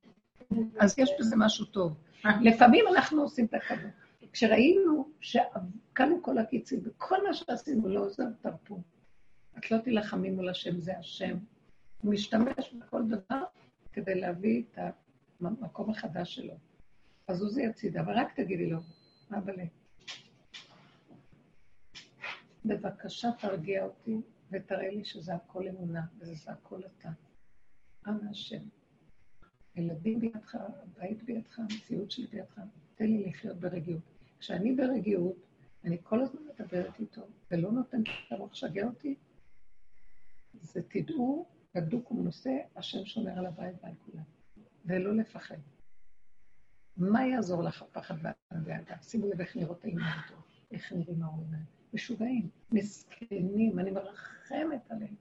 אז 0.78 0.98
יש 0.98 1.10
בזה 1.18 1.36
משהו 1.36 1.64
טוב. 1.64 1.96
לפעמים 2.40 2.84
אנחנו 2.88 3.22
עושים 3.22 3.44
את 3.44 3.54
הכבוד. 3.54 3.90
כשראינו 4.32 5.08
שכאנו 5.20 6.22
כל 6.22 6.38
הקיצים, 6.38 6.80
וכל 6.84 7.26
מה 7.26 7.34
שעשינו 7.34 7.88
לא 7.88 8.00
עוזר, 8.00 8.24
תרפו. 8.40 8.80
את 9.58 9.70
לא 9.70 9.78
תילחמי 9.78 10.30
מול 10.30 10.48
השם, 10.48 10.80
זה 10.80 10.98
השם. 10.98 11.36
הוא 12.02 12.12
משתמש 12.12 12.74
בכל 12.78 13.02
דבר 13.08 13.42
כדי 13.92 14.14
להביא 14.14 14.62
את 14.62 14.78
המקום 15.40 15.90
החדש 15.90 16.34
שלו. 16.34 16.54
אז 17.28 17.42
עוזי 17.42 17.66
הצידה, 17.66 18.00
אבל 18.00 18.12
רק 18.12 18.32
תגידי 18.34 18.70
לו, 18.70 18.78
אבא 19.38 19.52
לי, 19.52 19.68
בבקשה 22.68 23.28
תרגיע 23.40 23.84
אותי 23.84 24.20
ותראה 24.50 24.90
לי 24.90 25.04
שזה 25.04 25.34
הכל 25.34 25.68
אמונה 25.68 26.06
וזה 26.18 26.52
הכל 26.52 26.80
אתה. 26.84 27.08
אנא 28.06 28.30
השם. 28.30 28.62
ילדים 29.76 30.20
בידך, 30.20 30.54
הבית 30.54 31.22
בידך, 31.22 31.58
המציאות 31.58 32.10
שלי 32.10 32.26
בידך, 32.26 32.60
תן 32.94 33.04
לי 33.04 33.26
לחיות 33.26 33.56
ברגיעות. 33.56 34.02
כשאני 34.38 34.74
ברגיעות, 34.74 35.36
אני 35.84 35.98
כל 36.02 36.22
הזמן 36.22 36.40
מדברת 36.42 37.00
איתו, 37.00 37.22
ולא 37.50 37.72
נותן 37.72 38.02
לרוח 38.30 38.52
לשגע 38.52 38.86
אותי, 38.86 39.14
זה 40.60 40.82
תדעו, 40.82 41.46
בדוק 41.74 42.10
ומנוסה, 42.10 42.56
השם 42.76 43.04
שומר 43.04 43.38
על 43.38 43.46
הבית 43.46 43.76
ועל 43.82 43.94
כולם. 44.06 44.24
ולא 44.84 45.16
לפחד. 45.16 45.56
מה 46.96 47.26
יעזור 47.26 47.62
לך 47.62 47.82
הפחד 47.82 48.14
והדאגה? 48.50 49.02
שימו 49.02 49.26
לב 49.28 49.40
איך 49.40 49.56
נראות 49.56 49.84
העיניים, 49.84 50.20
איך 50.70 50.92
נראים 50.92 51.22
העיניים. 51.22 51.77
משוגעים, 51.94 52.48
מסכנים, 52.72 53.78
אני 53.78 53.90
מרחמת 53.90 54.90
עליהם. 54.90 55.14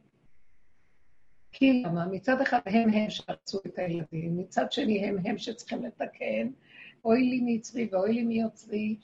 כי 1.51 1.83
למה? 1.83 2.05
מצד 2.05 2.41
אחד 2.41 2.59
הם 2.65 2.89
הם 2.89 3.09
שרצו 3.09 3.59
את 3.65 3.79
הילדים, 3.79 4.37
מצד 4.37 4.71
שני 4.71 5.05
הם 5.05 5.17
הם 5.25 5.37
שצריכים 5.37 5.83
לתקן, 5.83 6.49
אוי 7.05 7.23
לי 7.23 7.41
מיצרי 7.41 7.89
ואוי 7.91 8.13
לי 8.13 8.23
מיוצרי, 8.23 8.95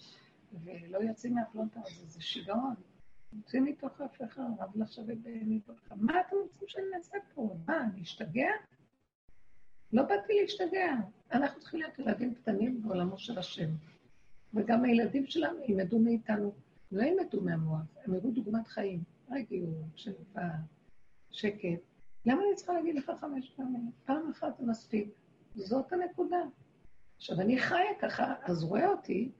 ולא 0.64 0.98
יוצאים 0.98 1.34
מהפלונטה 1.34 1.80
הזה, 1.86 2.06
זה 2.06 2.22
שיגעון. 2.22 2.74
יוצאים 3.34 3.66
מתוך 3.66 4.02
ההפכה, 4.02 4.42
רב 4.60 4.72
לשבת 4.76 5.18
מתוך... 5.26 5.78
מה 5.96 6.14
אתם 6.22 6.36
רוצים 6.44 6.68
שאני 6.68 6.86
אעשה 6.98 7.18
פה? 7.34 7.56
מה, 7.68 7.84
אני 7.84 8.02
אשתגע? 8.02 8.50
לא 9.94 10.04
באתי 10.04 10.34
להשתגע. 10.42 10.94
אנחנו 11.32 11.60
צריכים 11.60 11.80
להיות 11.80 12.00
ילדים 12.00 12.34
קטנים 12.34 12.82
בעולמו 12.82 13.18
של 13.18 13.40
השם. 13.40 13.70
וגם 14.54 14.86
הילדים 14.86 15.26
שלנו 15.26 15.60
ילמדו 15.68 16.00
מאיתנו 16.00 16.52
לא 16.94 17.04
ילמדו 17.04 17.42
מהמוח, 17.42 17.82
הם 18.06 18.14
יראו 18.14 18.32
דוגמת 18.32 18.68
חיים. 18.68 19.04
רגיעות, 19.32 19.86
שלווה, 19.96 20.50
שקט. 21.32 21.80
למה 22.26 22.42
אני 22.48 22.56
צריכה 22.56 22.74
להגיד 22.74 22.96
לך 22.96 23.12
חמש 23.20 23.50
פעמים? 23.50 23.92
פעם 24.06 24.30
אחת 24.32 24.58
זה 24.58 24.66
מספיק. 24.66 25.10
זאת 25.56 25.94
הנקודה. 25.94 26.42
עכשיו, 27.18 27.42
אני 27.42 27.60
חיה 27.60 28.00
ככה, 28.02 28.34
אז 28.44 28.64
רואה 28.64 28.88
אותי, 28.88 29.32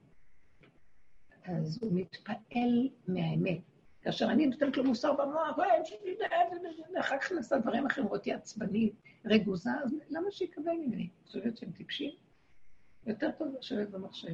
אז 1.46 1.80
הוא 1.82 1.92
מתפעל 1.94 2.90
מהאמת. 3.08 3.62
כאשר 4.02 4.26
אני 4.26 4.46
נותנת 4.46 4.78
לו 4.78 4.84
מוסר 4.84 5.14
במוח, 5.14 5.58
ואחר 6.96 7.18
כך 7.18 7.32
נעשה 7.32 7.58
דברים 7.58 7.86
אחרים, 7.86 8.08
אותי 8.08 8.34
עצבנית, 8.34 8.94
רגוזה, 9.26 9.70
אז 9.84 9.96
למה 10.10 10.32
שיקבל 10.32 10.72
ממני? 10.72 11.10
את 11.24 11.28
חושבת 11.28 11.58
שהם 11.58 11.72
טיפשים? 11.72 12.12
יותר 13.06 13.32
טוב 13.32 13.48
לשבת 13.60 13.90
במחשב. 13.90 14.34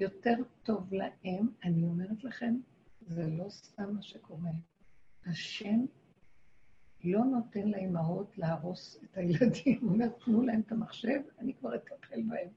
יותר 0.00 0.34
טוב 0.62 0.94
להם, 0.94 1.48
אני 1.64 1.82
אומרת 1.84 2.24
לכם, 2.24 2.56
זה 3.00 3.26
לא 3.26 3.48
סתם 3.48 3.94
מה 3.94 4.02
שקורה. 4.02 4.50
השם 5.26 5.84
לא 7.04 7.24
נותן 7.24 7.68
לאימהות 7.68 8.38
להרוס 8.38 9.00
את 9.04 9.16
הילדים. 9.16 9.78
הוא 9.82 9.90
אומר, 9.90 10.08
תנו 10.08 10.42
להם 10.42 10.60
את 10.60 10.72
המחשב, 10.72 11.20
אני 11.38 11.54
כבר 11.54 11.74
אטפל 11.74 12.22
בהם. 12.22 12.48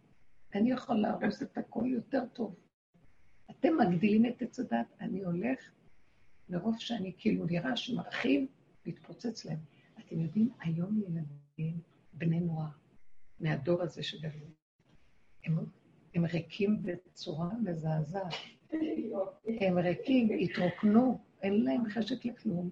אני 0.56 0.72
יכול 0.72 0.96
להרוס 0.96 1.42
את 1.42 1.58
הכל 1.58 1.84
יותר 1.86 2.26
טוב. 2.34 2.56
אתם 3.52 3.70
מגדילים 3.78 4.26
את 4.26 4.42
עץ 4.42 4.60
הדת, 4.60 4.88
אני 5.00 5.24
הולך, 5.24 5.72
מרוב 6.50 6.76
שאני 6.80 7.14
כאילו 7.18 7.46
נראה 7.46 7.76
שמרחיב, 7.76 8.46
להתפוצץ 8.86 9.46
להם. 9.46 9.60
אתם 10.00 10.20
יודעים, 10.20 10.50
היום 10.60 11.02
ילדים, 11.02 11.80
בני 12.14 12.40
נוער, 12.40 12.70
מהדור 13.40 13.82
הזה 13.82 14.04
שגדלו, 14.04 14.48
הם, 15.44 15.58
הם 16.16 16.26
ריקים 16.26 16.84
בצורה 16.84 17.50
מזעזעת. 17.64 18.34
הם 19.48 19.78
ריקים, 19.78 20.30
התרוקנו, 20.40 21.20
אין 21.42 21.64
להם 21.64 21.90
חשק 21.90 22.26
לכלום, 22.26 22.70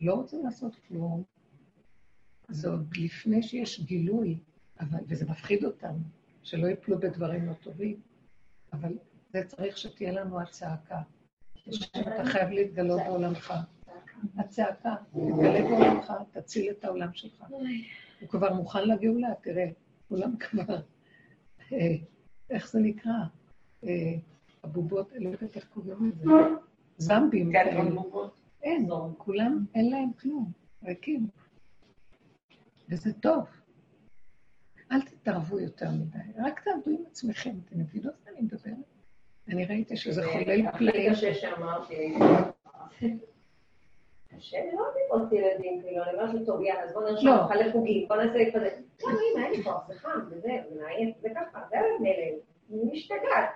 לא 0.00 0.14
רוצים 0.14 0.44
לעשות 0.44 0.76
כלום. 0.88 1.22
זה 2.48 2.68
עוד 2.68 2.96
לפני 2.96 3.42
שיש 3.42 3.80
גילוי, 3.80 4.38
אבל, 4.80 4.98
וזה 5.08 5.26
מפחיד 5.26 5.64
אותנו, 5.64 5.98
שלא 6.42 6.68
יפלו 6.68 6.98
בדברים 6.98 7.46
לא 7.46 7.52
טובים, 7.52 8.00
אבל 8.72 8.98
זה 9.32 9.42
צריך 9.46 9.78
שתהיה 9.78 10.12
לנו 10.12 10.40
הצעקה. 10.40 11.02
שאתה 11.70 12.24
חייב 12.24 12.48
להתגלות 12.48 13.00
בעולמך. 13.06 13.54
הצעקה, 14.36 14.94
תתגלה 15.10 15.62
בעולמך, 15.62 16.12
תציל 16.32 16.70
את 16.70 16.84
העולם 16.84 17.12
שלך. 17.12 17.44
הוא 18.20 18.28
כבר 18.28 18.54
מוכן 18.54 18.88
לגאולה, 18.88 19.28
תראה, 19.42 19.70
כולם 20.08 20.36
כבר, 20.36 20.80
אה, 21.72 21.96
איך 22.50 22.70
זה 22.70 22.78
נקרא? 22.80 23.12
אה, 23.84 24.14
הבובות, 24.64 25.12
לא 25.18 25.28
יודעת 25.28 25.56
איך 25.56 25.66
קוראים 25.66 26.10
לזה. 26.10 26.24
זמבים. 26.98 27.52
כן, 27.52 27.68
אין, 28.62 28.88
כולם, 29.18 29.64
אין 29.74 29.90
להם 29.90 30.12
כלום, 30.12 30.52
ריקים. 30.84 31.26
וזה 32.88 33.12
טוב. 33.12 33.46
אל 34.92 35.02
תתערבו 35.02 35.60
יותר 35.60 35.90
מדי, 35.90 36.18
רק 36.38 36.60
תעבדו 36.60 36.90
עם 36.90 37.04
עצמכם, 37.10 37.54
אתם 37.64 37.80
מבינות 37.80 38.14
מה 38.24 38.30
אני 38.32 38.40
מדברת? 38.40 38.76
אני 39.48 39.64
ראיתי 39.64 39.96
שזה 39.96 40.22
חולל 40.32 40.70
פלאים. 40.78 41.12
קשה 44.38 44.56
מאוד 44.74 44.94
לראות 44.96 45.32
ילדים, 45.32 45.82
כאילו, 45.82 46.02
אני 46.04 46.12
אומרת 46.12 46.34
לו, 46.34 46.46
טוב, 46.46 46.60
יאללה, 46.62 46.84
אז 46.84 46.92
בוא 46.92 47.02
נרשום 47.10 47.28
אותך 47.28 47.50
לחוגים, 47.50 48.08
בוא 48.08 48.16
נעשה 48.16 48.38
כזה. 48.54 48.70
לא, 49.02 49.08
אמא, 49.08 49.44
אין 49.44 49.52
לי 49.52 49.62
כוח, 49.62 49.88
זה 49.88 49.94
חם, 49.94 50.20
וזה, 50.30 50.48
זה 50.68 50.80
מעייף, 50.82 51.16
זה 51.20 51.28
מלך, 51.28 51.58
אני 52.70 52.92
משתגעת. 52.92 53.50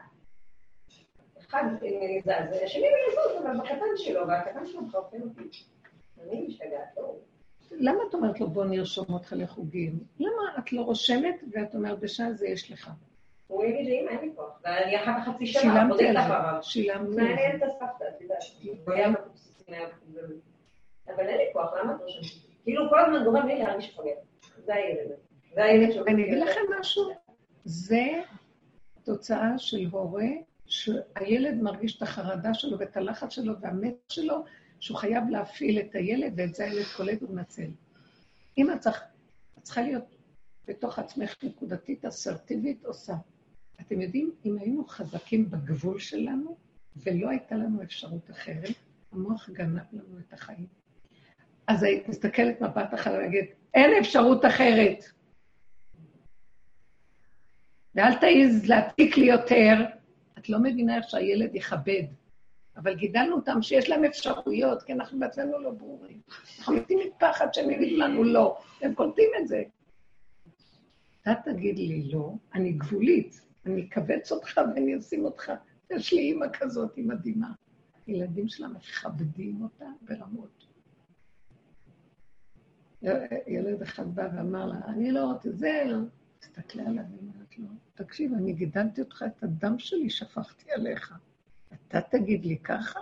אחד 1.38 1.64
מזעזע, 1.82 2.64
השני 2.64 2.86
מזוז, 3.08 3.46
אבל 3.46 3.58
בקטן 3.58 3.96
שלו, 3.96 4.28
והקטן 4.28 4.66
שלו 4.66 4.82
מחרפן 4.82 5.22
אותי. 5.22 5.64
אני 6.22 6.46
משתגעת, 6.46 6.96
לא. 6.96 7.14
למה 7.70 7.98
את 8.08 8.14
אומרת 8.14 8.40
לו, 8.40 8.50
בוא 8.50 8.64
נרשום 8.64 9.04
אותך 9.08 9.32
לחוגים? 9.36 9.98
למה 10.20 10.58
את 10.58 10.72
לא 10.72 10.80
רושמת 10.80 11.44
ואת 11.52 11.74
אומרת, 11.74 12.00
בשעה 12.00 12.32
זה 12.32 12.46
יש 12.48 12.72
לך? 12.72 12.90
הוא 13.46 13.64
יגיד 13.64 13.86
לי, 13.86 14.08
אין 14.08 14.18
לי 14.20 14.30
כוח. 14.36 14.60
ואני 14.64 14.96
אחר 14.96 15.12
כך 15.18 15.28
חצי 15.28 15.46
שנה, 15.46 15.86
את 15.86 16.16
אחריו. 16.16 16.58
שילמתי 16.62 17.16
מעניין 17.16 17.56
את 17.56 17.62
הסבתא, 17.62 18.04
את 18.16 18.20
יודעת. 18.20 18.42
אבל 21.16 21.28
אין 21.28 21.38
לי 21.38 21.44
כוח, 21.52 21.70
למה 21.82 21.94
את 21.94 22.00
רושמת? 22.00 22.42
כאילו 22.64 22.90
כל 22.90 23.00
הזמן 23.00 23.24
גורם 23.24 23.46
לי 23.46 23.58
להרגיש 23.58 23.94
חולה. 23.94 24.10
זה 24.64 24.74
הילד. 24.74 25.10
זה 25.54 25.64
הילד 25.64 25.92
שלו. 25.92 26.06
אני 26.06 26.24
אגיד 26.24 26.38
לכם 26.38 26.60
משהו, 26.80 27.12
זה 27.64 28.20
תוצאה 29.02 29.58
של 29.58 29.86
הורה 29.90 30.28
שהילד 30.66 31.62
מרגיש 31.62 31.96
את 31.96 32.02
החרדה 32.02 32.54
שלו 32.54 32.78
ואת 32.78 32.96
הלחץ 32.96 33.32
שלו 33.32 33.60
והמת 33.60 33.94
שלו, 34.08 34.44
שהוא 34.80 34.98
חייב 34.98 35.28
להפעיל 35.28 35.78
את 35.78 35.94
הילד, 35.94 36.32
ואת 36.36 36.54
זה 36.54 36.64
הילד 36.64 36.84
קולט 36.96 37.22
ומנצל. 37.22 37.70
אם 38.58 38.72
את 38.72 38.86
צריכה 39.62 39.82
להיות 39.82 40.04
בתוך 40.68 40.98
עצמך 40.98 41.36
נקודתית, 41.42 42.04
אסרטיבית, 42.04 42.84
עושה. 42.84 43.14
אתם 43.80 44.00
יודעים, 44.00 44.32
אם 44.44 44.58
היינו 44.58 44.84
חזקים 44.84 45.50
בגבול 45.50 45.98
שלנו, 45.98 46.56
ולא 46.96 47.30
הייתה 47.30 47.54
לנו 47.54 47.82
אפשרות 47.82 48.30
אחרת, 48.30 48.74
המוח 49.12 49.50
גנב 49.50 49.82
לנו 49.92 50.18
את 50.18 50.32
החיים. 50.32 50.81
אז 51.66 51.82
היית 51.82 52.08
מסתכלת 52.08 52.60
מבט 52.60 52.94
אחר 52.94 53.12
ולהגיד, 53.12 53.44
אין 53.74 53.90
אפשרות 54.00 54.44
אחרת. 54.44 55.04
ואל 57.94 58.14
תעיז 58.14 58.68
להעתיק 58.68 59.16
לי 59.16 59.26
יותר, 59.26 59.74
את 60.38 60.48
לא 60.48 60.58
מבינה 60.58 60.96
איך 60.96 61.08
שהילד 61.08 61.54
יכבד. 61.54 62.02
אבל 62.76 62.94
גידלנו 62.94 63.36
אותם 63.36 63.62
שיש 63.62 63.88
להם 63.90 64.04
אפשרויות, 64.04 64.82
כי 64.82 64.92
אנחנו 64.92 65.18
בעצמנו 65.18 65.58
לא 65.58 65.70
ברורים. 65.70 66.20
אנחנו 66.58 66.74
מתים 66.74 66.98
מפחד 66.98 67.54
שהם 67.54 67.70
יגידו 67.70 67.96
לנו 67.96 68.24
לא, 68.24 68.58
הם 68.80 68.94
קולטים 68.94 69.30
את 69.42 69.48
זה. 69.48 69.62
אתה 71.22 71.32
תגיד 71.44 71.78
לי 71.78 72.02
לא, 72.12 72.32
אני 72.54 72.72
גבולית, 72.72 73.40
אני 73.66 73.88
אכווץ 73.88 74.32
אותך 74.32 74.60
ואני 74.74 74.98
אשים 74.98 75.24
אותך. 75.24 75.52
יש 75.90 76.12
לי 76.12 76.20
אימא 76.20 76.46
כזאת, 76.52 76.96
היא 76.96 77.08
מדהימה. 77.08 77.52
ילדים 78.08 78.48
שלה 78.48 78.68
מכבדים 78.68 79.62
אותה 79.62 79.86
ברמות. 80.02 80.66
ילד 83.46 83.82
אחד 83.82 84.14
בא 84.14 84.28
ואמר 84.36 84.66
לה, 84.66 84.76
אני 84.86 85.12
לא 85.12 85.24
רוצה 85.24 85.50
זה, 85.52 85.82
לא. 85.86 85.98
תסתכלי 86.38 86.82
עליו 86.82 87.04
ואומרת 87.10 87.58
לו, 87.58 87.66
תקשיב, 87.94 88.32
אני 88.34 88.52
גידלתי 88.52 89.00
אותך, 89.00 89.24
את 89.26 89.42
הדם 89.42 89.78
שלי 89.78 90.10
שפכתי 90.10 90.72
עליך. 90.72 91.14
אתה 91.74 92.00
תגיד 92.00 92.44
לי 92.44 92.58
ככה? 92.58 93.00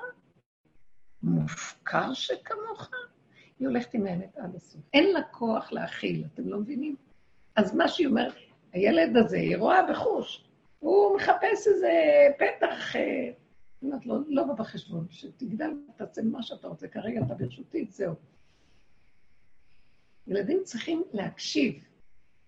מופקר 1.22 2.14
שכמוך? 2.14 2.90
היא 3.58 3.68
הולכת 3.68 3.94
עם 3.94 4.06
האמת 4.06 4.36
עד 4.36 4.54
הסוף. 4.54 4.80
אין 4.92 5.12
לה 5.12 5.22
כוח 5.22 5.72
להכיל, 5.72 6.24
אתם 6.34 6.48
לא 6.48 6.60
מבינים? 6.60 6.96
אז 7.56 7.74
מה 7.74 7.88
שהיא 7.88 8.06
אומרת, 8.06 8.34
הילד 8.72 9.16
הזה, 9.16 9.36
היא 9.36 9.56
רואה 9.56 9.92
בחוש, 9.92 10.48
הוא 10.78 11.16
מחפש 11.16 11.66
איזה 11.66 11.92
פתח, 12.38 12.96
אה, 12.96 13.30
אומרת 13.82 14.06
לו, 14.06 14.18
לא 14.28 14.44
בא 14.44 14.54
בחשבון, 14.54 15.06
שתגדל, 15.10 15.70
תעשה 15.96 16.22
מה 16.22 16.42
שאתה 16.42 16.68
רוצה, 16.68 16.88
כרגע 16.88 17.20
אתה 17.26 17.34
ברשותי, 17.34 17.86
זהו. 17.90 18.14
ילדים 20.26 20.60
צריכים 20.64 21.02
להקשיב, 21.12 21.74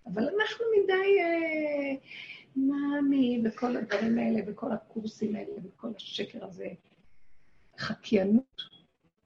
אבל 0.05 0.23
אנחנו 0.23 0.65
מדי 0.77 1.19
אה, 1.19 1.95
מאמי 2.55 3.41
וכל 3.45 3.77
הדברים 3.77 4.17
האלה, 4.17 4.41
וכל 4.47 4.71
הקורסים 4.71 5.35
האלה, 5.35 5.51
וכל 5.63 5.87
השקר 5.95 6.45
הזה. 6.45 6.67
חקיינות. 7.77 8.61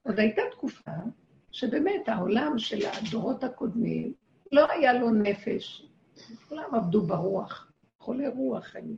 עוד 0.04 0.20
הייתה 0.20 0.41
תקופה 0.52 0.91
שבאמת 1.52 2.10
העולם 2.10 2.54
של 2.58 2.86
הדורות 2.86 3.43
הקודמים, 3.43 4.14
לא 4.52 4.72
היה 4.72 4.93
לו 4.93 5.12
נפש. 5.12 5.88
כולם 6.50 6.76
עבדו 6.76 7.02
ברוח, 7.02 7.72
חולי 8.00 8.28
רוח 8.28 8.76
היו. 8.76 8.95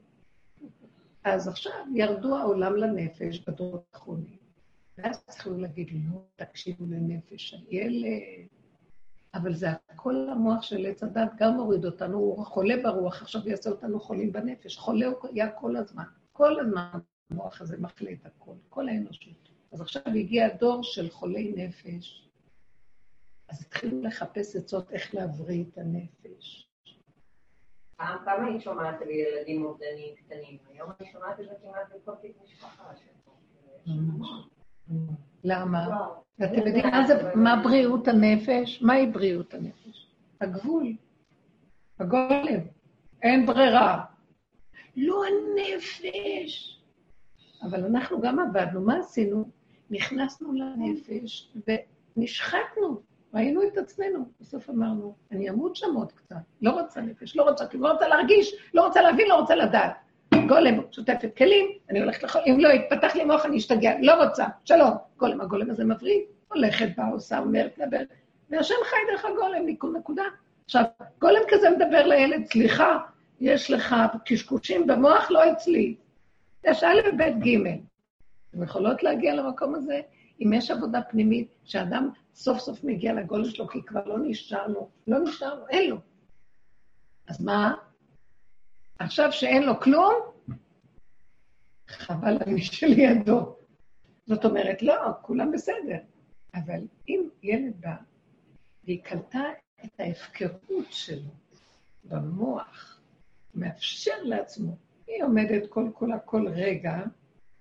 אז 1.24 1.48
עכשיו 1.48 1.86
ירדו 1.96 2.36
העולם 2.36 2.76
לנפש 2.76 3.40
בדורות 3.48 3.84
האחרונים. 3.94 4.38
ואז 4.98 5.26
צריכים 5.26 5.60
להגיד, 5.60 5.90
לא, 5.92 6.22
תקשיבו 6.36 6.86
לנפש 6.86 7.54
הילד. 7.54 8.48
אבל 9.34 9.54
זה 9.54 9.68
הכל 9.90 10.28
המוח 10.32 10.62
של 10.62 10.86
עץ 10.86 11.04
הדת 11.04 11.32
גם 11.38 11.54
מוריד 11.54 11.86
אותנו, 11.86 12.18
הוא 12.18 12.46
חולה 12.46 12.76
ברוח, 12.84 13.22
עכשיו 13.22 13.50
יעשה 13.50 13.70
אותנו 13.70 14.00
חולים 14.00 14.32
בנפש. 14.32 14.78
חולה 14.78 15.08
הוא 15.08 15.30
היה 15.32 15.52
כל 15.52 15.76
הזמן. 15.76 16.04
כל 16.32 16.60
הזמן 16.60 17.00
המוח 17.32 17.62
הזה 17.62 17.78
מחלה 17.80 18.12
את 18.12 18.26
הכל, 18.26 18.56
כל 18.70 18.90
האנושות. 18.90 19.50
אז 19.72 19.82
עכשיו 19.82 20.02
הגיע 20.06 20.46
הדור 20.46 20.84
של 20.84 21.10
חולי 21.10 21.54
נפש, 21.56 22.30
אז 23.50 23.62
התחילו 23.62 24.02
לחפש 24.02 24.56
עצות 24.56 24.92
איך 24.92 25.16
להבריא 25.16 25.64
את 25.64 25.78
הנפש. 25.78 26.70
פעם 27.96 28.18
כמה 28.26 28.46
היית 28.46 28.62
שומעת 28.62 29.02
על 29.02 29.10
ילדים 29.10 29.66
אובדניים 29.66 30.16
קטנים? 30.16 30.58
היום 30.70 30.92
אני 31.00 31.12
שומעת 31.12 31.40
את 31.40 31.46
זה 31.46 31.54
כמעט 31.62 31.96
בכל 31.96 32.16
תיק 32.22 32.36
משפחה. 32.44 32.94
למה? 35.44 36.08
ואתם 36.40 36.68
יודעים 36.68 36.86
מה 37.36 37.62
בריאות 37.64 38.08
הנפש? 38.08 38.82
מהי 38.82 39.08
בריאות 39.08 39.54
הנפש? 39.54 40.08
הגבול, 40.42 40.94
הגולם. 42.00 42.60
אין 43.22 43.46
ברירה. 43.46 44.04
לא 44.96 45.24
הנפש. 45.26 46.80
אבל 47.62 47.86
אנחנו 47.86 48.22
גם 48.22 48.40
עבדנו, 48.40 48.82
מה 48.82 49.00
עשינו? 49.00 49.50
נכנסנו 49.90 50.54
לנפש 50.54 51.54
ונשחקנו. 52.18 53.02
ראינו 53.34 53.64
את 53.64 53.78
עצמנו, 53.78 54.26
בסוף 54.40 54.70
אמרנו, 54.70 55.16
אני 55.32 55.50
אמות 55.50 55.76
שם 55.76 55.96
עוד 55.96 56.12
קצת, 56.12 56.36
לא 56.62 56.82
רוצה 56.82 57.02
נפש, 57.02 57.36
לא 57.36 57.44
רוצה 57.44 57.68
כלום, 57.68 57.84
לא 57.84 57.92
רוצה 57.92 58.08
להרגיש, 58.08 58.56
לא 58.74 58.86
רוצה 58.86 59.02
להבין, 59.02 59.28
לא 59.28 59.40
רוצה 59.40 59.56
לדעת. 59.56 59.92
גולם 60.34 60.82
שוטפת 60.92 61.38
כלים, 61.38 61.70
אני 61.90 62.00
הולכת 62.00 62.24
לכל, 62.24 62.40
אם 62.48 62.60
לא 62.60 62.68
יתפתח 62.68 63.16
לי 63.16 63.24
מוח 63.26 63.46
אני 63.46 63.58
אשתגע, 63.58 63.94
לא 64.02 64.24
רוצה, 64.24 64.46
שלום. 64.66 64.92
גולם, 65.18 65.42
הגולם 65.42 65.70
הזה 65.70 65.86
מבריא, 65.86 66.20
הולכת, 66.48 66.88
באה, 66.98 67.08
עושה, 67.08 67.40
אומרת, 67.40 67.78
מדבר, 67.78 67.98
והשם 68.50 68.76
חי 68.84 68.96
דרך 69.12 69.26
הגולם, 69.26 69.96
נקודה. 69.98 70.24
עכשיו, 70.66 70.84
גולם 71.22 71.42
כזה 71.48 71.70
מדבר 71.70 72.08
לילד, 72.08 72.46
סליחה, 72.46 72.98
יש 73.40 73.72
לך 73.72 73.96
קשקושים 74.26 74.88
במוח, 74.88 75.32
לא 75.32 75.52
אצלי. 75.52 75.96
יש 76.64 76.84
א', 76.84 77.02
ב', 77.18 77.46
ג'. 77.46 77.58
אתם 78.50 78.64
יכולות 78.64 79.04
להגיע 79.04 79.36
למקום 79.36 79.76
הזה? 79.76 80.02
אם 80.42 80.54
יש 80.54 80.72
עבודה 80.72 81.02
פנימית, 81.02 81.56
שאדם 81.64 82.10
סוף 82.34 82.60
סוף 82.60 82.84
מגיע 82.84 83.14
לגול 83.14 83.46
שלו, 83.46 83.68
כי 83.68 83.84
כבר 83.84 84.06
לא 84.06 84.16
נשאר 84.20 84.68
לו, 84.68 84.90
לא 85.08 85.20
נשאר 85.20 85.60
לו, 85.60 85.68
אין 85.68 85.90
לו. 85.90 85.98
אז 87.28 87.42
מה? 87.42 87.74
עכשיו 89.00 89.32
שאין 89.32 89.64
לו 89.64 89.80
כלום, 89.80 90.14
חבל 91.88 92.38
על 92.46 92.54
מי 92.54 92.62
שלידו. 92.62 93.56
זאת 94.26 94.46
אומרת, 94.46 94.82
לא, 94.82 94.96
כולם 95.22 95.52
בסדר. 95.52 95.98
אבל 96.56 96.80
אם 97.10 97.30
ילד 97.44 97.74
בא 97.80 97.96
והיא 98.84 99.04
קלטה 99.04 99.44
את 99.86 100.00
ההפקרות 100.00 100.88
שלו 100.90 101.32
במוח, 102.04 103.02
מאפשר 103.56 104.24
לעצמו, 104.24 104.78
היא 105.08 105.24
עומדת 105.24 105.70
כל 105.70 105.90
כולה 105.94 106.20
כל 106.20 106.48
רגע, 106.48 106.98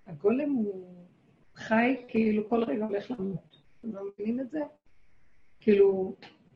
הגולם 0.07 0.51
הוא 0.51 1.05
חי 1.55 1.97
כאילו 2.09 2.49
כל 2.49 2.65
רגע 2.65 2.85
הולך 2.85 3.11
למות. 3.11 3.63
אתם 3.81 3.93
לא 3.93 4.03
מבינים 4.09 4.41
את 4.41 4.51
זה? 4.51 4.61
כאילו, 5.61 5.87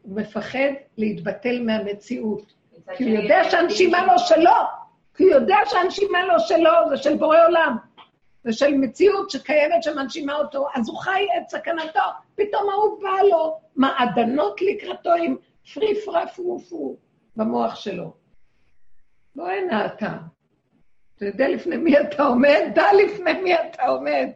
הוא 0.03 0.16
מפחד 0.16 0.72
להתבטל 0.97 1.62
מהמציאות. 1.62 2.61
כי 2.97 3.05
הוא 3.05 3.22
יודע 3.22 3.43
שהנשימה 3.51 4.07
לא 4.07 4.18
שלו, 4.18 4.51
כי 5.14 5.22
הוא 5.22 5.33
יודע 5.33 5.57
שהנשימה 5.64 6.26
לא 6.26 6.39
שלו, 6.39 6.70
זה 6.89 6.97
של 6.97 7.16
בורא 7.16 7.39
עולם. 7.47 7.76
זה 8.45 8.53
של 8.53 8.74
מציאות 8.74 9.30
שקיימת 9.30 9.83
שמנשימה 9.83 10.35
אותו, 10.35 10.66
אז 10.74 10.89
הוא 10.89 10.99
חי 10.99 11.26
את 11.39 11.49
סכנתו, 11.49 12.01
פתאום 12.35 12.68
ההוא 12.70 13.03
בא 13.03 13.22
לו 13.30 13.61
מעדנות 13.76 14.61
לקראתו 14.62 15.12
עם 15.12 15.37
פרי 15.74 16.05
פרה 16.05 16.26
פרו 16.26 16.59
פרו 16.59 16.97
במוח 17.37 17.74
שלו. 17.74 18.14
לא 19.37 19.51
הנה 19.51 19.87
אתה. 19.87 20.12
אתה 21.16 21.24
יודע 21.24 21.49
לפני 21.49 21.76
מי 21.76 22.01
אתה 22.01 22.22
עומד? 22.22 22.61
דע 22.74 22.87
לפני 22.93 23.33
מי 23.33 23.55
אתה 23.55 23.87
עומד. 23.87 24.28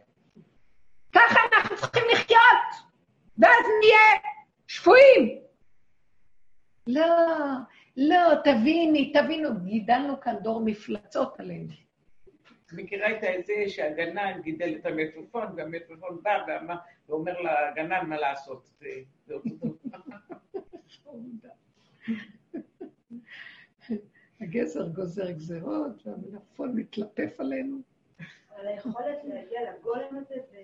ככה 1.13 1.39
אנחנו 1.53 1.75
צריכים 1.75 2.03
לחיות, 2.11 2.87
ואז 3.37 3.65
נהיה 3.81 4.21
שפויים. 4.67 5.39
לא, 6.87 7.05
לא, 7.97 8.35
תביני, 8.43 9.13
תבינו, 9.13 9.49
גידלנו 9.63 10.21
כאן 10.21 10.35
דור 10.41 10.61
מפלצות 10.65 11.39
עלינו. 11.39 11.73
מכירה 12.73 13.11
את 13.11 13.45
זה 13.45 13.53
שהגנן 13.67 14.41
גידל 14.41 14.75
את 14.75 14.85
המלפפון, 14.85 15.47
והמלפפון 15.55 16.23
בא 16.23 16.63
ואומר 17.09 17.33
לגנן 17.39 18.05
מה 18.05 18.17
לעשות. 18.17 18.69
הגזר 24.41 24.87
גוזר 24.87 25.31
גזרות, 25.31 26.07
והמלפפון 26.07 26.75
מתלטף 26.75 27.39
עלינו. 27.39 27.77
אבל 28.55 28.67
היכולת 28.67 29.17
להגיע 29.23 29.59
לגולם 29.71 30.17
הזה 30.17 30.35
זה 30.51 30.63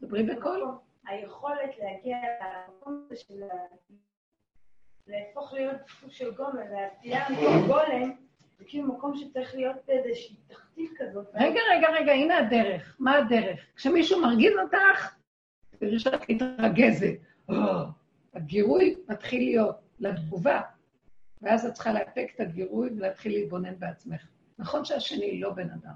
דברי 0.00 0.22
בקול. 0.22 0.64
היכולת 1.06 1.78
להגיע 1.78 2.16
למקום 2.68 3.04
הזה 3.06 3.16
של 3.16 3.42
להפוך 5.06 5.52
להיות 5.52 5.76
סוג 6.00 6.10
של 6.10 6.34
גולם, 6.34 6.56
להציע 6.72 7.28
גולם, 7.66 8.12
זה 8.58 8.64
כאילו 8.64 8.94
מקום 8.94 9.16
שצריך 9.16 9.54
להיות 9.54 9.76
באיזושהי 9.86 10.36
תחתית 10.48 10.90
כזאת. 10.96 11.26
רגע, 11.34 11.60
רגע, 11.72 11.88
רגע, 11.90 12.12
הנה 12.12 12.38
הדרך. 12.38 12.96
מה 12.98 13.16
הדרך? 13.16 13.60
כשמישהו 13.76 14.20
מרגיז 14.20 14.52
אותך, 14.62 15.14
תראי 15.78 15.98
שאת 15.98 16.30
מתרגזת. 16.30 17.14
הגירוי 18.34 18.96
מתחיל 19.08 19.42
להיות 19.42 19.76
לתגובה, 20.00 20.60
ואז 21.42 21.66
את 21.66 21.72
צריכה 21.74 21.92
לאפק 21.92 22.32
את 22.34 22.40
הגירוי 22.40 22.90
ולהתחיל 22.96 23.32
להתבונן 23.32 23.78
בעצמך. 23.78 24.26
נכון 24.58 24.84
שהשני 24.84 25.40
לא 25.40 25.50
בן 25.50 25.70
אדם, 25.70 25.94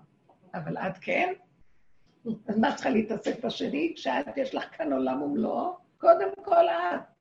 אבל 0.54 0.78
את 0.78 0.98
כן? 1.00 1.32
אז 2.48 2.58
מה 2.58 2.74
צריכה 2.74 2.90
להתעסק 2.90 3.44
בשני? 3.44 3.92
כשאת 3.96 4.36
יש 4.36 4.54
לך 4.54 4.76
כאן 4.76 4.92
עולם 4.92 5.22
ומלואו, 5.22 5.76
קודם 5.98 6.28
כל 6.44 6.68
את. 6.68 7.17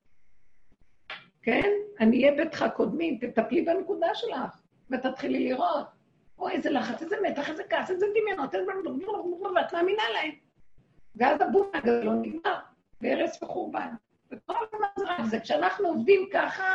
כן? 1.48 1.70
אני 2.00 2.24
אהיה 2.24 2.36
ביתך 2.36 2.64
קודמים, 2.76 3.18
תטפלי 3.18 3.62
בנקודה 3.62 4.14
שלך, 4.14 4.62
ותתחילי 4.90 5.48
לראות. 5.48 5.86
או 6.38 6.48
איזה 6.48 6.70
לחץ, 6.70 7.02
איזה 7.02 7.16
מתח, 7.22 7.50
איזה 7.50 7.62
כעס, 7.70 7.90
איזה 7.90 8.06
דמיונות, 8.20 8.54
איזה... 8.54 8.72
ואת 9.54 9.72
מאמינה 9.72 10.02
להם. 10.14 10.30
ואז 11.16 11.40
הבום 11.40 11.70
הגדול 11.74 12.14
נגמר, 12.14 12.58
והרס 13.00 13.42
וחורבן. 13.42 13.88
וכל 14.30 14.54
הזמן 14.54 14.86
זה 14.98 15.04
רק 15.08 15.24
זה. 15.24 15.40
כשאנחנו 15.40 15.88
עובדים 15.88 16.28
ככה, 16.32 16.74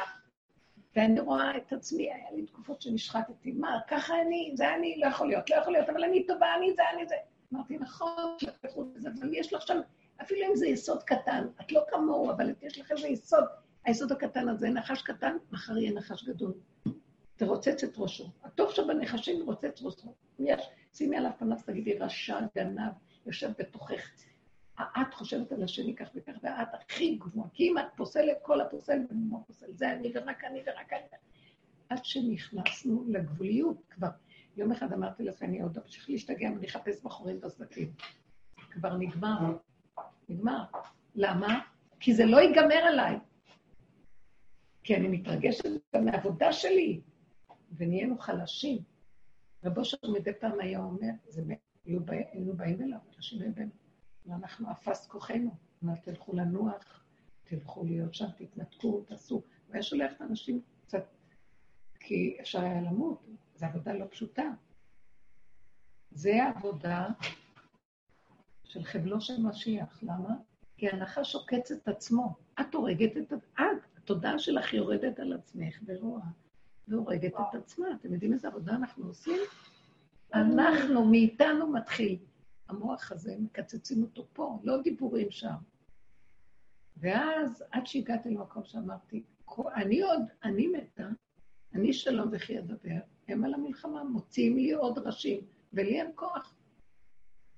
ואני 0.95 1.19
רואה 1.19 1.57
את 1.57 1.73
עצמי, 1.73 2.11
היה 2.13 2.31
לי 2.31 2.45
תקופות 2.45 2.81
שנשחטתי, 2.81 3.51
מה, 3.51 3.79
ככה 3.87 4.21
אני, 4.21 4.51
זה 4.55 4.73
אני, 4.73 4.97
לא 4.97 5.07
יכול 5.07 5.27
להיות, 5.27 5.49
לא 5.49 5.55
יכול 5.55 5.73
להיות, 5.73 5.89
אבל 5.89 6.03
אני 6.03 6.27
טובה, 6.27 6.55
אני 6.57 6.73
זה, 6.73 6.83
אני 6.93 7.07
זה. 7.07 7.15
אמרתי, 7.53 7.77
נכון, 7.77 8.37
אבל 9.03 9.33
יש 9.33 9.53
לך 9.53 9.67
שם, 9.67 9.79
אפילו 10.21 10.47
אם 10.47 10.55
זה 10.55 10.67
יסוד 10.67 11.03
קטן, 11.03 11.47
את 11.61 11.71
לא 11.71 11.81
כמוהו, 11.89 12.31
אבל 12.31 12.53
יש 12.61 12.79
לך 12.79 12.91
איזה 12.91 13.07
יסוד, 13.07 13.43
היסוד 13.85 14.11
הקטן 14.11 14.49
הזה, 14.49 14.69
נחש 14.69 15.01
קטן, 15.01 15.37
מחר 15.51 15.77
יהיה 15.77 15.93
נחש 15.93 16.23
גדול. 16.23 16.53
תרוצץ 17.35 17.83
את 17.83 17.93
ראשו. 17.97 18.29
הטוב 18.43 18.71
שבנחשים 18.71 19.45
רוצץ 19.45 19.81
ראשו. 19.81 20.13
יש, 20.39 20.69
שימי 20.93 21.17
עליו 21.17 21.31
פנס, 21.39 21.65
תגידי, 21.65 21.97
רשע, 21.97 22.39
גנב, 22.55 22.91
יושב 23.25 23.51
בתוכך. 23.59 24.09
את 24.79 25.13
חושבת 25.13 25.51
על 25.51 25.63
השני 25.63 25.95
כך 25.95 26.09
וכך, 26.15 26.33
ואת 26.43 26.67
הכי 26.73 27.15
גבוהה, 27.15 27.49
כי 27.53 27.63
אם 27.63 27.77
את 27.77 27.85
פוסלת, 27.95 28.37
כל 28.41 28.61
הפוסל 28.61 28.99
במומו 29.09 29.43
פוסל. 29.47 29.65
זה 29.69 29.91
אני 29.91 30.11
ורק 30.15 30.43
אני 30.43 30.59
ורק 30.65 30.93
אני. 30.93 31.01
עד 31.89 32.05
שנכנסנו 32.05 33.05
לגבוליות 33.07 33.77
כבר. 33.89 34.07
יום 34.57 34.71
אחד 34.71 34.93
אמרתי 34.93 35.23
לך, 35.23 35.43
אני 35.43 35.61
עוד 35.61 35.77
אמשיך 35.77 36.09
להשתגע, 36.09 36.47
אני 36.47 36.67
אחפש 36.67 37.01
בחורים 37.03 37.39
בסדקים. 37.39 37.91
כבר 38.71 38.97
נגמר. 38.97 39.57
נגמר. 40.29 40.63
למה? 41.15 41.59
כי 41.99 42.13
זה 42.13 42.25
לא 42.25 42.37
ייגמר 42.37 42.75
עליי. 42.75 43.19
כי 44.83 44.95
אני 44.95 45.07
מתרגשת 45.07 45.65
גם 45.95 46.05
מהעבודה 46.05 46.53
שלי, 46.53 47.01
ונהיינו 47.71 48.17
חלשים. 48.17 48.83
רבו 49.63 49.79
אושר 49.79 49.97
מדי 50.13 50.33
פעם 50.33 50.59
היה 50.59 50.79
אומר, 50.79 51.09
זה 51.27 51.43
היינו 51.85 52.53
באים 52.57 52.81
אליו, 52.81 52.99
אנשים 53.15 53.41
היו 53.41 53.53
באים, 53.53 53.69
ואנחנו 54.25 54.71
אפס 54.71 55.07
כוחנו. 55.07 55.51
אמר, 55.83 55.95
תלכו 55.95 56.35
לנוח, 56.35 57.03
תלכו 57.43 57.83
להיות 57.85 58.13
שם, 58.13 58.25
תתנתקו, 58.37 59.01
תעשו. 59.01 59.35
הוא 59.35 59.43
היה 59.73 59.83
שולח 59.83 60.11
את 60.15 60.21
האנשים 60.21 60.61
קצת, 60.81 61.05
כי 61.99 62.37
אפשר 62.41 62.61
היה 62.61 62.81
למות, 62.81 63.25
זו 63.55 63.65
עבודה 63.65 63.93
לא 63.93 64.05
פשוטה. 64.09 64.51
זה 66.11 66.43
העבודה 66.43 67.07
של 68.63 68.83
חבלו 68.83 69.21
של 69.21 69.41
משיח. 69.41 70.03
למה? 70.03 70.35
כי 70.77 70.89
הנחש 70.89 71.35
עוקץ 71.35 71.71
את 71.71 71.87
עצמו. 71.87 72.35
את 72.61 72.75
הורגת 72.75 73.17
את... 73.17 73.33
את, 73.33 73.92
התודעה 74.03 74.39
שלך 74.39 74.73
יורדת 74.73 75.19
על 75.19 75.33
עצמך 75.33 75.79
ורואה, 75.85 76.23
והורגת 76.87 77.33
את 77.33 77.55
עצמה. 77.55 77.87
אתם 77.99 78.13
יודעים 78.13 78.33
איזה 78.33 78.47
עבודה 78.47 78.75
אנחנו 78.75 79.07
עושים? 79.07 79.39
אנחנו, 80.33 81.05
מאיתנו 81.05 81.67
מתחיל. 81.67 82.17
המוח 82.69 83.11
הזה, 83.11 83.35
מקצצים 83.39 84.03
אותו 84.03 84.27
פה, 84.33 84.59
לא 84.63 84.81
דיבורים 84.81 85.31
שם. 85.31 85.53
ואז, 86.97 87.63
עד 87.71 87.87
שהגעתי 87.87 88.29
למקום 88.29 88.63
שאמרתי, 88.63 89.23
אני 89.75 90.01
עוד, 90.01 90.21
אני 90.43 90.67
מתה, 90.67 91.07
אני 91.73 91.93
שלום 91.93 92.29
וכי 92.31 92.59
אדבר, 92.59 92.99
הם 93.27 93.43
על 93.43 93.53
המלחמה, 93.53 94.03
מוציאים 94.03 94.57
לי 94.57 94.71
עוד 94.71 94.97
ראשים, 94.99 95.41
ולי 95.73 96.01
אין 96.01 96.11
כוח. 96.15 96.55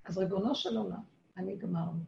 אז 0.05 0.17
ריבונו 0.17 0.55
של 0.55 0.77
עולם, 0.77 1.01
אני 1.37 1.55
גמרנו. 1.55 2.03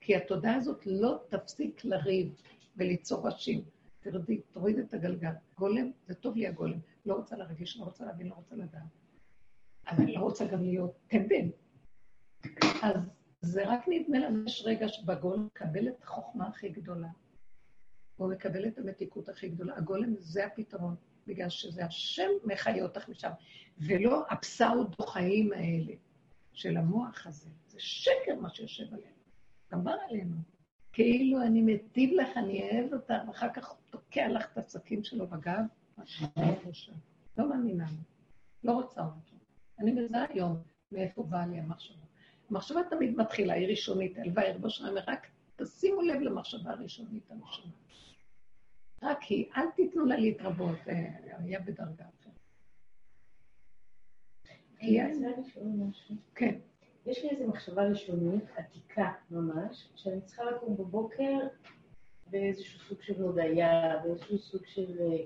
כי 0.00 0.16
התודעה 0.16 0.54
הזאת 0.54 0.86
לא 0.86 1.18
תפסיק 1.28 1.84
לריב 1.84 2.34
וליצור 2.76 3.26
ראשים. 3.26 3.64
תרדי, 4.00 4.40
תוריד 4.52 4.78
את 4.78 4.94
הגלגל. 4.94 5.32
גולם, 5.58 5.90
זה 6.06 6.14
טוב 6.14 6.36
לי 6.36 6.46
הגולם. 6.46 6.78
לא 7.06 7.14
רוצה 7.14 7.36
להרגיש, 7.36 7.76
לא 7.76 7.84
רוצה 7.84 8.04
להבין, 8.04 8.28
לא 8.28 8.34
רוצה 8.34 8.56
לדעת. 8.56 8.82
אבל 9.88 10.04
לא 10.10 10.20
רוצה 10.20 10.46
גם 10.46 10.62
להיות 10.62 10.98
טמבל. 11.06 11.48
אז 12.82 12.96
זה 13.40 13.68
רק 13.68 13.84
נדמה 13.88 14.18
לנו, 14.18 14.44
יש 14.44 14.62
רגע 14.66 14.88
שבגולם 14.88 15.46
מקבל 15.46 15.88
את 15.88 16.02
החוכמה 16.02 16.48
הכי 16.48 16.68
גדולה. 16.68 17.08
הוא 18.16 18.30
מקבל 18.30 18.66
את 18.66 18.78
המתיקות 18.78 19.28
הכי 19.28 19.48
גדולה. 19.48 19.76
הגולם 19.76 20.14
זה 20.18 20.46
הפתרון. 20.46 20.96
בגלל 21.26 21.48
שזה 21.48 21.84
השם 21.84 22.28
מחיה 22.44 22.82
אותך 22.82 23.08
משם, 23.08 23.30
ולא 23.78 24.24
הפסאודו-חיים 24.30 25.52
האלה 25.52 25.92
של 26.52 26.76
המוח 26.76 27.26
הזה. 27.26 27.50
זה 27.68 27.80
שקר 27.80 28.40
מה 28.40 28.50
שיושב 28.50 28.84
עלינו. 28.94 29.16
גמר 29.72 29.96
עלינו. 30.08 30.36
כאילו 30.94 31.42
אני 31.42 31.62
מטיב 31.62 32.10
לך, 32.12 32.36
אני 32.36 32.70
אוהב 32.70 32.92
אותך, 32.92 33.14
ואחר 33.28 33.48
כך 33.54 33.74
תוקע 33.90 34.28
לך 34.28 34.46
את 34.52 34.58
הסכין 34.58 35.04
שלו 35.04 35.26
בגב, 35.26 35.60
לא 37.38 37.48
מאמינה 37.48 37.84
לו. 37.84 37.98
לא 38.64 38.72
רוצה 38.72 39.00
אותו. 39.00 39.36
אני 39.78 39.92
מזהה 39.92 40.26
היום 40.28 40.56
מאיפה 40.92 41.22
באה 41.22 41.46
לי 41.46 41.58
המחשבה. 41.58 42.04
המחשבה 42.50 42.80
תמיד 42.90 43.16
מתחילה, 43.16 43.54
היא 43.54 43.68
ראשונית, 43.68 44.18
הלוואי, 44.18 44.52
רבו 44.52 44.70
שלם, 44.70 44.94
רק 45.06 45.26
תשימו 45.56 46.02
לב 46.02 46.20
למחשבה 46.20 46.70
הראשונית 46.70 47.30
הראשונה. 47.30 47.72
רק 49.02 49.22
היא, 49.22 49.46
אל 49.56 49.70
תיתנו 49.76 50.04
לה 50.04 50.16
להתרבות, 50.16 50.78
אה, 50.88 51.10
היה 51.38 51.60
בדרגה 51.60 52.04
אחרת. 52.04 52.32
כן. 56.34 56.58
יש 57.06 57.22
לי 57.24 57.30
איזו 57.30 57.46
מחשבה 57.46 57.82
ראשונית, 57.82 58.44
עתיקה 58.56 59.10
ממש, 59.30 59.88
שאני 59.96 60.20
צריכה 60.20 60.44
לקום 60.44 60.76
בבוקר 60.76 61.38
באיזשהו 62.30 62.80
סוג 62.88 62.98
של 63.02 63.22
הודיה, 63.22 63.98
באיזשהו 64.04 64.38
סוג 64.38 64.62
של 64.66 64.86
אה, 65.00 65.16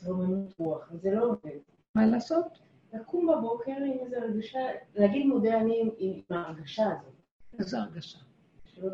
התרוממות 0.00 0.52
רוח, 0.58 0.88
וזה 0.92 1.10
לא 1.10 1.24
עובד. 1.24 1.58
מה 1.94 2.06
לעשות? 2.06 2.46
לקום 2.92 3.26
בבוקר 3.26 3.72
עם 3.72 3.98
איזו 4.04 4.16
הרגשה, 4.16 4.58
להגיד 4.94 5.26
מודה 5.26 5.60
אני 5.60 5.90
עם 5.98 6.20
ההרגשה 6.30 6.82
הזאת. 6.86 7.12
איזו 7.58 7.78
הרגשה. 7.78 8.18
של 8.64 8.88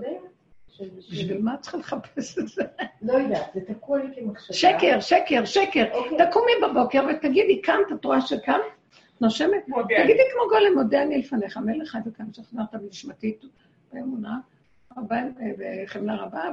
של- 0.69 0.91
בשביל 0.97 1.43
מה 1.43 1.55
את 1.55 1.61
צריכה 1.61 1.77
לחפש 1.79 2.39
את 2.39 2.49
זה? 2.49 2.63
לא 3.03 3.13
יודעת, 3.13 3.51
זה 3.55 3.61
תקוע 3.75 3.99
לי 4.05 4.15
כמחשבה. 4.17 4.55
שקר, 4.57 5.01
שקר, 5.01 5.45
שקר. 5.45 5.85
אוקיי. 5.95 6.19
תקומי 6.31 6.53
בבוקר 6.63 7.03
ותגידי, 7.11 7.63
קמת, 7.63 7.93
את 7.95 8.05
רואה 8.05 8.21
שקמת? 8.21 8.78
נושמת? 9.21 9.65
תגידי 10.03 10.23
כמו 10.33 10.49
גולם, 10.49 10.75
מודה 10.75 11.03
אני 11.03 11.19
לפניך, 11.19 11.57
מלך 11.57 11.89
חי 11.89 11.99
וקם, 12.07 12.33
שכנעת 12.33 12.75
בנשמתי 12.75 13.39
באמונה, 13.93 14.39
בחמלה 15.59 16.17
רבה, 16.17 16.45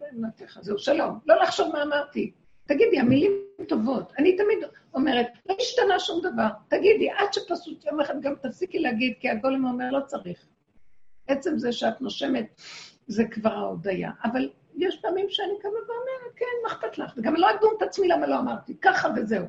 באמונתך. 0.00 0.58
זהו, 0.60 0.78
שלום. 0.78 1.18
לא 1.26 1.42
לחשוב 1.42 1.72
מה 1.72 1.82
אמרתי. 1.82 2.32
תגידי, 2.66 2.98
המילים 2.98 3.32
טובות. 3.68 4.12
אני 4.18 4.36
תמיד 4.36 4.58
אומרת, 4.94 5.26
לא 5.48 5.54
השתנה 5.60 5.98
שום 5.98 6.20
דבר. 6.22 6.48
תגידי, 6.68 7.10
עד 7.10 7.32
שפשוט 7.32 7.84
יום 7.84 8.00
אחד 8.00 8.20
גם 8.20 8.34
תפסיקי 8.34 8.78
להגיד, 8.78 9.14
כי 9.20 9.28
הגולם 9.28 9.64
אומר, 9.64 9.90
לא 9.90 10.00
צריך. 10.06 10.46
עצם 11.26 11.58
זה 11.58 11.72
שאת 11.72 12.00
נושמת, 12.00 12.60
זה 13.06 13.24
כבר 13.24 13.52
ההודיה. 13.52 14.10
אבל 14.24 14.50
יש 14.76 15.00
פעמים 15.02 15.26
שאני 15.28 15.52
קמה 15.62 15.72
ואומרת, 15.72 16.34
כן, 16.36 16.46
מה 16.62 16.72
אכפת 16.72 16.98
לך? 16.98 17.12
וגם 17.16 17.36
לא 17.36 17.50
אדון 17.50 17.74
את 17.76 17.82
עצמי 17.82 18.08
למה 18.08 18.26
לא 18.26 18.38
אמרתי, 18.38 18.76
ככה 18.80 19.08
וזהו. 19.16 19.46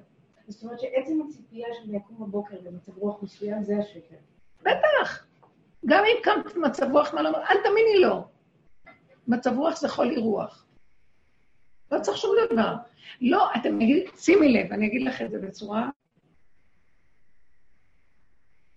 זאת 0.50 0.64
אומרת 0.64 0.80
שעצם 0.80 1.20
הציפייה 1.22 1.68
שאני 1.74 1.98
אקום 1.98 2.18
בבוקר 2.20 2.62
במצב 2.62 2.98
רוח 2.98 3.24
מסוים, 3.24 3.64
זה 3.64 3.78
השקר. 3.78 4.16
בטח. 4.62 5.26
גם 5.86 6.04
אם 6.06 6.24
קמת 6.24 6.56
במצב 6.56 6.92
רוח, 6.92 7.14
מה 7.14 7.22
לא 7.22 7.30
אומר, 7.30 7.40
אל 7.40 7.56
תאמיני 7.64 8.00
לו. 8.00 8.28
מצב 9.28 9.58
רוח 9.58 9.80
זה 9.80 9.90
חולי 9.90 10.18
רוח. 10.18 10.66
לא 11.92 12.00
צריך 12.00 12.18
שום 12.18 12.36
דבר. 12.52 12.76
לא, 13.22 13.50
אתם 13.56 13.78
נגיד, 13.78 14.04
שימי 14.18 14.54
לב, 14.54 14.72
אני 14.72 14.88
אגיד 14.88 15.02
לך 15.02 15.22
את 15.22 15.32
זה 15.32 15.40
בצורה... 15.40 15.90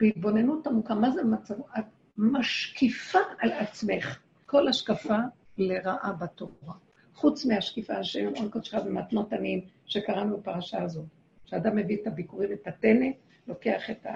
בהתבוננות 0.00 0.66
עמוקה, 0.66 0.94
מה 0.94 1.10
זה 1.10 1.24
מצב... 1.24 1.54
את 1.78 1.84
משקיפה 2.16 3.18
על 3.38 3.52
עצמך. 3.52 4.18
כל 4.46 4.68
השקפה 4.68 5.18
לרעה 5.58 6.12
בתורה. 6.12 6.74
חוץ 7.14 7.46
מהשקיפה 7.46 8.04
של 8.04 8.26
עול 8.36 8.48
קודשך 8.48 8.78
ומתנות 8.86 9.32
עניים, 9.32 9.60
שקראנו 9.86 10.36
בפרשה 10.38 10.82
הזאת. 10.82 11.21
שאדם 11.52 11.76
מביא 11.76 11.96
את 12.02 12.06
הביקורים, 12.06 12.52
את 12.52 12.66
הטנא, 12.66 13.06
לוקח 13.46 13.90
את 13.90 14.06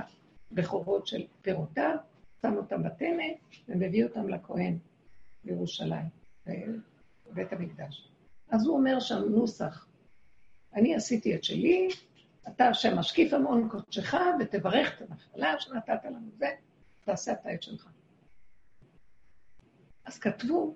הבכורות 0.53 1.07
של 1.07 1.27
פירותיו, 1.43 1.97
שם 2.43 2.57
אותם 2.57 2.83
בטנא, 2.83 3.25
ומביא 3.69 4.05
אותם 4.05 4.29
לכהן 4.29 4.79
בירושלים, 5.45 6.09
בבית 7.27 7.53
המקדש. 7.53 8.09
אז 8.51 8.67
הוא 8.67 8.77
אומר 8.77 9.01
שם 9.01 9.23
נוסח, 9.31 9.87
אני 10.75 10.95
עשיתי 10.95 11.35
את 11.35 11.45
שלי, 11.45 11.89
אתה 12.49 12.69
השם 12.69 12.99
משקיף 12.99 13.33
המון 13.33 13.69
קודשך, 13.69 14.15
ותברך 14.41 14.97
את 14.97 15.11
הנחלה 15.11 15.61
שנתת 15.61 16.05
לנו 16.05 16.31
זה, 16.37 16.51
תעשה 17.05 17.33
אתה 17.33 17.55
את 17.55 17.63
שלך. 17.63 17.89
אז 20.05 20.19
כתבו, 20.19 20.75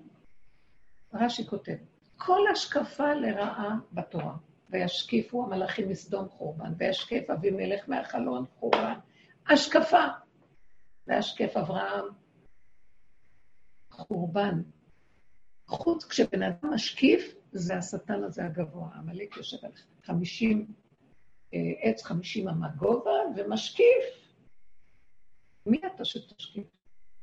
רש"י 1.15 1.47
כותב, 1.47 1.77
כל 2.17 2.41
השקפה 2.53 3.15
לרעה 3.15 3.79
בתורה, 3.93 4.37
וישקיפו 4.71 5.45
המלאכים 5.45 5.89
מסדום 5.89 6.29
חורבן, 6.29 6.73
וישקף 6.79 7.31
אבימלך 7.31 7.89
מהחלון 7.89 8.45
חורבן, 8.59 8.99
השקפה, 9.49 10.05
וישקף 11.07 11.57
אברהם 11.57 12.05
חורבן. 13.91 14.63
חוץ, 15.67 16.05
כשבן 16.05 16.43
אדם 16.43 16.75
משקיף, 16.75 17.35
זה 17.53 17.77
השטן 17.77 18.25
הזה 18.25 18.45
הגבוה. 18.45 18.89
עמלק 18.95 19.37
יושב 19.37 19.57
על 19.63 19.73
חמישים, 20.05 20.67
אה, 21.55 21.59
עץ 21.81 22.03
חמישים 22.03 22.49
אמה 22.49 22.69
גובה, 22.69 23.11
ומשקיף. 23.37 24.05
מי 25.67 25.81
אתה 25.87 26.05
שתשקיף? 26.05 26.67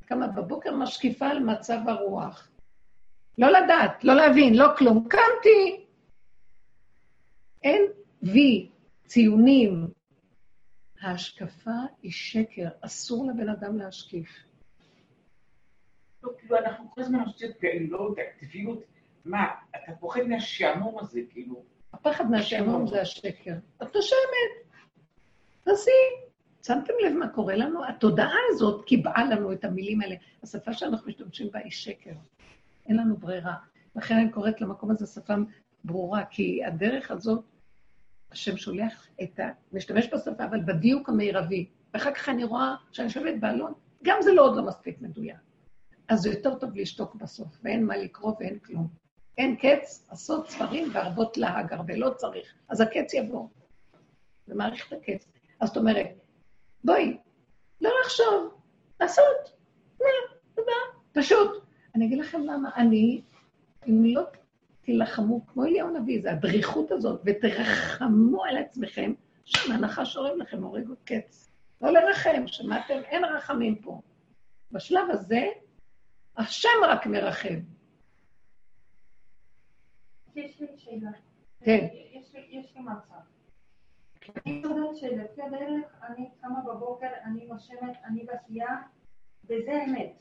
קמה 0.05 0.27
בבוקר 0.27 0.75
משקיפה 0.75 1.27
על 1.27 1.39
מצב 1.39 1.79
הרוח. 1.87 2.49
לא 3.37 3.47
לדעת, 3.47 4.03
לא 4.03 4.13
להבין, 4.13 4.53
לא 4.55 4.67
כלום. 4.77 5.07
קמתי. 5.09 5.86
אין 7.64 7.82
וי, 8.24 8.70
ציונים. 9.05 9.88
ההשקפה 11.01 11.72
היא 12.03 12.12
שקר, 12.12 12.68
אסור 12.82 13.28
לבן 13.28 13.49
אדם 13.49 13.78
להשקיף. 13.78 14.30
לא, 16.24 16.32
כאילו, 16.39 16.58
אנחנו 16.58 16.91
כל 16.91 17.01
הזמן 17.01 17.20
עושים 17.20 17.51
פעילות, 17.60 18.18
אקטיביות. 18.20 18.84
מה, 19.26 19.45
אתה 19.70 19.91
פוחד 19.99 20.22
מהשעמום 20.22 20.99
הזה, 20.99 21.20
כאילו. 21.30 21.64
הפחד 21.93 22.32
מהשעמום 22.32 22.88
זה 22.88 23.01
השקר. 23.01 23.53
את 23.84 23.95
נושמת, 23.95 24.78
תעשי. 25.64 25.91
שמתם 26.66 26.93
לב 27.05 27.14
מה 27.14 27.28
קורה 27.28 27.55
לנו? 27.55 27.86
התודעה 27.86 28.38
הזאת 28.49 28.86
קיבעה 28.86 29.24
לנו 29.26 29.53
את 29.53 29.66
המילים 29.66 30.01
האלה. 30.01 30.16
השפה 30.43 30.74
שאנחנו 30.74 31.08
משתמשים 31.08 31.51
בה 31.51 31.60
היא 31.60 31.72
שקר. 31.72 32.12
אין 32.88 32.97
לנו 32.97 33.18
ברירה. 33.18 33.55
לכן 33.95 34.16
אני 34.16 34.32
קוראת 34.32 34.62
למקום 34.62 34.91
הזה 34.91 35.05
שפה 35.05 35.34
ברורה, 35.88 36.25
כי 36.25 36.65
הדרך 36.65 37.11
הזאת, 37.11 37.43
השם 38.31 38.57
שולח 38.57 39.07
את 39.23 39.39
ה... 39.39 39.49
משתמש 39.73 40.07
בשפה, 40.13 40.45
אבל 40.45 40.61
בדיוק 40.65 41.09
המרבי. 41.09 41.69
ואחר 41.93 42.13
כך 42.13 42.29
אני 42.29 42.43
רואה 42.43 42.75
שאני 42.91 43.07
יושבת 43.07 43.33
באלון, 43.39 43.73
גם 44.03 44.17
זה 44.21 44.33
לא 44.33 44.41
עוד 44.41 44.55
לא 44.55 44.65
מספיק 44.65 45.01
מדויק. 45.01 45.38
אז 46.07 46.19
זה 46.19 46.29
יותר 46.29 46.55
טוב 46.55 46.75
לשתוק 46.75 47.15
בסוף, 47.15 47.47
ואין 47.63 47.85
מה 47.85 47.97
לקרוא 47.97 48.33
ואין 48.39 48.59
כלום. 48.59 48.88
אין 49.38 49.55
קץ, 49.55 50.07
עשות 50.09 50.49
ספרים 50.49 50.89
והרבות 50.93 51.38
להג, 51.38 51.73
הרבה 51.73 51.95
לא 51.95 52.09
צריך. 52.09 52.53
אז 52.69 52.81
הקץ 52.81 53.13
יבוא. 53.13 53.47
זה 54.47 54.55
מעריך 54.55 54.88
את 54.88 54.93
הקץ. 54.93 55.27
אז 55.59 55.67
זאת 55.67 55.77
אומרת, 55.77 56.07
בואי, 56.83 57.17
לא 57.81 57.89
לחשוב, 58.03 58.53
לעשות. 58.99 59.53
מה, 59.99 60.05
תודה, 60.55 60.71
פשוט. 61.13 61.63
אני 61.95 62.05
אגיד 62.05 62.19
לכם 62.19 62.41
למה, 62.41 62.69
אני, 62.75 63.21
אם 63.88 64.03
לא 64.05 64.21
תילחמו, 64.91 65.45
כמו 65.47 65.63
אליהו 65.65 65.88
הנביא, 65.95 66.21
זה 66.21 66.31
הדריכות 66.31 66.91
הזאת, 66.91 67.21
ותרחמו 67.25 68.43
על 68.45 68.57
עצמכם, 68.57 69.13
שם 69.45 69.71
הנחש 69.71 70.17
אורב 70.17 70.35
לכם, 70.38 70.63
הורג 70.63 70.88
עוד 70.89 70.97
קץ. 71.05 71.51
לא 71.81 71.91
לרחם, 71.91 72.47
שמעתם? 72.47 72.99
אין 73.05 73.23
רחמים 73.25 73.75
פה. 73.81 74.01
בשלב 74.71 75.09
הזה, 75.09 75.45
השם 76.38 76.69
רק 76.88 77.05
מרחם. 77.07 77.59
יש 80.35 80.61
לי 80.61 80.67
שאלה. 80.77 81.09
כן. 81.63 81.88
יש 82.13 82.33
לי- 82.33 82.81
מצב. 82.81 83.15
אני 84.45 84.61
יודעת 84.63 84.95
שלפי 84.97 85.41
הדרך 85.41 86.01
אני 86.09 86.29
קמה 86.41 86.59
בבוקר, 86.61 87.07
אני 87.25 87.45
נושמת, 87.45 87.97
אני 88.05 88.23
בעשייה, 88.25 88.75
וזה 89.45 89.71
האמת. 89.81 90.13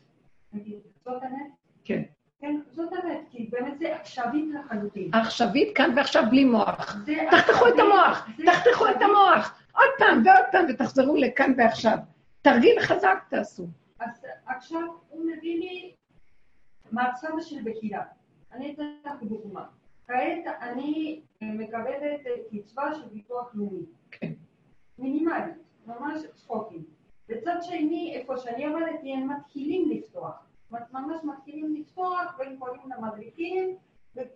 נגיד, 0.53 0.79
זאת 1.05 1.23
האמת? 1.23 1.51
כן. 1.85 2.03
כן, 2.41 2.61
זאת 2.71 2.93
האמת, 2.93 3.21
כי 3.31 3.49
באמת 3.51 3.79
זה 3.79 3.97
עכשווית 3.97 4.45
לחלוטין. 4.55 5.11
העכשווית 5.15 5.77
כאן 5.77 5.93
ועכשיו 5.97 6.23
בלי 6.31 6.45
מוח. 6.45 6.97
תחתכו 7.31 7.69
את 7.69 7.79
המוח, 7.79 8.29
תחתכו 8.47 8.89
את. 8.89 9.03
המוח. 9.03 9.63
עוד 9.73 9.91
פעם 9.99 10.23
ועוד 10.27 10.47
פעם, 10.53 10.65
ותחזרו 10.69 11.17
לכאן 11.17 11.53
ועכשיו. 11.57 11.99
תרגיל 12.43 12.81
חזק 12.81 13.19
תעשו. 13.31 13.67
אז 14.01 14.27
עכשיו 14.47 14.81
הוא 15.09 15.27
מביא 15.27 15.61
לי 15.61 15.95
מצב 16.93 17.29
של 17.41 17.57
בחירה. 17.65 18.03
אני 18.53 18.75
אתן 18.75 18.85
לך 19.05 19.23
דוגמה. 19.23 19.65
כעת 20.07 20.47
אני 20.61 21.21
אה, 21.43 21.49
מקבלת 21.53 22.03
אה, 22.03 22.61
קצבה 22.61 22.95
של 22.95 23.09
ביטוח 23.13 23.51
לאומי. 23.55 23.83
כן. 24.11 24.33
מינימלית, 24.99 25.55
ממש 25.87 26.21
צחוקים. 26.35 26.85
בצד 27.29 27.57
שני, 27.63 28.13
איפה 28.15 28.37
שאני 28.37 28.65
עבדתי, 28.65 29.13
הם 29.13 29.29
מתחילים 29.33 29.91
לפתוח. 29.91 30.46
ממש 30.93 31.25
מתחילים 31.25 31.75
לפתוח, 31.75 32.37
והם 32.39 32.57
קוראים 32.59 32.81
למדריכים, 32.97 33.77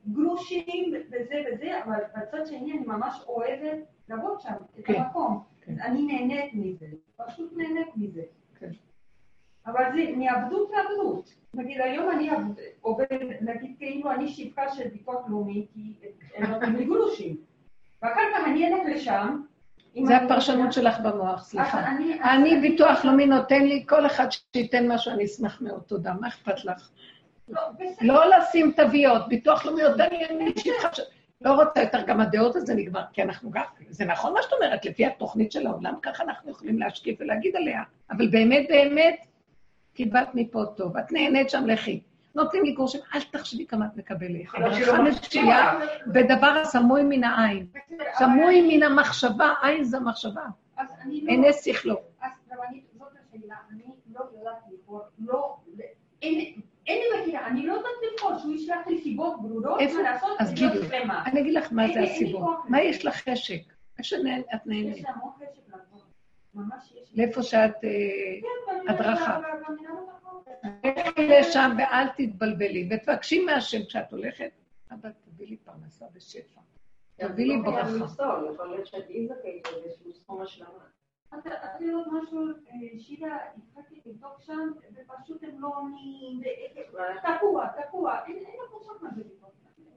גרושים 0.06 0.94
וזה 1.10 1.42
וזה, 1.52 1.84
אבל 1.84 1.98
בצד 2.16 2.46
שני 2.46 2.72
אני 2.72 2.86
ממש 2.86 3.24
אוהבת 3.26 3.78
לעבוד 4.08 4.40
שם, 4.40 4.54
את 4.78 4.84
כן, 4.84 4.94
המקום. 5.00 5.44
כן. 5.60 5.80
אני 5.80 6.02
נהנית 6.02 6.54
מזה, 6.54 6.86
פשוט 7.16 7.52
נהנית 7.56 7.88
מזה. 7.96 8.22
כן. 8.58 8.70
אבל 9.66 9.84
זה 9.94 10.16
מעבדות 10.16 10.70
לעבדות. 10.70 11.34
נגיד 11.54 11.80
היום 11.80 12.10
אני 12.10 12.30
עובדת, 12.80 13.42
נגיד 13.42 13.74
כאילו 13.78 14.12
אני 14.12 14.28
שפחה 14.28 14.68
של 14.68 14.88
ביטוח 14.88 15.28
לאומי, 15.28 15.66
כי 15.74 15.94
הם 16.34 16.50
נותנים 16.50 16.76
לי 16.76 16.84
גרושים. 16.84 17.36
ואחר 18.02 18.20
כך 18.34 18.46
אני 18.46 18.68
אלך 18.68 18.82
לשם. 18.94 19.42
זה 20.04 20.16
הפרשנות 20.16 20.72
שלך 20.72 20.98
במוח, 21.00 21.44
סליחה. 21.44 21.88
אני- 22.34 22.60
ביטוח 22.60 23.04
לאומי 23.04 23.26
נותן 23.26 23.62
לי, 23.64 23.84
כל 23.88 24.06
אחד 24.06 24.26
שייתן 24.56 24.92
משהו, 24.92 25.12
אני 25.12 25.24
אשמח 25.24 25.60
מאוד, 25.60 25.80
תודה. 25.86 26.12
מה 26.20 26.28
אכפת 26.28 26.64
לך? 26.64 26.90
לא. 27.48 27.60
לא 28.00 28.22
לשים 28.30 28.72
תוויות, 28.76 29.28
ביטוח 29.28 29.66
לאומי 29.66 29.82
נותן 29.82 30.06
לי, 30.10 30.24
אני. 30.26 30.52
לא 31.40 31.52
רוצה 31.52 31.80
יותר, 31.82 32.02
גם 32.06 32.20
הדעות 32.20 32.56
הזה 32.56 32.74
נגמר, 32.74 33.02
כי 33.12 33.22
אנחנו 33.22 33.50
גם, 33.50 33.62
זה 33.88 34.04
נכון 34.04 34.32
מה 34.32 34.42
שאת 34.42 34.52
אומרת, 34.52 34.84
לפי 34.84 35.06
התוכנית 35.06 35.52
של 35.52 35.66
העולם, 35.66 35.94
ככה 36.02 36.22
אנחנו 36.24 36.50
יכולים 36.50 36.78
להשקיף 36.78 37.16
ולהגיד 37.20 37.56
עליה. 37.56 37.82
אבל 38.10 38.28
באמת, 38.28 38.66
באמת, 38.68 39.16
קיבלת 39.94 40.28
מפה 40.34 40.64
טוב, 40.76 40.96
את 40.96 41.12
נהנית 41.12 41.50
שם, 41.50 41.66
לכי. 41.66 42.00
נותנים 42.34 42.64
לי 42.64 42.72
גרושים, 42.72 43.00
אל 43.14 43.20
תחשבי 43.30 43.66
כמה 43.66 43.86
את 43.86 43.96
מקבלת. 43.96 44.40
הברכה 44.54 45.02
מצויה 45.02 45.74
אותך. 45.74 45.84
בדבר 46.06 46.46
הסמוי 46.62 47.02
מן 47.04 47.24
העין. 47.24 47.66
סמוי 48.18 48.76
מן 48.76 48.82
המחשבה, 48.82 49.54
עין 49.62 49.84
זה 49.84 50.00
מחשבה. 50.00 50.44
אז 50.76 50.86
אני 51.02 51.20
לא... 51.20 51.30
עיני 51.30 51.52
שכלו. 51.52 51.96
אז 52.20 52.30
רבנית, 52.52 52.84
זאת 52.98 53.08
השאלה, 53.12 53.54
אני 53.72 53.82
לא 54.14 54.20
יודעת 54.38 54.62
לבחור, 54.72 55.00
לא... 55.18 55.56
אין 56.22 56.98
לי 56.98 57.22
מכירה, 57.22 57.46
אני 57.46 57.66
לא 57.66 57.72
יודעת 57.72 57.92
לבחור, 58.12 58.38
שהוא 58.38 58.54
ישלח 58.54 58.86
לי 58.86 58.98
סיבות 59.02 59.42
ברורות? 59.42 59.80
מה 59.80 60.02
לעשות, 60.02 60.36
אז 60.40 60.52
שלמה. 60.58 61.24
אני 61.26 61.40
אגיד 61.40 61.54
לך 61.54 61.72
מה 61.72 61.88
זה 61.94 62.00
הסיבות. 62.00 62.58
מה. 62.68 62.80
יש 62.80 63.04
לך 63.04 63.28
חשק? 63.28 63.60
איך 63.98 64.06
שאת 64.06 64.18
יש 64.18 64.60
נהנית? 64.66 64.96
לי 64.96 65.02
המון 65.06 65.30
חשק 65.36 65.60
לעבור. 65.68 66.00
ממש 66.00 66.02
יש 66.02 66.02
לי. 66.02 66.39
לאיפה 67.14 67.42
שאת... 67.42 67.84
אה, 67.84 67.90
כן, 68.40 68.92
הדרכה. 68.92 69.40
לא 69.40 69.46
יודעת. 69.46 71.06
לכי 71.06 71.28
לשם 71.28 71.70
ואל 71.78 72.08
תתבלבלי, 72.16 72.88
ותבקשי 72.90 73.44
מהשם 73.44 73.84
כשאת 73.84 74.12
הולכת, 74.12 74.50
אבא, 74.92 75.08
תביא 75.24 75.46
לי 75.46 75.56
פרנסה 75.56 76.04
בשפע. 76.12 76.60
תביא 77.16 77.46
לי 77.46 77.56
לא 77.56 77.62
ברכה. 77.62 78.04
יכול 78.54 78.70
להיות 78.70 78.86
שאת 78.86 79.06
תהיי 79.06 79.28
זכאית 79.28 79.68
לאיזשהו 79.72 80.12
סכום 80.12 80.42
השלמה. 80.42 80.84
יודעת 81.80 82.06
משהו, 82.12 82.46
אה, 82.48 82.98
שירה, 82.98 83.38
התחלתי 83.56 84.00
לבדוק 84.06 84.40
שם, 84.40 84.72
ופשוט 84.94 85.42
הם 85.42 85.60
לא 85.60 85.68
עונים, 85.76 86.40
תקוע, 87.22 87.66
תקוע, 87.66 88.18
אין 88.26 88.36
לך 88.36 88.72
מושג 88.72 88.92
מה 89.02 89.10
זה 89.14 89.20
לבדוק. 89.20 89.50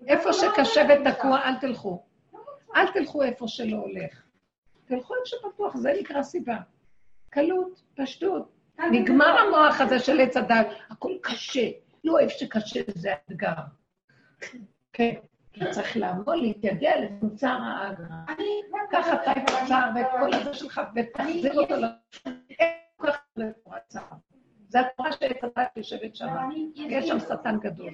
איפה 0.08 0.30
לא 0.30 0.34
שקשה 0.34 0.82
ותקוע. 0.90 1.40
אל 1.40 1.60
תלכו. 1.60 2.04
אל 2.76 2.92
תלכו 2.94 3.24
איפה 3.24 3.48
שלא 3.48 3.78
הולך. 3.78 4.23
תלכו 4.86 5.14
איפה 5.16 5.26
שפתוח, 5.26 5.78
זה 5.78 5.94
נקרא 6.00 6.24
סיבה. 6.24 6.58
קלות, 7.30 7.84
פשטות. 7.96 8.52
נגמר 8.92 9.38
המוח 9.40 9.82
הזה 9.82 10.00
של 10.00 10.20
עץ 10.22 10.38
הדת, 10.38 10.68
הכל 10.90 11.12
קשה. 11.22 11.70
לא 12.04 12.12
אוהב 12.12 12.30
שקשה, 12.30 12.80
זה 12.96 13.14
אתגר. 13.14 13.54
כן, 14.94 15.14
אתה 15.58 15.72
צריך 15.72 15.98
לעמוד, 15.98 16.36
להתייגע 16.36 16.92
לצמצר 17.00 17.58
האגרה. 17.62 18.24
אני 18.30 18.62
קח 18.92 19.08
אתה 19.14 19.32
את 19.32 19.50
הצער 19.50 19.90
ואת 19.96 20.08
כל 20.20 20.34
הזה 20.34 20.54
שלך 20.54 20.82
ותחזיר 20.96 21.60
אותו 21.60 21.76
ל... 21.76 21.86
אין 22.50 22.70
כל 22.98 23.12
כך 23.12 23.18
זה 23.36 23.52
תורת 23.64 23.82
צער. 23.88 24.04
זה 24.68 24.80
התורה 24.80 25.12
שעץ 25.12 25.44
הדת 25.44 25.78
יושבת 25.78 26.16
שם. 26.16 26.28
יש 26.76 27.08
שם 27.08 27.20
שטן 27.20 27.60
גדול. 27.60 27.94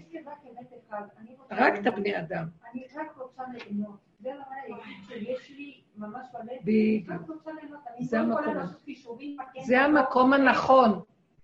רק 1.51 1.73
את. 1.79 1.87
הבני 1.87 2.19
אדם. 2.19 2.45
אני 2.71 2.87
רק 2.95 3.17
רוצה 3.17 3.43
ליהנות. 3.53 4.09
זה 4.20 4.30
לא 4.34 4.43
המקום 7.07 7.38
זה 9.61 9.78
מה 9.78 9.91
לא. 9.91 9.99
המקום 9.99 10.34
הנכון. 10.34 11.01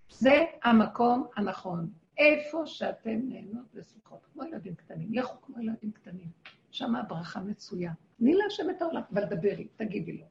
זה 0.10 0.46
המקום 0.64 1.28
הנכון. 1.36 1.90
איפה 2.18 2.66
שאתם 2.66 3.20
נהנות 3.24 3.66
ושמחות, 3.74 4.26
כמו 4.34 4.44
ילדים 4.44 4.76
קטנים. 4.76 5.14
לכו 5.14 5.42
כמו 5.42 5.62
ילדים 5.62 5.92
קטנים. 5.92 6.28
שם 6.72 6.96
הברכה 6.96 7.40
מצויה. 7.40 7.92
תני 8.18 8.34
להשם 8.34 8.70
את 8.70 8.82
העולם, 8.82 9.02
אבל 9.14 9.26
דברי, 9.26 9.68
תגידי 9.76 10.14
לו. 10.18 10.26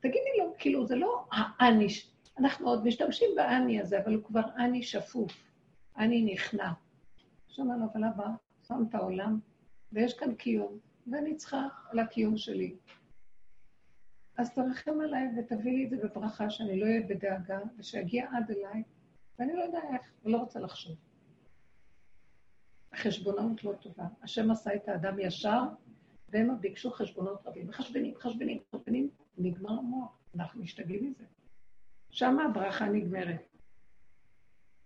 תגידי 0.00 0.38
לו, 0.38 0.54
כאילו, 0.58 0.86
זה 0.86 0.96
לא 0.96 1.24
האני, 1.32 1.86
אנחנו 2.38 2.68
עוד 2.68 2.84
משתמשים 2.84 3.28
באני 3.36 3.80
הזה, 3.80 4.00
אבל 4.04 4.14
הוא 4.14 4.24
כבר 4.24 4.42
אני 4.56 4.82
שפוף, 4.82 5.32
אני 5.96 6.32
נכנע. 6.34 6.72
שאומר 7.48 7.76
לו, 7.76 7.84
אבל 7.92 8.04
אבא, 8.04 8.28
שם 8.68 8.84
את 8.88 8.94
העולם, 8.94 9.40
ויש 9.92 10.14
כאן 10.14 10.34
קיום, 10.34 10.78
ואני 11.12 11.36
צריכה 11.36 11.68
לקיום 11.92 12.36
שלי. 12.36 12.76
אז 14.36 14.54
תרחם 14.54 15.00
עליי 15.00 15.28
ותביא 15.38 15.72
לי 15.72 15.84
את 15.84 15.90
זה 15.90 15.96
בברכה, 15.96 16.50
שאני 16.50 16.80
לא 16.80 16.86
אהיה 16.86 17.00
בדאגה, 17.08 17.60
ושיגיע 17.78 18.26
עד 18.32 18.50
אליי, 18.50 18.82
ואני 19.38 19.56
לא 19.56 19.62
יודע 19.62 19.80
איך, 19.92 20.02
ולא 20.24 20.38
רוצה 20.38 20.60
לחשוב. 20.60 20.96
החשבונאות 22.92 23.64
לא 23.64 23.72
טובה. 23.72 24.06
השם 24.22 24.50
עשה 24.50 24.74
את 24.74 24.88
האדם 24.88 25.18
ישר, 25.18 25.62
עוד 26.34 26.60
ביקשו 26.60 26.90
חשבונות 26.90 27.46
רבים. 27.46 27.66
מחשבנים, 27.66 28.14
מחשבנים, 28.14 28.58
מחשבנים, 28.72 29.10
נגמר 29.38 29.70
המוח. 29.70 30.18
אנחנו 30.34 30.62
משתגעים 30.62 31.04
מזה. 31.04 31.24
שם 32.10 32.38
הברכה 32.38 32.88
נגמרת. 32.88 33.56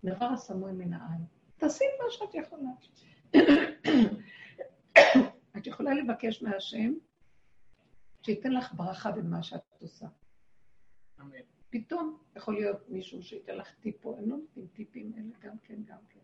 דבר 0.05 0.27
הסמוי 0.27 0.73
מן 0.73 0.93
העין. 0.93 1.25
תעשי 1.57 1.85
מה 1.99 2.05
שאת 2.11 2.35
יכולה. 2.35 2.71
את 5.57 5.67
יכולה 5.67 5.95
לבקש 5.95 6.43
מהשם 6.43 6.93
שייתן 8.23 8.53
לך 8.53 8.75
ברכה 8.75 9.11
במה 9.13 9.43
שאת 9.43 9.61
עושה. 9.81 10.07
אמן. 11.21 11.31
פתאום 11.71 12.19
יכול 12.37 12.55
להיות 12.55 12.89
מישהו 12.89 13.23
שייתן 13.23 13.57
לך 13.57 13.75
טיפו, 13.81 14.17
הם 14.19 14.31
לא 14.31 14.37
נותנים 14.37 14.67
טיפים 14.67 15.13
אלה 15.17 15.51
גם 15.51 15.57
כן, 15.65 15.75
גם 15.85 15.99
כן. 16.09 16.21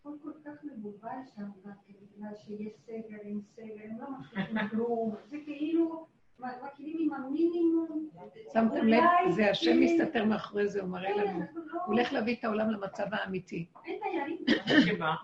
הכל 0.00 0.16
כל 0.22 0.32
כך 0.44 0.64
מבולבל 0.64 1.08
שם, 1.36 1.50
כן, 1.64 1.92
בגלל 2.16 2.34
שיש 2.34 2.72
סגר 2.86 3.18
עם 3.24 3.40
סגר, 3.56 3.84
הם 3.84 3.98
לא 3.98 4.06
מכירים 4.10 4.68
כלום. 4.68 5.14
זה 5.30 5.36
כאילו, 5.44 6.06
מכירים 6.38 6.96
עם 7.00 7.12
המינימום. 7.12 8.08
שמתם 8.52 8.86
לב, 8.86 9.02
זה 9.30 9.50
השם. 9.50 9.80
מסתתר 9.80 10.24
מאחורי 10.24 10.68
זה, 10.68 10.80
הוא 10.80 10.88
מראה 10.88 11.16
לנו. 11.16 11.38
הוא 11.38 11.80
הולך 11.86 12.12
להביא 12.12 12.36
את 12.36 12.44
העולם 12.44 12.70
למצב 12.70 13.06
האמיתי. 13.12 13.66
אין? 13.84 14.00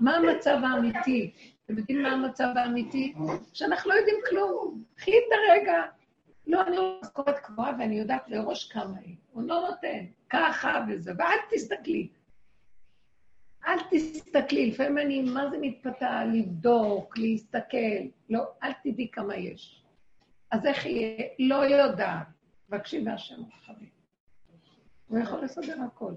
מה 0.00 0.16
המצב 0.16 0.58
האמיתי? 0.64 1.34
אתם 1.70 1.78
יודעים 1.78 2.02
מה 2.02 2.08
המצב 2.08 2.48
האמיתי? 2.56 3.14
שאנחנו 3.52 3.90
לא 3.90 3.94
יודעים 3.94 4.16
כלום. 4.28 4.84
קחי 4.94 5.10
את 5.10 5.32
הרגע. 5.32 5.82
לא, 6.46 6.62
אני 6.62 6.76
לא 6.76 6.98
משכורת 7.02 7.38
קבועה 7.38 7.72
ואני 7.78 7.98
יודעת 7.98 8.28
לראש 8.28 8.72
כמה 8.72 8.98
היא. 9.04 9.16
הוא 9.32 9.42
לא 9.42 9.68
נותן. 9.70 10.04
ככה 10.30 10.84
וזה, 10.88 11.12
ואל 11.18 11.38
תסתכלי. 11.50 12.08
אל 13.66 13.78
תסתכלי, 13.90 14.70
לפעמים 14.70 14.98
אני, 14.98 15.22
מה 15.22 15.50
זה 15.50 15.58
מתפתה? 15.60 16.24
לבדוק, 16.24 17.18
להסתכל. 17.18 18.06
לא, 18.30 18.44
אל 18.62 18.72
תדעי 18.72 19.08
כמה 19.12 19.36
יש. 19.36 19.84
אז 20.50 20.66
איך 20.66 20.86
יהיה? 20.86 21.24
לא 21.38 21.54
יודעת. 21.54 22.26
בבקשי 22.68 23.02
מהשם 23.02 23.42
רחמים. 23.48 23.90
הוא 25.08 25.18
יכול 25.18 25.44
לסדר 25.44 25.82
הכל. 25.82 26.12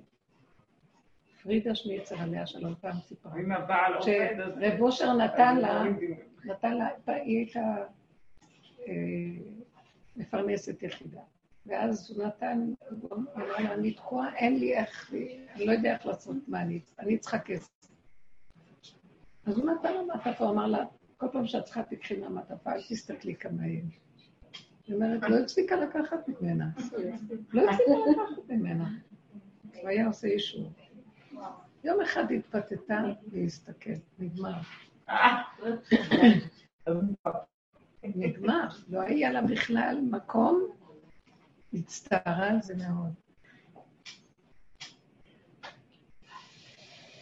פרידה 1.44 1.76
שניצר 1.76 2.20
עליה 2.20 2.48
שלום 2.48 2.76
פעם 2.82 3.00
סיפרה. 3.08 3.40
אם 3.40 3.52
הבעל 3.52 3.94
עובד, 3.94 4.40
אז... 4.44 4.54
שרב 4.60 4.82
אושר 4.82 5.14
נתן 5.14 5.58
לה, 5.58 5.82
אז- 5.82 5.96
נתן 6.46 6.78
לה, 6.78 6.88
היא 7.08 7.38
הייתה 7.38 7.60
אה, 8.88 8.94
מפרנסת 10.16 10.84
יחידה. 10.84 11.22
ואז 11.66 12.12
הוא 12.12 12.26
נתן, 12.26 12.74
הוא 13.02 13.10
אמר 13.18 13.62
לה, 13.62 13.74
אני 13.74 13.92
תקועה, 13.94 14.36
אין 14.36 14.60
לי 14.60 14.74
איך, 14.78 15.14
אני 15.56 15.66
לא 15.66 15.72
יודע 15.72 15.94
איך 15.94 16.06
לעשות 16.06 16.36
מה 16.48 16.62
אני, 16.62 16.80
אני 17.00 17.18
צריכה 17.18 17.40
כסף. 17.40 17.70
אז 19.46 19.58
הוא 19.58 19.72
נתן 19.72 19.94
לה 19.94 20.02
מעטפה, 20.04 20.44
הוא 20.44 20.54
אמר 20.54 20.68
לה, 20.68 20.86
כל 21.18 21.28
פעם 21.32 21.48
שאת 21.48 21.64
צריכה 21.64 21.84
תקחי 21.84 22.18
מהמעטפה, 22.18 22.72
אל 22.74 22.82
תסתכלי 22.90 23.36
כמה 23.36 23.68
יש. 23.68 23.84
היא 24.88 24.96
אומרת, 24.96 25.22
לא 25.30 25.38
הפסיקה 25.40 25.76
לקחת 25.76 26.28
ממנה. 26.28 26.66
לא 27.54 27.70
הפסיקה 27.70 27.92
לקחת 28.12 28.50
ממנה. 28.50 28.90
הוא 29.82 29.90
היה 29.90 30.08
עושה 30.08 30.28
אישור. 30.28 30.70
יום 31.84 32.02
אחד 32.02 32.32
התפתתה 32.32 33.02
להסתכל, 33.32 33.92
נגמר. 34.20 34.62
נגמר, 38.04 38.68
לא 38.90 39.02
היה 39.02 39.32
לה 39.32 39.42
בכלל 39.42 40.00
מקום, 40.12 40.68
הצטערה 41.74 42.50
על 42.50 42.62
זה 42.62 42.76
מאוד. 42.76 43.14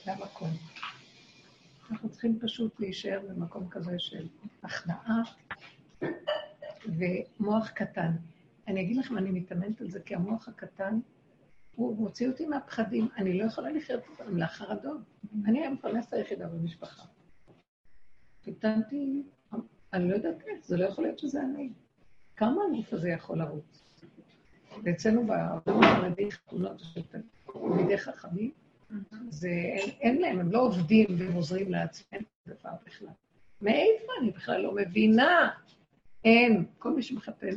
זה 0.05 0.11
המקום. 0.13 0.49
אנחנו 1.91 2.09
צריכים 2.09 2.39
פשוט 2.39 2.79
להישאר 2.79 3.21
במקום 3.29 3.69
כזה 3.69 3.99
של 3.99 4.27
הכנעה 4.63 5.21
ומוח 6.85 7.69
קטן. 7.69 8.11
אני 8.67 8.81
אגיד 8.81 8.97
לכם, 8.97 9.17
אני 9.17 9.31
מתאמנת 9.31 9.81
על 9.81 9.89
זה, 9.89 9.99
כי 10.01 10.15
המוח 10.15 10.47
הקטן, 10.47 10.99
הוא 11.75 11.97
מוציא 11.97 12.27
אותי 12.29 12.45
מהפחדים. 12.45 13.07
אני 13.17 13.37
לא 13.37 13.43
יכולה 13.43 13.71
לחיות 13.71 14.03
עם 14.27 14.37
לחרדות. 14.37 15.01
אני 15.45 15.65
המפרנסת 15.65 16.13
היחידה 16.13 16.47
במשפחה. 16.47 17.03
פיתנתי 18.43 19.23
אני 19.93 20.09
לא 20.09 20.15
יודעת 20.15 20.41
איך, 20.47 20.65
זה 20.65 20.77
לא 20.77 20.85
יכול 20.85 21.03
להיות 21.03 21.19
שזה 21.19 21.41
אני. 21.41 21.69
כמה 22.35 22.61
הגוף 22.67 22.93
הזה 22.93 23.09
יכול 23.09 23.37
לרוץ? 23.37 24.03
ואצלנו 24.83 25.27
בעולם 25.27 25.83
החרדי 25.83 26.31
חתונות 26.31 26.79
של 26.79 27.01
תלמידי 27.45 27.97
חכמים, 27.97 28.51
זה, 29.29 29.49
אין, 29.49 29.89
אין 30.01 30.21
להם, 30.21 30.39
הם 30.39 30.51
לא 30.51 30.61
עובדים 30.61 31.07
והם 31.19 31.33
עוזרים 31.33 31.71
לעצמם 31.71 32.19
דבר 32.47 32.69
בכלל. 32.85 33.07
מאיפה? 33.61 34.11
אני 34.21 34.31
בכלל 34.31 34.61
לא 34.61 34.75
מבינה. 34.75 35.49
אין. 36.25 36.65
כל 36.79 36.93
מי 36.95 37.01
שמחתן 37.01 37.55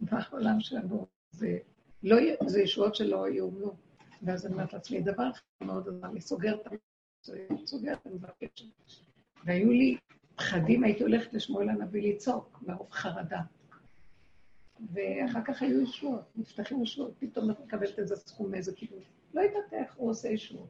בעולם 0.00 0.60
שלנו, 0.60 1.06
זה, 1.30 1.58
לא, 2.02 2.16
זה 2.46 2.60
ישועות 2.60 2.94
שלא 2.94 3.28
יאומנו. 3.28 3.74
ואז 4.22 4.46
אני 4.46 4.54
אומרת 4.54 4.72
לעצמי, 4.72 5.00
דבר 5.00 5.30
אחד 5.30 5.66
מאוד 5.66 5.88
עזר 5.88 6.10
לי, 6.12 6.20
סוגרת 6.20 6.66
את 6.66 6.72
ה... 6.72 6.76
סוגרת, 7.66 8.06
אני 8.06 8.14
מבקשת. 8.14 8.64
והיו 9.44 9.70
לי 9.70 9.96
פחדים, 10.36 10.84
הייתי 10.84 11.02
הולכת 11.02 11.34
לשמואל 11.34 11.68
הנביא 11.68 12.12
לצעוק, 12.12 12.62
מרוב 12.66 12.92
חרדה. 12.92 13.40
ואחר 14.92 15.40
כך 15.44 15.62
היו 15.62 15.82
ישועות, 15.82 16.32
נפתחים 16.36 16.82
ישועות, 16.82 17.12
פתאום 17.18 17.50
את 17.50 17.60
מקבלת 17.60 17.98
איזה 17.98 18.16
סכום 18.16 18.50
מאיזה 18.50 18.72
כיוון. 18.76 18.98
לא 19.34 19.40
יודעת 19.40 19.72
איך 19.72 19.94
הוא 19.96 20.10
עושה 20.10 20.28
ישועות. 20.28 20.68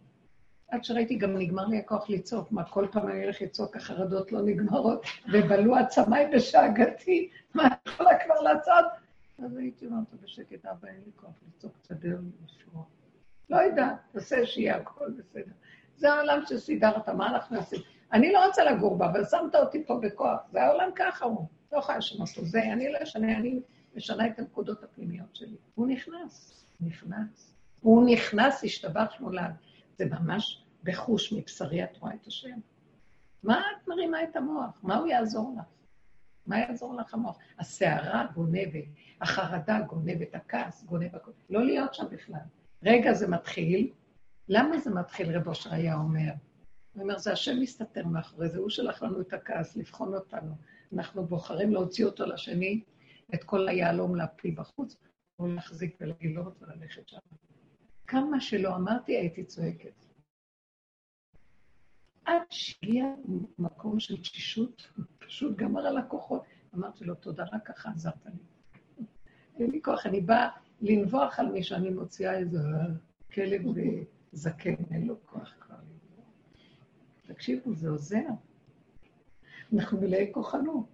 עד 0.69 0.85
שראיתי, 0.85 1.17
גם 1.17 1.37
נגמר 1.37 1.67
לי 1.67 1.79
הכוח 1.79 2.11
לצעוק. 2.11 2.53
מה, 2.53 2.65
כל 2.65 2.87
פעם 2.93 3.09
אני 3.09 3.25
הולך 3.25 3.43
לצעוק, 3.43 3.77
החרדות 3.77 4.33
לא 4.33 4.43
נגמרות, 4.43 5.05
ובלו 5.33 5.77
עצמיי 5.77 6.31
בשאגתי, 6.35 7.31
מה, 7.55 7.67
אני 7.67 7.75
יכולה 7.87 8.11
כבר 8.25 8.41
לצעוד? 8.41 8.85
אז 9.39 9.57
הייתי 9.57 9.87
אומרת 9.87 10.13
לו 10.13 10.19
בשקט, 10.23 10.67
אבא, 10.67 10.89
אין 10.89 11.01
לי 11.07 11.13
כוח 11.17 11.31
לצעוק, 11.49 11.77
תסדר 11.83 12.21
לי 12.21 12.31
משהו. 12.45 12.85
לא 13.51 13.57
יודעת, 13.57 13.97
תעשה 14.13 14.47
שיהיה 14.47 14.77
הכל 14.77 15.11
בסדר. 15.11 15.53
זה 15.97 16.13
העולם 16.13 16.41
שסידרת, 16.47 17.09
מה 17.09 17.31
אנחנו 17.31 17.57
עושים? 17.57 17.81
אני 18.13 18.33
לא 18.33 18.47
רוצה 18.47 18.65
לגור 18.65 18.99
בה, 18.99 19.07
אבל 19.07 19.25
שמת 19.25 19.55
אותי 19.55 19.87
פה 19.87 20.01
בכוח. 20.03 20.41
זה 20.53 20.63
העולם 20.63 20.91
ככה 20.97 21.25
הוא, 21.25 21.47
לא 21.73 21.79
יכולה 21.79 21.99
לשנות. 21.99 22.29
זה, 22.29 22.63
אני 22.63 22.93
לא 22.93 22.99
אשנה, 23.03 23.37
אני 23.37 23.61
משנה 23.95 24.27
את 24.27 24.39
הנקודות 24.39 24.85
הפנימיות 24.85 25.37
שלי. 25.37 25.57
הוא 25.75 25.87
נכנס, 25.87 26.65
נכנס. 26.81 27.55
הוא 27.81 28.07
נכנס, 28.07 28.65
השתבח 28.65 29.11
שמולד. 29.11 29.55
זה 29.99 30.05
ממש 30.05 30.65
בחוש 30.83 31.33
מבשרי 31.33 31.85
את 31.85 31.97
רואה 31.97 32.15
את 32.15 32.27
השם. 32.27 32.59
מה 33.43 33.61
את 33.61 33.89
מרימה 33.89 34.23
את 34.23 34.37
המוח? 34.37 34.79
מה 34.83 34.97
הוא 34.97 35.07
יעזור 35.07 35.55
לך? 35.59 35.76
מה 36.47 36.59
יעזור 36.59 36.95
לך 36.95 37.15
המוח? 37.15 37.39
הסערה 37.59 38.27
גונבת, 38.35 38.85
החרדה 39.21 39.81
גונבת, 39.81 40.35
הכעס 40.35 40.85
גונב 40.85 41.17
הכול. 41.17 41.33
לא 41.51 41.65
להיות 41.65 41.95
שם 41.95 42.05
בכלל. 42.11 42.41
רגע 42.83 43.13
זה 43.13 43.29
מתחיל, 43.29 43.93
למה 44.49 44.79
זה 44.79 44.91
מתחיל, 44.91 45.37
רב 45.37 45.49
אושר 45.49 45.75
היה 45.75 45.95
אומר? 45.95 46.31
הוא 46.95 47.03
אומר, 47.03 47.19
זה 47.19 47.33
השם 47.33 47.61
מסתתר 47.61 48.07
מאחורי 48.07 48.49
זה, 48.49 48.59
הוא 48.59 48.71
שלח 48.71 49.03
לנו 49.03 49.21
את 49.21 49.33
הכעס, 49.33 49.77
לבחון 49.77 50.15
אותנו. 50.15 50.55
אנחנו 50.93 51.27
בוחרים 51.27 51.73
להוציא 51.73 52.05
אותו 52.05 52.27
לשני, 52.27 52.81
את 53.35 53.45
כל 53.45 53.69
היהלום 53.69 54.15
להפיל 54.15 54.55
בחוץ, 54.55 54.97
או 55.39 55.47
להחזיק 55.47 55.97
ולגילות 56.01 56.63
וללכת 56.63 57.09
שם. 57.09 57.19
כמה 58.07 58.41
שלא 58.41 58.77
אמרתי, 58.77 59.17
הייתי 59.17 59.45
צועקת. 59.45 60.06
עד 62.27 62.43
שהגיע 62.51 63.05
מקום 63.59 64.01
של 64.01 64.21
תשישות, 64.21 64.89
פשוט 65.19 65.57
גמר 65.57 65.87
על 65.87 65.99
הכוחות. 65.99 66.43
אמרתי 66.75 67.05
לו, 67.05 67.15
תודה, 67.15 67.45
רק 67.53 67.69
ככה 67.69 67.91
עזרת 67.91 68.27
לי. 68.27 69.05
אין 69.59 69.71
לי 69.71 69.83
כוח, 69.83 70.07
אני 70.07 70.21
באה 70.21 70.49
לנבוח 70.81 71.39
על 71.39 71.47
מישהו, 71.47 71.77
אני 71.77 71.91
מוציאה 71.91 72.39
איזה 72.39 72.59
כלב 73.33 73.63
וזקן, 74.33 74.75
אין 74.91 75.07
לו 75.07 75.27
כוח 75.27 75.55
כבר. 75.61 75.77
תקשיבו, 77.27 77.75
זה 77.75 77.89
עוזר. 77.89 78.27
אנחנו 79.75 80.01
מלאי 80.01 80.31
כוחנות. 80.33 80.87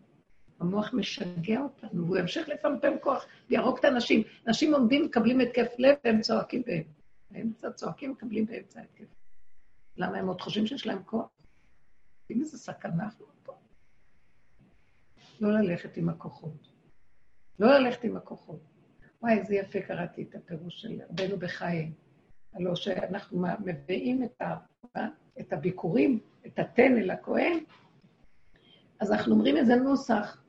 המוח 0.60 0.94
משגע 0.94 1.60
אותנו, 1.60 2.06
והוא 2.06 2.16
ימשיך 2.16 2.48
לפמפם 2.48 2.92
כוח, 3.00 3.26
ויהרוג 3.50 3.78
את 3.78 3.84
האנשים. 3.84 4.22
אנשים 4.46 4.74
עומדים, 4.74 5.04
מקבלים 5.04 5.40
התקף 5.40 5.74
לב, 5.78 5.96
והם 6.04 6.20
צועקים. 6.20 6.62
הם 7.30 7.52
קצת 7.52 7.74
צועקים, 7.74 8.10
מקבלים 8.10 8.46
באמצע 8.46 8.80
התקף. 8.80 9.21
למה 9.96 10.18
הם 10.18 10.28
עוד 10.28 10.40
חושבים 10.40 10.66
שיש 10.66 10.86
להם 10.86 11.02
כוח? 11.02 11.28
אם 12.30 12.40
איזה 12.40 12.58
סכנה 12.58 13.04
אנחנו 13.04 13.26
פה. 13.42 13.52
לא 15.40 15.60
ללכת 15.60 15.96
עם 15.96 16.08
הכוחות. 16.08 16.68
לא 17.58 17.78
ללכת 17.78 18.04
עם 18.04 18.16
הכוחות. 18.16 18.60
וואי, 19.22 19.38
איזה 19.38 19.54
יפה 19.54 19.80
קראתי 19.80 20.22
את 20.22 20.34
הפירוש 20.34 20.82
של 20.82 21.00
רבנו 21.10 21.38
בחיים. 21.38 21.92
הלוא 22.54 22.74
שאנחנו 22.74 23.44
מביאים 23.64 24.22
את, 24.22 24.42
ה, 24.42 24.56
את 25.40 25.52
הביקורים, 25.52 26.20
את 26.46 26.58
התן 26.58 26.96
אל 26.96 27.10
הכהן, 27.10 27.58
אז 29.00 29.12
אנחנו 29.12 29.34
אומרים 29.34 29.56
איזה 29.56 29.76
נוסח. 29.76 30.42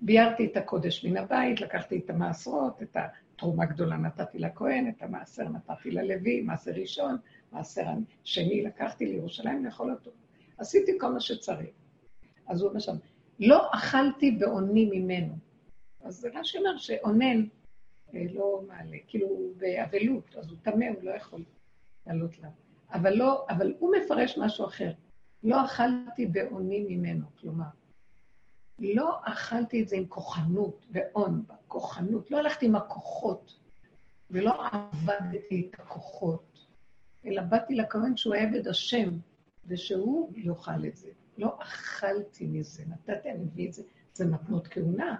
ביארתי 0.00 0.46
את 0.46 0.56
הקודש 0.56 1.04
מן 1.04 1.16
הבית, 1.16 1.60
לקחתי 1.60 1.98
את 2.04 2.10
המעשרות, 2.10 2.82
את 2.82 2.96
התרומה 2.96 3.64
גדולה 3.64 3.96
נתתי 3.96 4.38
לכהן, 4.38 4.88
את 4.88 5.02
המעשר 5.02 5.48
נתתי 5.48 5.90
ללוי, 5.90 6.40
מעשר 6.40 6.70
ראשון, 6.70 7.16
מעשר 7.52 7.86
שני 8.24 8.62
לקחתי 8.62 9.06
לירושלים 9.06 9.64
לאכול 9.64 9.92
אותו. 9.92 10.10
עשיתי 10.58 10.92
כל 11.00 11.12
מה 11.12 11.20
שצריך. 11.20 11.70
אז 12.46 12.60
הוא 12.60 12.68
אומר 12.68 12.80
שם, 12.80 12.96
לא 13.40 13.68
אכלתי 13.74 14.30
באוני 14.30 14.90
ממנו. 14.92 15.34
אז 16.00 16.14
זה 16.14 16.28
רש"י 16.34 16.58
אומר 16.58 16.76
שאונן 16.76 17.46
אה, 18.14 18.24
לא 18.32 18.62
מעלה, 18.66 18.96
כאילו 19.06 19.52
באבלות, 19.56 20.36
אז 20.36 20.50
הוא 20.50 20.58
טמא, 20.62 20.84
הוא 20.84 21.02
לא 21.02 21.10
יכול 21.10 21.44
לעלות 22.06 22.38
לה. 22.38 22.48
אבל 22.92 23.14
לא, 23.14 23.46
אבל 23.48 23.74
הוא 23.78 23.94
מפרש 23.96 24.38
משהו 24.38 24.64
אחר. 24.64 24.92
לא 25.42 25.64
אכלתי 25.64 26.26
באוני 26.26 26.86
ממנו, 26.88 27.26
כלומר, 27.40 27.64
לא 28.78 29.18
אכלתי 29.24 29.82
את 29.82 29.88
זה 29.88 29.96
עם 29.96 30.06
כוחנות 30.06 30.86
ואון, 30.90 31.44
בכוחנות, 31.46 32.30
לא 32.30 32.38
הלכתי 32.38 32.66
עם 32.66 32.76
הכוחות, 32.76 33.58
ולא 34.30 34.54
עבדתי 34.72 35.70
את 35.70 35.80
הכוחות, 35.80 36.51
אלא 37.26 37.42
באתי 37.42 37.74
לכהן 37.74 38.16
שהוא 38.16 38.34
עבד 38.34 38.68
השם, 38.68 39.10
ושהוא 39.66 40.32
יאכל 40.36 40.86
את 40.86 40.96
זה. 40.96 41.08
לא 41.38 41.56
אכלתי 41.62 42.46
מזה, 42.46 42.84
נתתי, 42.88 43.30
אני 43.30 43.44
מביא 43.44 43.68
את 43.68 43.72
זה, 43.72 43.82
זה 44.14 44.26
מתנות 44.26 44.68
כהונה. 44.68 45.16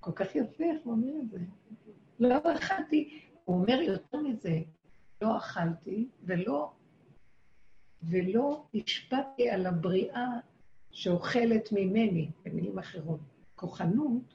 כל 0.00 0.12
כך 0.12 0.34
יפה 0.34 0.64
איך 0.64 0.82
הוא 0.84 0.92
אומר 0.92 1.12
את 1.22 1.30
זה. 1.30 1.38
לא 2.20 2.54
אכלתי, 2.56 3.20
הוא 3.44 3.60
אומר 3.60 3.80
יותר 3.80 4.18
מזה, 4.18 4.58
לא 5.22 5.36
אכלתי 5.36 6.08
ולא, 6.22 6.72
ולא 8.02 8.64
השפעתי 8.74 9.50
על 9.50 9.66
הבריאה 9.66 10.28
שאוכלת 10.90 11.68
ממני, 11.72 12.30
במילים 12.44 12.78
אחרות. 12.78 13.20
כוחנות, 13.54 14.34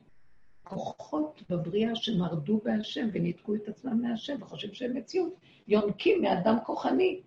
כוחות 0.65 1.43
בבריאה 1.49 1.95
שמרדו 1.95 2.61
בהשם 2.63 3.07
וניתקו 3.13 3.55
את 3.55 3.67
עצמם 3.67 4.01
מהשם 4.01 4.41
וחושבים 4.41 4.73
שהם 4.73 4.97
מציאות, 4.97 5.33
יונקים 5.67 6.21
מאדם 6.21 6.55
כוחני, 6.65 7.21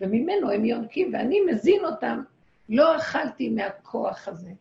וממנו 0.00 0.50
הם 0.50 0.64
יונקים, 0.64 1.14
ואני 1.14 1.40
מזין 1.40 1.84
אותם. 1.84 2.22
לא 2.68 2.96
אכלתי 2.96 3.50
מהכוח 3.50 4.28
הזה, 4.28 4.52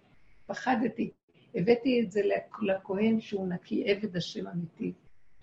פחדתי. 0.45 1.11
הבאתי 1.55 2.01
את 2.01 2.11
זה 2.11 2.21
לכהן 2.61 3.19
שהוא 3.19 3.47
נקי, 3.47 3.91
עבד 3.91 4.15
השם 4.15 4.47
אמיתי, 4.47 4.93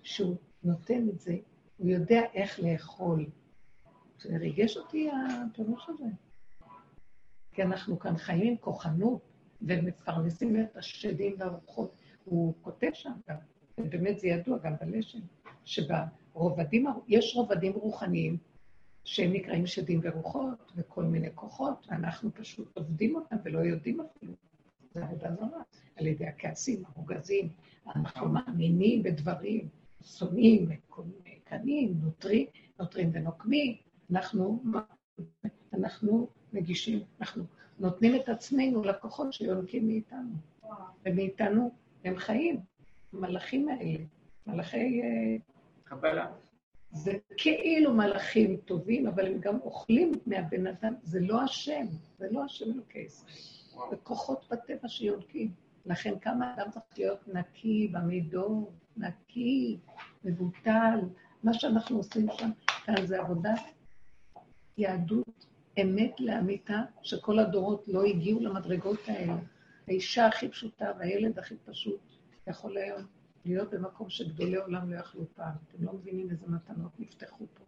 שהוא 0.01 0.35
נותן 0.63 1.09
את 1.09 1.19
זה, 1.19 1.35
הוא 1.77 1.89
יודע 1.89 2.21
איך 2.33 2.59
לאכול. 2.59 3.25
זה 4.21 4.37
ריגש 4.37 4.77
אותי 4.77 5.09
הפירוש 5.11 5.89
הזה. 5.89 6.05
כי 7.53 7.63
אנחנו 7.63 7.99
כאן 7.99 8.17
חיים 8.17 8.47
עם 8.47 8.57
כוחנות 8.57 9.21
ומפרנסים 9.61 10.61
את 10.61 10.77
השדים 10.77 11.35
והרוחות. 11.37 11.95
הוא 12.25 12.53
כותב 12.61 12.89
שם 12.93 13.11
גם, 13.29 13.35
ובאמת 13.79 14.19
זה 14.19 14.27
ידוע 14.27 14.57
גם 14.57 14.73
בלשם, 14.81 15.19
שברובדים, 15.65 16.85
יש 17.07 17.35
רובדים 17.35 17.73
רוחניים 17.73 18.37
שהם 19.03 19.33
נקראים 19.33 19.67
שדים 19.67 19.99
ורוחות 20.03 20.71
וכל 20.75 21.03
מיני 21.03 21.29
כוחות, 21.35 21.87
ואנחנו 21.89 22.33
פשוט 22.33 22.77
עובדים 22.77 23.15
אותם 23.15 23.35
ולא 23.43 23.59
יודעים 23.59 24.01
אפילו. 24.01 24.33
זה 24.93 25.03
עבודה 25.03 25.35
זרה, 25.35 25.61
על 25.95 26.07
ידי 26.07 26.25
הכעסים, 26.25 26.83
הרוגזים, 26.85 27.49
אנחנו 27.95 28.29
מאמינים 28.29 29.03
בדברים, 29.03 29.67
שונאים, 30.03 30.69
קנים, 31.43 31.97
נוטרים, 32.01 32.47
נוטרים 32.79 33.09
ונוקמים, 33.13 33.75
אנחנו, 34.11 34.63
אנחנו 35.73 36.27
מגישים, 36.53 36.99
אנחנו 37.21 37.43
נותנים 37.79 38.15
את 38.15 38.29
עצמנו 38.29 38.83
לכוחות 38.83 39.33
שיונקים 39.33 39.87
מאיתנו. 39.87 40.35
ומאיתנו 41.05 41.71
הם 42.03 42.17
חיים, 42.17 42.59
המלאכים 43.13 43.69
האלה, 43.69 43.99
מלאכי... 44.47 45.01
אה, 45.01 45.35
קבלה. 45.83 46.31
זה 46.91 47.11
כאילו 47.37 47.93
מלאכים 47.93 48.57
טובים, 48.57 49.07
אבל 49.07 49.27
הם 49.27 49.39
גם 49.39 49.59
אוכלים 49.59 50.11
מהבן 50.25 50.67
אדם, 50.67 50.93
זה 51.03 51.19
לא 51.19 51.41
השם, 51.41 51.85
זה 52.17 52.27
לא 52.31 52.43
השם 52.43 52.71
אלוקי 52.71 52.99
ישראל. 52.99 53.35
זה 53.89 53.95
כוחות 54.03 54.47
בטבע 54.51 54.87
שיונקים. 54.87 55.51
לכן 55.85 56.19
כמה 56.19 56.53
אדם 56.53 56.71
צריך 56.71 56.85
להיות 56.97 57.27
נקי 57.27 57.87
במידות, 57.93 58.69
נקי, 58.97 59.77
מבוטל. 60.23 60.99
מה 61.43 61.53
שאנחנו 61.53 61.97
עושים 61.97 62.27
שם, 62.37 62.49
כאן 62.85 63.05
זה 63.05 63.19
עבודת 63.19 63.59
יהדות 64.77 65.45
אמת 65.81 66.19
לאמיתה, 66.19 66.81
שכל 67.01 67.39
הדורות 67.39 67.83
לא 67.87 68.03
הגיעו 68.03 68.39
למדרגות 68.39 68.99
האלה. 69.07 69.33
האישה 69.87 70.25
הכי 70.25 70.49
פשוטה 70.49 70.91
והילד 70.99 71.39
הכי 71.39 71.55
פשוט 71.65 72.01
יכול 72.47 72.77
היום 72.77 73.01
להיות 73.45 73.69
במקום 73.69 74.09
שגדולי 74.09 74.55
עולם 74.57 74.93
לא 74.93 74.99
יכלו 74.99 75.25
פעם. 75.35 75.53
אתם 75.67 75.83
לא 75.83 75.93
מבינים 75.93 76.29
איזה 76.29 76.47
מתנות 76.47 76.99
נפתחו 76.99 77.45
פה. 77.53 77.63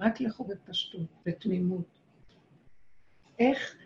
רק 0.00 0.20
לכו 0.20 0.44
בפשטות, 0.44 1.06
בתמימות. 1.26 1.98
איך, 3.38 3.76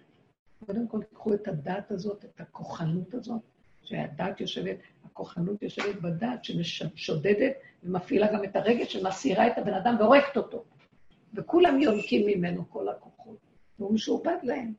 קודם 0.66 0.88
כל 0.88 1.03
תיקחו 1.03 1.34
את 1.34 1.48
הדת 1.48 1.90
הזאת, 1.90 2.24
את 2.24 2.40
הכוחנות 2.40 3.14
הזאת, 3.14 3.42
שהדת 3.82 4.40
יושבת, 4.40 4.76
הכוחנות 5.05 5.62
יושבת 5.62 5.96
בדת 6.03 6.44
ששודדת 6.44 7.53
ומפעילה 7.82 8.32
גם 8.32 8.44
את 8.44 8.57
הרגש 8.57 8.92
שמסירה 8.92 9.46
את 9.46 9.59
הבן 9.59 9.74
אדם 9.74 9.96
והורגת 9.98 10.36
אותו. 10.36 10.64
וכולם 11.34 11.80
יונקים 11.80 12.26
ממנו 12.26 12.70
כל 12.70 12.88
הכוחות, 12.88 13.38
והוא 13.78 13.94
משועבד 13.94 14.36
להם. 14.42 14.72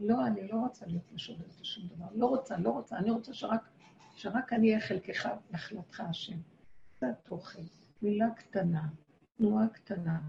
לא, 0.00 0.26
אני 0.26 0.48
לא 0.48 0.56
רוצה 0.56 0.86
להיות 0.86 1.12
משועבדת 1.12 1.60
לשום 1.60 1.88
דבר. 1.88 2.06
לא 2.14 2.26
רוצה, 2.26 2.56
לא 2.58 2.70
רוצה. 2.70 2.96
אני 2.96 3.10
רוצה 3.10 3.34
שרק, 3.34 3.68
שרק 4.16 4.52
אני 4.52 4.68
אהיה 4.68 4.80
חלקך, 4.80 5.28
נחלתך 5.50 6.00
השם. 6.00 6.36
זה 7.00 7.10
התוכן. 7.10 7.62
מילה 8.02 8.30
קטנה, 8.30 8.88
תנועה 9.36 9.68
קטנה, 9.68 10.20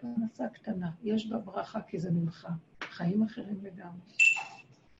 פרנסה 0.00 0.48
קטנה, 0.48 0.90
יש 1.02 1.30
בה 1.30 1.38
ברכה 1.38 1.82
כי 1.82 1.98
זה 1.98 2.10
ממך. 2.10 2.48
חיים 2.82 3.22
אחרים 3.22 3.58
לגמרי. 3.62 4.00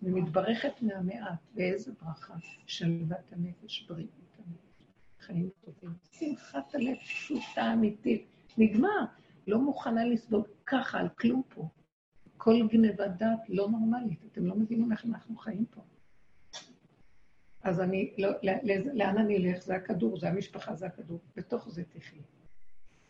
אני 0.02 0.10
מתברכת 0.20 0.82
מהמעט, 0.82 1.38
ואיזה 1.54 1.92
ברכה? 2.02 2.34
שלוות 2.66 3.32
הנפש, 3.32 3.86
בריאות 3.88 4.10
הנפש, 4.38 4.92
חיים 5.20 5.50
טובים. 5.64 5.94
שמחת 6.10 6.74
הלב 6.74 6.96
פשוטה, 6.96 7.72
אמיתית. 7.72 8.26
נגמר. 8.58 9.04
לא 9.46 9.58
מוכנה 9.58 10.04
לסבול 10.04 10.42
ככה 10.66 10.98
על 10.98 11.08
כלום 11.08 11.42
פה. 11.48 11.68
כל 12.44 12.68
גנבת 12.68 13.10
דעת 13.18 13.48
לא 13.48 13.68
נורמלית. 13.68 14.24
אתם 14.32 14.46
לא 14.46 14.54
מבינים 14.56 14.92
איך 14.92 15.04
אנחנו 15.04 15.36
חיים 15.36 15.64
פה. 15.64 15.82
אז 17.62 17.80
אני, 17.80 18.14
לא, 18.18 18.30
לאן 18.94 19.18
אני 19.18 19.36
אלך? 19.36 19.62
זה 19.62 19.76
הכדור, 19.76 20.18
זה 20.18 20.28
המשפחה, 20.28 20.74
זה 20.74 20.86
הכדור. 20.86 21.20
בתוך 21.36 21.68
זה 21.68 21.84
תחי. 21.84 22.20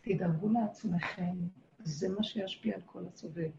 תדאגו 0.01 0.49
לעצמכם, 0.49 1.35
זה 1.79 2.09
מה 2.09 2.23
שישפיע 2.23 2.75
על 2.75 2.81
כל 2.85 3.03
הסובב. 3.07 3.51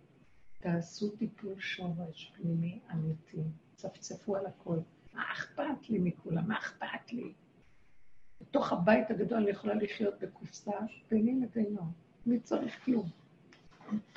תעשו 0.60 1.10
טיפול 1.16 1.60
שורש 1.60 2.32
פנימי 2.36 2.80
אמיתי, 2.92 3.42
צפצפו 3.74 4.36
על 4.36 4.46
הכל. 4.46 4.78
מה 5.14 5.22
אכפת 5.32 5.90
לי 5.90 5.98
מכולם? 5.98 6.48
מה 6.48 6.58
אכפת 6.58 7.12
לי? 7.12 7.32
בתוך 8.40 8.72
הבית 8.72 9.10
הגדול 9.10 9.38
אני 9.38 9.50
יכולה 9.50 9.74
לחיות 9.74 10.14
בקופסה 10.20 10.72
ביני 11.10 11.40
לבינו. 11.40 11.82
מי 12.26 12.40
צריך 12.40 12.84
כלום? 12.84 13.23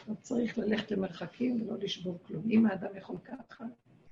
לא 0.08 0.14
צריך 0.22 0.58
ללכת 0.58 0.92
למרחקים 0.92 1.62
ולא 1.62 1.78
לשבור 1.78 2.18
כלום. 2.28 2.44
אם 2.50 2.66
האדם 2.66 2.98
יכול 2.98 3.18
ככה, 3.18 3.66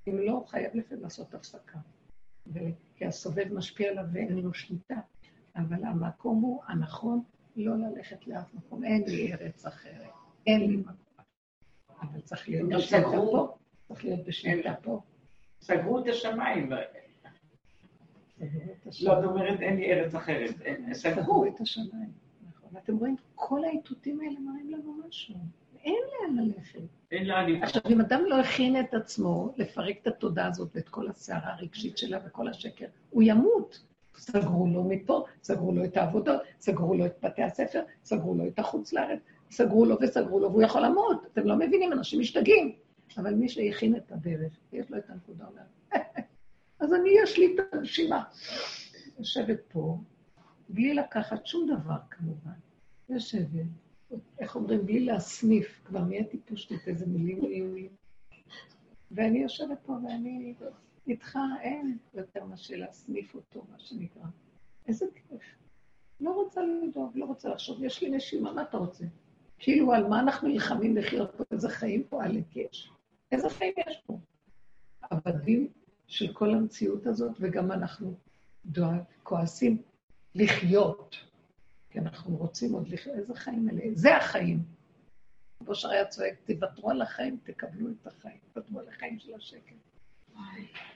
אם 0.08 0.18
לא, 0.18 0.44
חייב 0.46 0.70
לפעמים 0.74 1.02
לעשות 1.02 1.34
הפסקה. 1.34 1.78
כי 2.94 3.06
הסובב 3.06 3.52
משפיע 3.52 3.90
עליו 3.90 4.04
ואין 4.12 4.38
לו 4.38 4.54
שליטה. 4.54 5.00
אבל 5.56 5.84
המקום 5.84 6.42
הוא 6.42 6.62
הנכון 6.66 7.22
לא 7.56 7.76
ללכת 7.76 8.26
לאף 8.26 8.54
מקום. 8.54 8.84
אין 8.84 9.04
לי 9.06 9.32
ארץ 9.32 9.66
אחרת, 9.66 10.10
אין 10.46 10.60
לי 10.60 10.76
מקום. 10.76 10.94
אבל 12.00 12.20
צריך 12.20 12.48
להיות 12.48 12.70
בשליטה 12.70 13.08
פה. 13.30 13.56
צריך 13.88 14.04
להיות 14.04 14.24
בשליטה 14.26 14.74
פה. 14.82 15.00
סגרו 15.60 15.98
את 15.98 16.04
השמיים. 16.08 16.70
לא, 19.02 19.18
את 19.18 19.24
אומרת, 19.24 19.60
אין 19.60 19.76
לי 19.76 19.92
ארץ 19.92 20.14
אחרת. 20.14 20.54
סגרו 20.92 21.46
את 21.46 21.60
השמיים. 21.60 22.25
נכון. 22.66 22.80
אתם 22.84 22.96
רואים, 22.96 23.16
כל 23.34 23.64
האיתותים 23.64 24.20
האלה 24.20 24.40
מראים 24.40 24.70
לנו 24.70 25.00
משהו. 25.08 25.34
אין 25.84 26.02
לאן 26.12 26.44
ללכת. 26.44 26.80
אין 27.10 27.26
לאן. 27.26 27.62
עכשיו, 27.62 27.82
אם 27.90 28.00
אדם 28.00 28.24
לא 28.26 28.40
הכין 28.40 28.80
את 28.80 28.94
עצמו 28.94 29.52
לפרק 29.56 29.96
את 30.02 30.06
התודעה 30.06 30.46
הזאת 30.46 30.68
ואת 30.74 30.88
כל 30.88 31.08
הסערה 31.08 31.54
הרגשית 31.54 31.98
שלה 31.98 32.18
וכל 32.26 32.48
השקר, 32.48 32.86
הוא 33.10 33.22
ימות. 33.26 33.82
סגרו 34.18 34.66
לו 34.66 34.84
מפה, 34.84 35.24
סגרו 35.42 35.72
לו 35.72 35.84
את 35.84 35.96
העבודות, 35.96 36.40
סגרו 36.60 36.94
לו 36.94 37.06
את 37.06 37.16
בתי 37.22 37.42
הספר, 37.42 37.82
סגרו 38.04 38.34
לו 38.34 38.46
את 38.46 38.58
החוץ 38.58 38.92
לארץ, 38.92 39.20
סגרו 39.50 39.84
לו 39.84 39.96
וסגרו 40.00 40.40
לו, 40.40 40.50
והוא 40.50 40.62
יכול 40.62 40.84
למות. 40.84 41.26
אתם 41.32 41.46
לא 41.46 41.56
מבינים, 41.56 41.92
אנשים 41.92 42.20
משתגעים. 42.20 42.72
אבל 43.18 43.34
מי 43.34 43.48
שהכין 43.48 43.96
את 43.96 44.12
הדרך, 44.12 44.52
יש 44.72 44.90
לו 44.90 44.98
את 44.98 45.10
הנקודה, 45.10 45.44
אומר, 45.46 45.62
אז 46.80 46.94
אני, 46.94 47.10
יש 47.22 47.38
לי 47.38 47.54
את 47.54 47.74
הנשימה. 47.74 48.22
יושבת 49.18 49.60
פה, 49.68 49.98
בלי 50.68 50.94
לקחת 50.94 51.46
שום 51.46 51.66
דבר 51.66 51.98
כמובן. 52.10 52.50
יושבת, 53.08 53.66
איך 54.38 54.56
אומרים, 54.56 54.86
בלי 54.86 55.00
להסניף, 55.00 55.80
כבר 55.84 56.00
נהייתי 56.00 56.38
פושטית 56.38 56.88
איזה 56.88 57.06
מילים 57.06 57.44
איומים. 57.44 57.88
ואני 59.10 59.38
יושבת 59.38 59.78
פה 59.86 59.92
ואני 59.92 60.54
איתך, 61.06 61.38
אין 61.60 61.98
יותר 62.14 62.44
מאשר 62.44 62.76
להסניף 62.76 63.34
אותו, 63.34 63.64
מה 63.70 63.78
שנקרא. 63.78 64.22
איזה 64.88 65.06
כיף. 65.14 65.42
לא 66.20 66.30
רוצה 66.30 66.60
לדאוג, 66.62 67.10
לא 67.14 67.24
רוצה 67.24 67.48
לחשוב, 67.48 67.84
יש 67.84 68.02
לי 68.02 68.10
נשימה, 68.10 68.52
מה 68.52 68.62
אתה 68.62 68.76
רוצה? 68.76 69.04
כאילו, 69.58 69.92
על 69.92 70.06
מה 70.06 70.20
אנחנו 70.20 70.48
נלחמים 70.48 70.96
לחיות 70.96 71.30
פה? 71.36 71.44
איזה 71.50 71.68
חיים 71.68 72.04
פה 72.08 72.24
עלק 72.24 72.56
יש? 72.56 72.92
איזה 73.32 73.50
חיים 73.50 73.72
יש 73.88 74.02
פה? 74.06 74.18
עבדים 75.00 75.68
של 76.06 76.32
כל 76.32 76.54
המציאות 76.54 77.06
הזאת, 77.06 77.32
וגם 77.40 77.72
אנחנו 77.72 78.14
דואג, 78.66 79.00
כועסים 79.22 79.82
לחיות, 80.36 81.16
כי 81.90 81.98
אנחנו 81.98 82.36
רוצים 82.36 82.72
עוד 82.72 82.88
לחיות. 82.88 83.16
איזה 83.16 83.34
חיים 83.34 83.68
אלה? 83.70 83.82
זה 83.94 84.16
החיים. 84.16 84.62
כמו 85.58 85.74
שהיה 85.74 86.06
צועק, 86.06 86.34
תוותרו 86.44 86.90
על 86.90 87.02
החיים, 87.02 87.38
תקבלו 87.42 87.90
את 87.90 88.06
החיים, 88.06 88.38
תוותרו 88.52 88.80
על 88.80 88.88
החיים 88.88 89.18
של 89.18 89.34
השקר. 89.34 89.74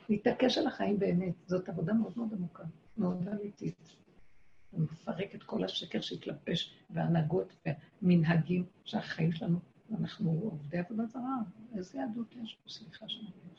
להתעקש 0.09 0.59
על 0.59 0.67
החיים 0.67 0.99
באמת, 0.99 1.35
זאת 1.47 1.69
עבודה 1.69 1.93
מאוד 1.93 2.13
מאוד 2.17 2.33
עמוקה, 2.33 2.65
מאוד 2.97 3.29
אמיתית. 3.29 3.97
מפרק 4.73 5.35
את 5.35 5.43
כל 5.43 5.65
השקר 5.65 6.01
שהתלבש, 6.01 6.77
והנהגות 6.91 7.53
והמנהגים 7.67 8.65
שהחיים 8.85 9.33
שלנו, 9.33 9.59
אנחנו 9.99 10.31
עובדי 10.31 10.79
עבודה 10.79 11.07
זרה. 11.07 11.37
איזה 11.77 11.99
יהדות 11.99 12.35
יש 12.43 12.59
פה? 12.63 12.71
סליחה 12.71 13.09
שאני 13.09 13.25
אומרת 13.25 13.51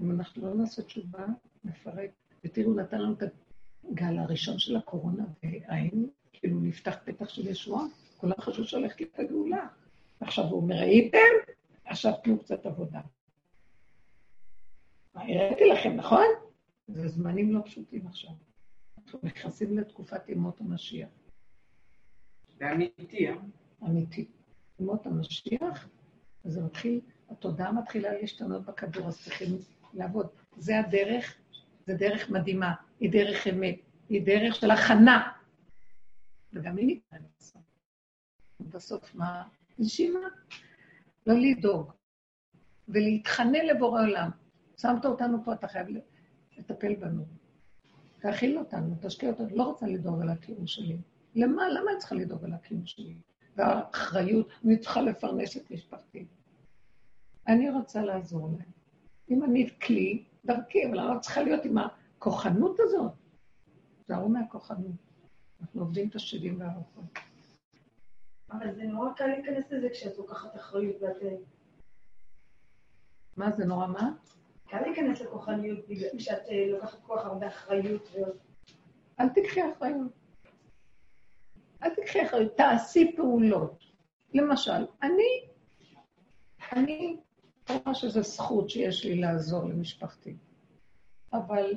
אם 0.00 0.10
אנחנו 0.10 0.48
לא 0.48 0.54
נעשה 0.54 0.82
תשובה, 0.82 1.26
נפרק. 1.64 2.10
ותראו, 2.44 2.74
נתן 2.74 3.00
לנו 3.00 3.12
את 3.12 3.22
הגל 3.90 4.18
הראשון 4.18 4.58
של 4.58 4.76
הקורונה, 4.76 5.24
והיינו, 5.42 6.08
כאילו 6.32 6.60
נפתח 6.60 6.96
פתח 7.04 7.28
של 7.28 7.48
ישועה, 7.48 7.84
כולם 8.16 8.34
חשבו 8.40 8.64
שהולכת 8.64 9.00
להיות 9.00 9.18
הגאולה. 9.18 9.66
עכשיו 10.20 10.44
הוא 10.44 10.60
אומר, 10.60 10.74
ראיתם? 10.74 11.18
עכשיו 11.84 12.12
תנו 12.24 12.38
קצת 12.38 12.66
עבודה. 12.66 13.00
הראיתי 15.14 15.64
לכם, 15.64 15.96
נכון? 15.96 16.26
זה 16.88 17.08
זמנים 17.08 17.52
לא 17.52 17.60
פשוטים 17.64 18.06
עכשיו. 18.06 18.30
אנחנו 18.98 19.18
נכנסים 19.22 19.78
לתקופת 19.78 20.28
ימות 20.28 20.60
המשיח. 20.60 21.08
זה 22.58 22.72
אמיתי, 22.72 23.28
אה? 23.28 23.34
אמיתי. 23.82 24.28
ימות 24.80 25.06
המשיח, 25.06 25.88
זה 26.44 26.62
מתחיל, 26.62 27.00
התודעה 27.30 27.72
מתחילה 27.72 28.12
להשתנות 28.12 28.64
בכדור, 28.64 29.08
אז 29.08 29.22
צריכים 29.24 29.58
לעבוד. 29.94 30.26
זה 30.56 30.78
הדרך, 30.80 31.36
זה 31.86 31.94
דרך 31.94 32.30
מדהימה, 32.30 32.74
היא 33.00 33.12
דרך 33.12 33.46
אמת, 33.46 33.76
היא 34.08 34.22
דרך 34.26 34.54
של 34.54 34.70
הכנה. 34.70 35.32
וגם 36.52 36.76
היא 36.76 36.86
ניתנת 36.86 37.20
בסוף. 37.38 37.62
בסוף 38.60 39.14
מה? 39.14 39.42
נשימה. 39.78 40.20
לא 41.26 41.34
לדאוג, 41.34 41.92
ולהתחנן 42.88 43.66
לבורא 43.66 44.02
עולם. 44.02 44.30
שמת 44.78 45.04
אותנו 45.04 45.44
פה, 45.44 45.52
אתה 45.52 45.68
חייב 45.68 45.86
לטפל 46.58 46.94
בנו. 46.94 47.24
תאכיל 48.18 48.58
אותנו, 48.58 48.94
תשקיע 49.00 49.30
אותנו. 49.30 49.56
לא 49.56 49.62
רוצה 49.62 49.86
לדאוג 49.86 50.22
על 50.22 50.28
הקיום 50.28 50.66
שלי. 50.66 50.96
למה? 51.34 51.68
למה 51.68 51.90
אני 51.90 51.98
צריכה 51.98 52.14
לדאוג 52.14 52.44
על 52.44 52.52
הקיום 52.52 52.86
שלי? 52.86 53.14
והאחריות, 53.56 54.48
אני 54.64 54.78
צריכה 54.78 55.02
לפרנס 55.02 55.56
את 55.56 55.70
משפחתי. 55.70 56.26
אני 57.48 57.70
רוצה 57.70 58.02
לעזור 58.02 58.48
להם. 58.48 58.70
אם 59.30 59.44
אני 59.44 59.70
כלי, 59.80 60.24
דרכי, 60.44 60.86
אבל 60.86 60.98
אני 60.98 61.14
לא 61.14 61.20
צריכה 61.20 61.42
להיות 61.42 61.64
עם 61.64 61.78
הכוחנות 61.78 62.76
הזאת. 62.80 63.12
תזהרו 64.04 64.28
מהכוחנות. 64.28 64.96
אנחנו 65.60 65.80
עובדים 65.80 66.08
את 66.08 66.14
השדים 66.14 66.60
והרוחות. 66.60 67.04
אבל 68.50 68.74
זה 68.74 68.82
נורא 68.82 69.12
קל 69.12 69.26
להיכנס 69.26 69.70
לזה 69.70 69.88
כשאת 69.92 70.18
לוקחת 70.18 70.56
אחריות 70.56 70.96
ואת... 71.02 71.22
מה 73.36 73.50
זה 73.50 73.64
נורא 73.64 73.86
מה? 73.86 74.12
קל 74.68 74.80
להיכנס 74.80 75.20
לכוחניות 75.20 75.78
כשאת 76.18 76.42
אה, 76.50 76.66
לוקחת 76.70 76.98
כל 77.02 77.16
כך 77.18 77.26
הרבה 77.26 77.46
אחריות 77.46 78.08
ו... 78.14 78.18
אל 79.20 79.28
תקחי 79.28 79.60
אחריות. 79.72 80.12
אל 81.82 81.94
תקחי 81.94 82.26
אחריות, 82.26 82.56
תעשי 82.56 83.16
פעולות. 83.16 83.84
למשל, 84.34 84.86
אני, 85.02 85.46
אני 86.72 87.16
רואה 87.68 87.94
שזו 87.94 88.22
זכות 88.22 88.70
שיש 88.70 89.04
לי 89.04 89.16
לעזור 89.16 89.64
למשפחתי, 89.64 90.36
אבל 91.32 91.74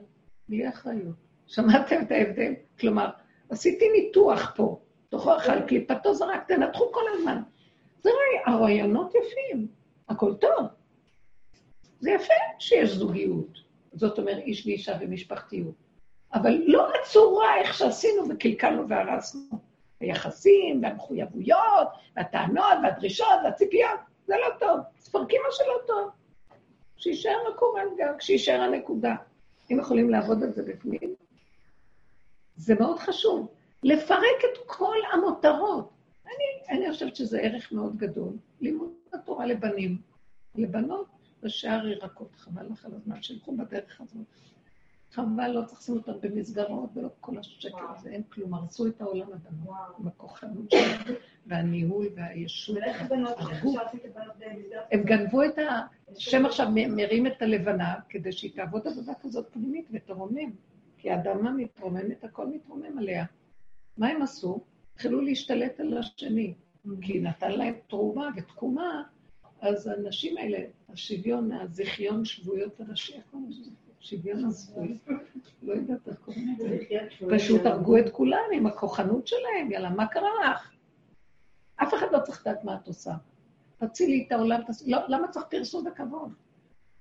בלי 0.49 0.69
אחריות. 0.69 1.15
שמעתם 1.47 2.01
את 2.01 2.11
ההבדל? 2.11 2.53
כלומר, 2.79 3.09
עשיתי 3.49 3.85
ניתוח 3.91 4.53
פה, 4.55 4.79
תוכו 5.09 5.37
אכל 5.37 5.61
קליפתו 5.61 6.13
זרק, 6.13 6.47
תנתחו 6.47 6.91
כל 6.91 7.03
הזמן. 7.13 7.41
זה 7.99 8.09
הרעיונות 8.45 9.13
יפים, 9.15 9.67
הכל 10.09 10.33
טוב. 10.35 10.67
זה 11.99 12.11
יפה 12.11 12.33
שיש 12.59 12.89
זוגיות, 12.89 13.59
זאת 13.93 14.19
אומרת 14.19 14.37
איש 14.37 14.65
ואישה 14.65 14.97
ומשפחתיות, 15.01 15.75
אבל 16.33 16.61
לא 16.67 16.87
הצורה 16.95 17.57
איך 17.57 17.73
שעשינו 17.73 18.23
וקלקלנו 18.29 18.89
והרסנו. 18.89 19.59
היחסים 19.99 20.83
והמחויבויות 20.83 21.87
והטענות 22.15 22.77
והדרישות 22.83 23.39
והציפיות, 23.43 23.99
זה 24.25 24.33
לא 24.37 24.59
טוב. 24.59 24.79
תפרקי 25.03 25.37
מה 25.37 25.47
שלא 25.51 25.77
טוב. 25.87 26.09
שיישאר 26.97 27.37
הקורת 27.53 27.87
גג, 27.97 28.19
שיישאר 28.19 28.61
הנקודה. 28.61 29.15
אם 29.71 29.79
יכולים 29.79 30.09
לעבוד 30.09 30.43
על 30.43 30.51
זה 30.51 30.63
בפנים, 30.63 31.15
זה 32.55 32.75
מאוד 32.75 32.99
חשוב. 32.99 33.47
לפרק 33.83 34.39
את 34.53 34.57
כל 34.65 34.97
המותרות. 35.13 35.89
אני, 36.25 36.77
אני 36.77 36.91
חושבת 36.91 37.15
שזה 37.15 37.39
ערך 37.39 37.71
מאוד 37.71 37.97
גדול, 37.97 38.33
לימוד 38.61 38.93
התורה 39.13 39.45
לבנים. 39.45 39.97
לבנות 40.55 41.07
בשער 41.43 41.87
ירקות, 41.87 42.35
חבל 42.35 42.65
לך 42.71 42.85
על 42.85 42.91
הזמן, 42.95 43.21
שילכו 43.21 43.57
בדרך 43.57 44.01
הזאת. 44.01 44.25
חבל, 45.15 45.51
לא 45.51 45.65
צריך 45.65 45.79
לשים 45.79 45.95
אותם 45.95 46.11
במסגרות 46.21 46.89
ולא 46.95 47.09
כל 47.19 47.37
השקר 47.37 47.91
הזה, 47.95 48.09
אין 48.09 48.23
כלום, 48.23 48.53
הרסו 48.53 48.87
את 48.87 49.01
העולם 49.01 49.27
הבנות, 49.33 49.75
עם 49.99 50.07
הכוחנות 50.07 50.71
שלהם, 50.71 51.15
והניהול 51.45 52.07
והישות. 52.15 52.77
הם 54.91 55.03
גנבו 55.03 55.43
את. 55.43 55.59
השם 56.11 56.45
עכשיו 56.45 56.67
מרים 56.71 57.27
את 57.27 57.41
הלבנה 57.41 57.95
כדי 58.09 58.31
שהיא 58.31 58.51
תעבוד 58.55 58.87
עבודה 58.87 59.13
כזאת 59.21 59.47
פנימית 59.51 59.87
ותרומם. 59.91 60.51
כי 60.97 61.11
האדמה 61.11 61.51
מתרוממת, 61.51 62.23
הכל 62.23 62.47
מתרומם 62.47 62.97
עליה. 62.97 63.25
מה 63.97 64.07
הם 64.07 64.21
עשו? 64.21 64.61
התחילו 64.93 65.21
להשתלט 65.21 65.79
על 65.79 65.97
השני. 65.97 66.53
כי 67.01 67.19
נתן 67.19 67.51
להם 67.51 67.73
תרומה 67.87 68.29
ותקומה, 68.37 69.03
אז 69.61 69.87
הנשים 69.87 70.37
האלה, 70.37 70.59
השוויון, 70.89 71.51
הזיכיון 71.51 72.25
שבויות 72.25 72.79
הנשים, 72.79 73.21
קוראים 73.31 73.49
לזה? 73.49 73.71
שוויון 74.05 74.45
הזכויות, 74.45 74.97
לא 75.63 75.73
יודעת 75.73 76.07
איך 76.07 76.17
קוראים 76.19 76.55
לזה. 76.59 76.77
פשוט 77.35 77.65
הרגו 77.65 77.97
את 77.97 78.09
כולם 78.11 78.43
עם 78.53 78.65
הכוחנות 78.65 79.27
שלהם, 79.27 79.71
יאללה, 79.71 79.89
מה 79.89 80.07
קרה 80.07 80.29
לך? 80.51 80.71
אף 81.75 81.93
אחד 81.93 82.05
לא 82.11 82.19
צריך 82.19 82.41
לדעת 82.41 82.63
מה 82.63 82.75
את 82.75 82.87
עושה. 82.87 83.13
תצילי 83.77 84.23
את 84.27 84.31
העולם, 84.31 84.61
תעשי... 84.67 84.91
לא, 84.91 84.97
למה 85.07 85.27
צריך 85.27 85.45
פרסום 85.49 85.87
וכבוד? 85.87 86.33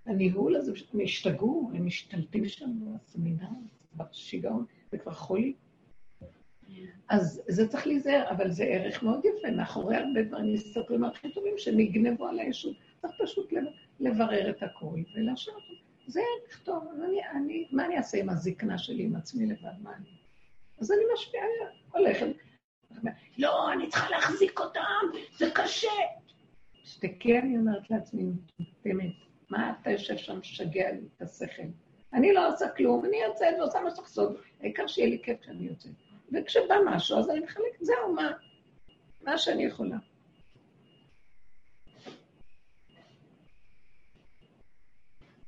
הניהול 0.06 0.56
הזה, 0.56 0.72
הם 0.92 1.00
השתגעו, 1.00 1.70
הם 1.74 1.86
משתלטים 1.86 2.44
שם 2.48 2.70
בסמינר, 2.80 3.48
בשיגעון, 3.96 4.64
זה 4.90 4.98
כבר 4.98 5.12
חולי. 5.12 5.54
אז 7.08 7.42
זה 7.48 7.68
צריך 7.68 7.86
להיזהר, 7.86 8.30
אבל 8.30 8.50
זה 8.50 8.64
ערך 8.64 9.02
מאוד 9.02 9.20
יפה, 9.24 9.50
מאחורי 9.56 9.96
הרבה 9.96 10.22
דברים 10.22 10.54
מסתתרים 10.54 11.04
הכי 11.04 11.32
טובים 11.32 11.54
שנגנבו 11.56 12.26
על 12.26 12.38
הישות. 12.38 12.76
צריך 13.02 13.12
פשוט 13.22 13.52
לב- 13.52 13.64
לברר 14.00 14.50
את 14.50 14.62
הכול 14.62 15.04
ולאשר 15.16 15.52
אותו. 15.52 15.83
זה 16.06 16.20
טוב, 16.64 16.88
אז 16.92 17.02
אני, 17.02 17.20
אני, 17.30 17.68
מה 17.72 17.86
אני 17.86 17.96
אעשה 17.96 18.18
עם 18.18 18.30
הזקנה 18.30 18.78
שלי, 18.78 19.02
עם 19.02 19.16
עצמי 19.16 19.46
לבד, 19.46 19.82
מה 19.82 19.90
אני? 19.96 20.08
אז 20.80 20.92
אני 20.92 21.00
משפיעה, 21.14 21.44
הולכת. 21.92 22.26
לא, 23.38 23.72
אני 23.72 23.88
צריכה 23.88 24.10
להחזיק 24.10 24.60
אותם, 24.60 24.80
זה 25.38 25.50
קשה. 25.54 25.88
שתקי, 26.84 27.38
אני 27.38 27.58
אומרת 27.58 27.90
לעצמי, 27.90 28.24
באמת, 28.84 29.12
מה 29.50 29.72
אתה 29.80 29.90
יושב 29.90 30.16
שם 30.16 30.38
משגע 30.38 30.90
לי 30.92 31.08
את 31.16 31.22
השכל? 31.22 31.62
אני 32.12 32.32
לא 32.32 32.52
עושה 32.52 32.68
כלום, 32.68 33.04
אני 33.04 33.16
יוצאת 33.16 33.54
ועושה 33.58 33.80
מה 33.80 33.90
שצריך 33.90 34.06
לעשות, 34.06 34.36
העיקר 34.60 34.86
שיהיה 34.86 35.08
לי 35.08 35.18
כיף 35.22 35.40
כשאני 35.40 35.66
יוצאת. 35.66 35.92
וכשבא 36.32 36.74
משהו, 36.86 37.18
אז 37.18 37.30
אני 37.30 37.40
מחלקת, 37.40 37.80
זהו, 37.80 38.12
מה? 38.14 38.30
מה 39.22 39.38
שאני 39.38 39.64
יכולה. 39.64 39.96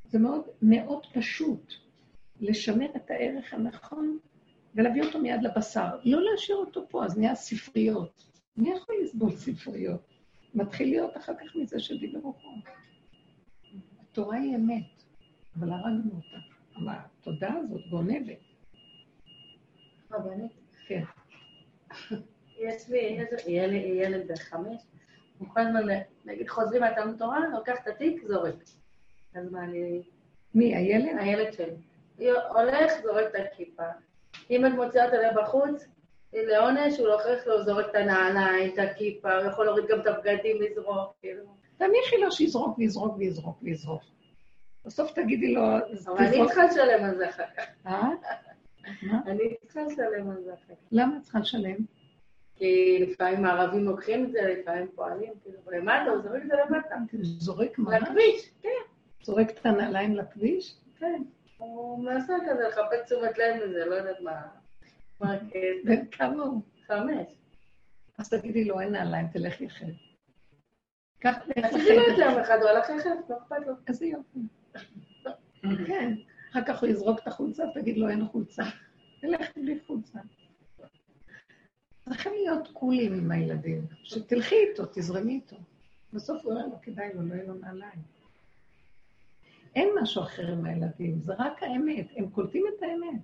זה 0.08 0.18
מאוד 0.18 0.42
מאוד 0.62 1.06
פשוט 1.14 1.72
לשמר 2.40 2.86
את 2.96 3.10
הערך 3.10 3.54
הנכון 3.54 4.18
ולהביא 4.74 5.02
אותו 5.02 5.18
מיד 5.18 5.42
לבשר. 5.42 5.98
לא 6.04 6.20
להשאיר 6.22 6.56
אותו 6.56 6.88
פה, 6.88 7.04
אז 7.04 7.18
נהיה 7.18 7.34
ספריות. 7.34 8.30
מי 8.56 8.70
יכול 8.70 8.94
לסבול 9.02 9.36
ספריות? 9.36 10.00
מתחיל 10.54 10.88
להיות 10.88 11.16
אחר 11.16 11.32
כך 11.34 11.56
מזה 11.56 11.80
שדיברו 11.80 12.32
פה. 12.32 12.48
התורה 14.00 14.36
היא 14.36 14.56
אמת, 14.56 15.02
אבל 15.58 15.72
הרגנו 15.72 16.10
אותה. 16.16 16.36
אבל 16.76 16.92
התודעה 16.92 17.54
הזאת 17.58 17.80
גונבת. 17.90 18.38
רבנית, 20.12 20.52
כן. 20.86 21.02
יש 22.58 22.88
לי 22.88 24.02
ילד 24.02 24.28
בן 24.28 24.36
חמש, 24.36 24.82
הוא 25.38 25.48
כל 25.48 25.60
הזמן, 25.60 25.80
נגיד 26.24 26.48
חוזרים 26.48 26.82
מהתלמוד 26.82 27.18
תורה, 27.18 27.38
לוקח 27.52 27.74
את 27.82 27.88
התיק, 27.88 28.22
זורק. 28.26 28.54
אז 29.36 29.52
מה, 29.52 29.64
אני... 29.64 30.02
מי, 30.54 30.76
הילד? 30.76 31.18
הילד 31.18 31.52
שלי. 31.52 32.32
הולך, 32.48 32.92
זורק 33.02 33.24
את 33.30 33.34
הכיפה. 33.34 33.82
אם 34.50 34.66
את 34.66 34.72
מוציאה 34.72 35.04
אותו 35.04 35.40
בחוץ, 35.42 35.86
לעונש, 36.32 36.98
הוא 36.98 37.08
לוקח 37.08 37.46
לו, 37.46 37.64
זורק 37.64 37.86
את 37.90 37.94
הנעליים, 37.94 38.74
את 38.74 38.78
הכיפה, 38.78 39.34
הוא 39.34 39.46
יכול 39.46 39.64
להוריד 39.64 39.84
גם 39.88 40.00
את 40.00 40.06
הבגדים, 40.06 40.56
לזרוק, 40.62 41.16
כאילו. 41.20 41.44
תניחי 41.76 42.16
לו 42.20 42.32
שיזרוק 42.32 42.78
ויזרוק 42.78 43.16
ויזרוק 43.18 43.58
ויזרוק. 43.62 44.02
בסוף 44.84 45.12
תגידי 45.12 45.54
לו, 45.54 45.62
אבל 46.06 46.24
אני. 46.24 46.46
צריכה 46.46 46.64
לשלם 46.64 47.04
על 47.04 47.16
זה 47.16 47.28
אחר 47.28 47.44
כך. 47.56 47.64
אה? 47.86 48.08
מה? 49.02 49.20
אני 49.26 49.54
צריכה 49.64 49.82
לשלם 49.82 50.30
על 50.30 50.42
זה 50.44 50.54
אחר 50.54 50.74
כך. 50.74 50.80
למה 50.92 51.16
את 51.16 51.22
צריכה 51.22 51.38
לשלם? 51.38 51.76
כי 52.56 52.98
לפעמים 53.00 53.44
הערבים 53.44 53.84
לוקחים 53.84 54.24
את 54.24 54.32
זה, 54.32 54.40
לפעמים 54.42 54.86
פועלים, 54.94 55.32
כאילו, 55.42 55.58
למטה, 55.72 56.10
הוא 56.10 56.22
זורק 56.22 56.42
את 56.42 56.48
זה 56.48 56.54
למטה. 56.66 56.96
זורק 57.22 57.78
ממש? 57.78 58.02
לכביש, 58.02 58.50
כן, 58.62 58.68
זורק 59.22 59.50
את 59.50 59.66
הנעליים 59.66 60.16
לכביש? 60.16 60.76
כן. 60.98 61.22
הוא 61.58 62.04
מנסה 62.04 62.34
כזה 62.50 62.68
לחפש 62.68 63.04
תשומת 63.04 63.38
לב 63.38 63.62
לזה, 63.62 63.84
לא 63.84 63.94
יודעת 63.94 64.20
מה. 64.20 64.42
מה 65.20 65.32
הקטע. 65.32 65.58
בן 65.84 66.06
כמה 66.06 66.42
הוא? 66.42 66.62
חמש. 66.86 67.26
אז 68.18 68.30
תגידי 68.30 68.64
לו, 68.64 68.80
אין 68.80 68.92
נעליים, 68.92 69.26
תלך 69.28 69.60
יחד. 69.60 69.86
קח 71.18 71.36
לך 71.56 71.64
אחד, 72.40 72.58
הוא 72.60 72.68
הלך 72.68 72.88
יחד, 72.88 73.10
לא 73.28 73.36
אכפת 73.38 73.56
לו. 73.66 73.72
איזה 73.88 74.06
יופי. 74.06 74.38
כן. 75.86 76.12
אחר 76.52 76.64
כך 76.66 76.80
הוא 76.80 76.88
יזרוק 76.88 77.18
את 77.22 77.26
החולצה, 77.26 77.64
תגיד 77.74 77.98
לו, 77.98 78.08
אין 78.08 78.26
חולצה. 78.26 78.62
תלך 79.20 79.56
בלי 79.56 79.78
חולצה. 79.86 80.18
צריכים 82.04 82.32
להיות 82.32 82.68
קולים 82.72 83.12
עם 83.12 83.30
הילדים, 83.30 83.86
שתלכי 84.02 84.54
איתו, 84.54 84.86
תזרמי 84.86 85.32
איתו. 85.32 85.56
בסוף 86.12 86.44
הוא 86.44 86.52
אומר 86.52 86.66
לו, 86.66 86.76
כדאי 86.82 87.14
לו, 87.14 87.22
לא 87.22 87.34
יהיה 87.34 87.44
לו 87.44 87.54
נעליים. 87.54 88.15
אין 89.76 89.88
משהו 90.02 90.22
אחר 90.22 90.52
עם 90.52 90.64
הילדים, 90.64 91.20
זה 91.20 91.34
רק 91.38 91.62
האמת, 91.62 92.06
הם 92.16 92.30
קולטים 92.30 92.64
את 92.68 92.82
האמת. 92.82 93.22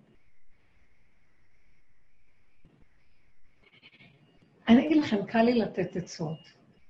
אני 4.69 4.87
אגיד 4.87 4.97
לכם, 4.97 5.27
קל 5.27 5.43
לי 5.43 5.55
לתת 5.55 5.97
עצות, 5.97 6.39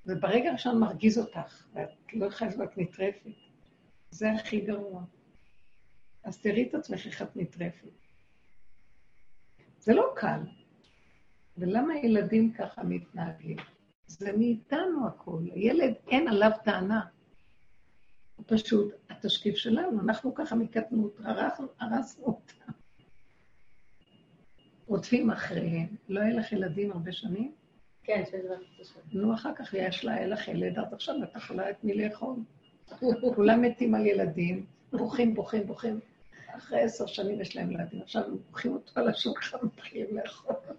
וברגע 0.07 0.51
הראשון 0.51 0.81
מרגיז 0.81 1.19
אותך, 1.19 1.67
ואת 1.75 1.89
לא 2.13 2.27
יכולה 2.27 2.51
ואת 2.59 2.79
נטרפת. 2.79 3.31
זה 4.11 4.33
הכי 4.33 4.61
גרוע. 4.61 5.05
אז 6.25 6.41
תראי 6.41 6.69
את 6.69 6.75
עצמך 6.75 7.07
איך 7.07 7.23
את 7.23 7.37
נטרפת. 7.37 7.89
זה 9.79 9.95
לא 9.95 10.13
קל. 10.17 10.41
ולמה 11.59 11.97
ילדים 11.97 12.53
ככה 12.53 12.83
מתנהגים? 12.83 13.57
זה 14.07 14.37
מאיתנו 14.37 15.07
הכול. 15.07 15.51
הילד, 15.55 15.95
אין 16.09 16.29
עליו 16.29 16.51
טענה. 16.65 17.01
הוא 18.49 18.59
פשוט 18.59 18.95
התשקיף 19.11 19.57
שלנו, 19.57 20.01
אנחנו 20.01 20.35
ככה 20.35 20.55
מקטנות, 20.55 21.21
הרסנו, 21.25 21.67
הרסנו 21.81 22.25
אותם. 22.25 22.73
רודפים 24.87 25.31
אחריהם. 25.31 25.87
לא 26.09 26.21
יהיה 26.21 26.35
לך 26.35 26.53
ילדים 26.53 26.93
הרבה 26.93 27.13
שנים? 27.13 27.53
כן, 28.05 28.23
את 28.23 28.81
השם. 28.81 29.01
נו, 29.13 29.35
אחר 29.35 29.55
כך 29.55 29.75
יש 29.75 30.05
לה, 30.05 30.15
היה 30.15 30.27
לך 30.27 30.49
ילד, 30.49 30.79
אז 30.79 30.93
עכשיו 30.93 31.15
את 31.23 31.37
יכולה 31.37 31.71
את 31.71 31.85
מי 31.85 31.95
לאכול. 31.95 32.37
כולם 33.35 33.63
מתים 33.63 33.95
על 33.95 34.07
ילדים, 34.07 34.67
בוכים, 34.93 35.35
בוכים, 35.35 35.67
בוכים. 35.67 36.01
אחרי 36.57 36.81
עשר 36.81 37.07
שנים 37.07 37.41
יש 37.41 37.57
להם 37.57 37.71
ילדים, 37.71 38.03
עכשיו 38.03 38.25
הם 38.25 38.37
בוכים 38.51 38.73
אותו 38.73 39.01
על 39.01 39.09
השולחן, 39.09 39.59
מתחילים 39.63 40.17
לאכול 40.17 40.55
אותו. 40.55 40.75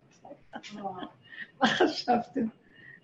מה 1.61 1.67
חשבתם? 1.67 2.45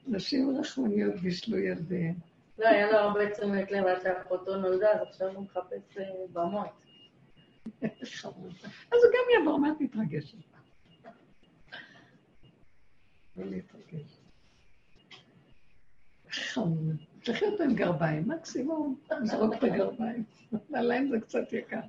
נשים 0.07 0.57
רחמניות 0.60 1.15
בישלו 1.15 1.57
ילדיהם. 1.57 2.28
לא, 2.60 2.68
היה 2.68 2.91
לו 2.91 2.98
הרבה 2.98 3.30
תשומת 3.31 3.72
לב 3.72 3.86
עד 3.86 4.02
שאחותו 4.02 4.57
נולדה, 4.57 4.91
אז 4.91 5.02
עכשיו 5.02 5.36
הוא 5.36 5.44
מחפש 5.44 5.98
אה, 5.98 6.03
במות. 6.34 6.68
אז 8.91 9.03
הוא 9.03 9.11
גם 9.14 9.40
יעבור, 9.40 9.60
מה 9.60 9.72
את 9.72 9.81
מתרגשת? 9.81 10.38
לא 13.36 13.45
להתרגש. 13.45 14.19
חמוד. 16.30 16.95
תלכי 17.23 17.45
אותו 17.45 17.64
עם 17.64 17.76
גרביים, 17.76 18.27
מקסימום, 18.30 18.99
זרוק 19.23 19.53
את 19.53 19.64
הגרביים. 19.64 20.23
נעליים 20.69 21.10
זה 21.10 21.19
קצת 21.19 21.53
יקר. 21.53 21.80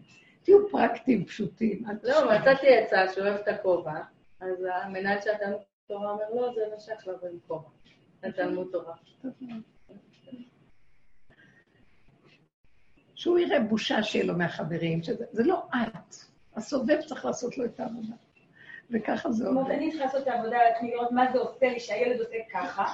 תהיו 0.42 0.68
פרקטיים, 0.68 1.24
פשוטים. 1.24 1.84
לא. 2.02 2.38
מצאתי 2.38 2.76
עצה 2.76 3.12
שהוא 3.12 3.24
אוהב 3.26 3.36
את 3.36 3.48
הכובע, 3.48 4.00
אז 4.40 4.66
המנהל 4.82 5.20
של 5.20 5.30
התלמוד 5.30 5.60
תורה 5.86 6.10
אומר, 6.10 6.24
לא, 6.34 6.54
זה 6.54 6.60
נשך 6.76 7.06
לו 7.06 7.14
במקום. 7.22 7.62
התלמוד 8.22 8.68
תורה. 8.72 8.94
שהוא 13.20 13.38
יראה 13.38 13.60
בושה 13.60 14.02
שיהיה 14.02 14.24
לו 14.24 14.36
מהחברים, 14.36 15.02
שזה 15.02 15.24
זה 15.32 15.42
לא 15.42 15.62
את. 15.82 16.14
הסובב 16.56 17.00
צריך 17.06 17.24
לעשות 17.24 17.58
לו 17.58 17.64
את 17.64 17.80
העבודה. 17.80 18.14
וככה 18.90 19.32
זה 19.32 19.44
זאת 19.44 19.48
אומרת, 19.48 19.64
עובד. 19.64 19.74
אני 19.74 19.90
צריכה 19.90 20.04
לעשות 20.04 20.22
את 20.22 20.28
העבודה 20.28 20.56
על 20.56 20.66
עצמי, 20.74 20.90
לראות 20.90 21.12
מה 21.12 21.32
זה 21.32 21.38
עושה 21.38 21.68
לי 21.68 21.80
שהילד 21.80 22.20
עושה 22.20 22.36
ככה, 22.52 22.84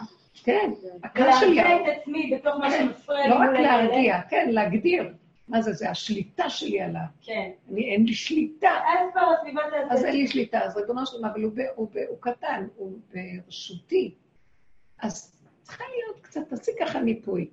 כן, 0.45 0.71
הכעס 1.05 1.41
שלי... 1.41 1.51
ולהרגיע 1.51 1.77
את 1.77 1.97
עצמי 2.01 2.31
בתוך 2.35 2.57
מה 2.61 2.71
כן, 2.71 2.79
שמפריע 2.79 3.23
לי 3.23 3.31
לא 3.31 3.35
רק. 3.35 3.51
להרגיע, 3.61 4.23
כן, 4.23 4.49
להגדיר. 4.51 5.15
מה 5.49 5.63
זה, 5.63 5.73
זה 5.73 5.91
השליטה 5.91 6.51
שלי 6.51 6.81
עליו. 6.81 7.01
כן. 7.23 7.51
אני, 7.71 7.93
אין 7.93 8.05
לי 8.05 8.15
שליטה. 8.15 8.71
אז 8.71 9.13
כבר 9.13 9.35
הסביבה 9.39 9.63
אז 9.65 9.89
תעשה. 9.89 10.07
אין 10.07 10.17
לי 10.17 10.29
שליטה, 10.29 10.61
אז 10.61 10.77
ריבונו 10.77 11.07
של 11.07 11.17
עולם, 11.17 11.29
אבל 11.29 11.43
הוא 11.43 12.19
קטן, 12.21 12.67
הוא 12.77 12.99
ברשותי. 13.15 14.15
אז 15.03 15.43
צריכה 15.63 15.85
להיות 15.97 16.21
קצת, 16.21 16.49
תעשי 16.49 16.71
ככה 16.81 17.01
מיפוי. 17.01 17.49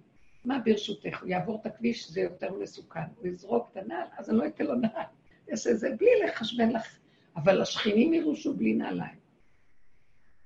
מה 0.46 0.60
ברשותך? 0.60 1.22
הוא 1.22 1.30
יעבור 1.30 1.62
את 1.62 1.66
הכביש, 1.66 2.12
זה 2.12 2.22
יותר 2.22 2.54
מסוכן. 2.54 3.00
הוא 3.16 3.28
יזרוק 3.28 3.70
את 3.72 3.78
הנעל, 3.78 4.08
אז 4.18 4.30
אני 4.30 4.38
לא 4.38 4.48
אתן 4.48 4.66
לו 4.66 4.76
נעל. 4.76 5.06
אעשה 5.52 5.74
זה 5.74 5.96
בלי 6.00 6.10
לחשבן 6.26 6.70
לך. 6.70 7.00
אבל 7.36 7.62
השכנים 7.62 8.14
יראו 8.14 8.36
שהוא 8.36 8.58
בלי 8.58 8.74
נעליים. 8.74 9.20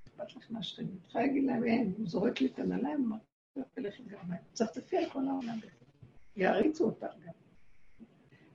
אכפת 0.07 0.35
לך 0.35 0.47
מהשכנים. 0.49 0.97
את 1.01 1.09
יכולה 1.09 1.25
להגיד 1.25 1.43
להם, 1.43 1.63
אין, 1.63 1.93
הוא 1.97 2.07
זורק 2.07 2.41
לי 2.41 2.47
את 2.47 2.59
הנעליים, 2.59 3.03
אמרתי, 3.05 3.69
תלכי 3.73 4.03
גם 4.03 4.29
להם. 4.29 4.39
צפצפי 4.53 4.97
על 4.97 5.09
כל 5.09 5.27
העולם. 5.27 5.59
יעריצו 6.35 6.85
אותך 6.85 7.13
גם. 7.25 7.33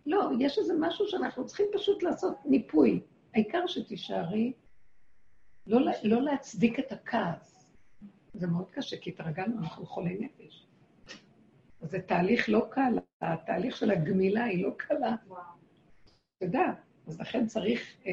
לא, 0.06 0.30
יש 0.40 0.58
איזה 0.58 0.74
משהו 0.78 1.06
שאנחנו 1.08 1.46
צריכים 1.46 1.66
פשוט 1.72 2.02
לעשות 2.02 2.36
ניפוי. 2.44 3.00
העיקר 3.34 3.66
שתישארי, 3.66 4.52
לא, 5.66 5.80
לא 6.02 6.22
להצדיק 6.22 6.78
את 6.78 6.92
הכעס. 6.92 7.66
זה 8.34 8.46
מאוד 8.46 8.70
קשה, 8.70 8.96
כי 8.96 9.10
התרגלנו, 9.10 9.58
אנחנו 9.58 9.86
חולי 9.86 10.18
נפש. 10.20 10.66
זה 11.82 12.00
תהליך 12.00 12.48
לא 12.48 12.66
קל, 12.70 12.98
התהליך 13.20 13.76
של 13.76 13.90
הגמילה 13.90 14.44
היא 14.44 14.64
לא 14.64 14.70
קלה. 14.76 15.14
אתה 16.36 16.44
יודע, 16.44 16.72
אז 17.06 17.20
לכן 17.20 17.46
צריך 17.46 17.96
אה, 18.06 18.12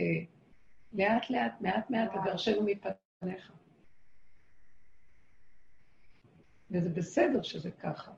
לאט 0.93 1.29
לאט, 1.29 1.61
מעט 1.61 1.89
מעט 1.89 2.15
לגרשנו 2.15 2.61
מפניך. 2.63 3.51
וזה 6.71 6.89
בסדר 6.89 7.41
שזה 7.41 7.71
ככה. 7.71 8.11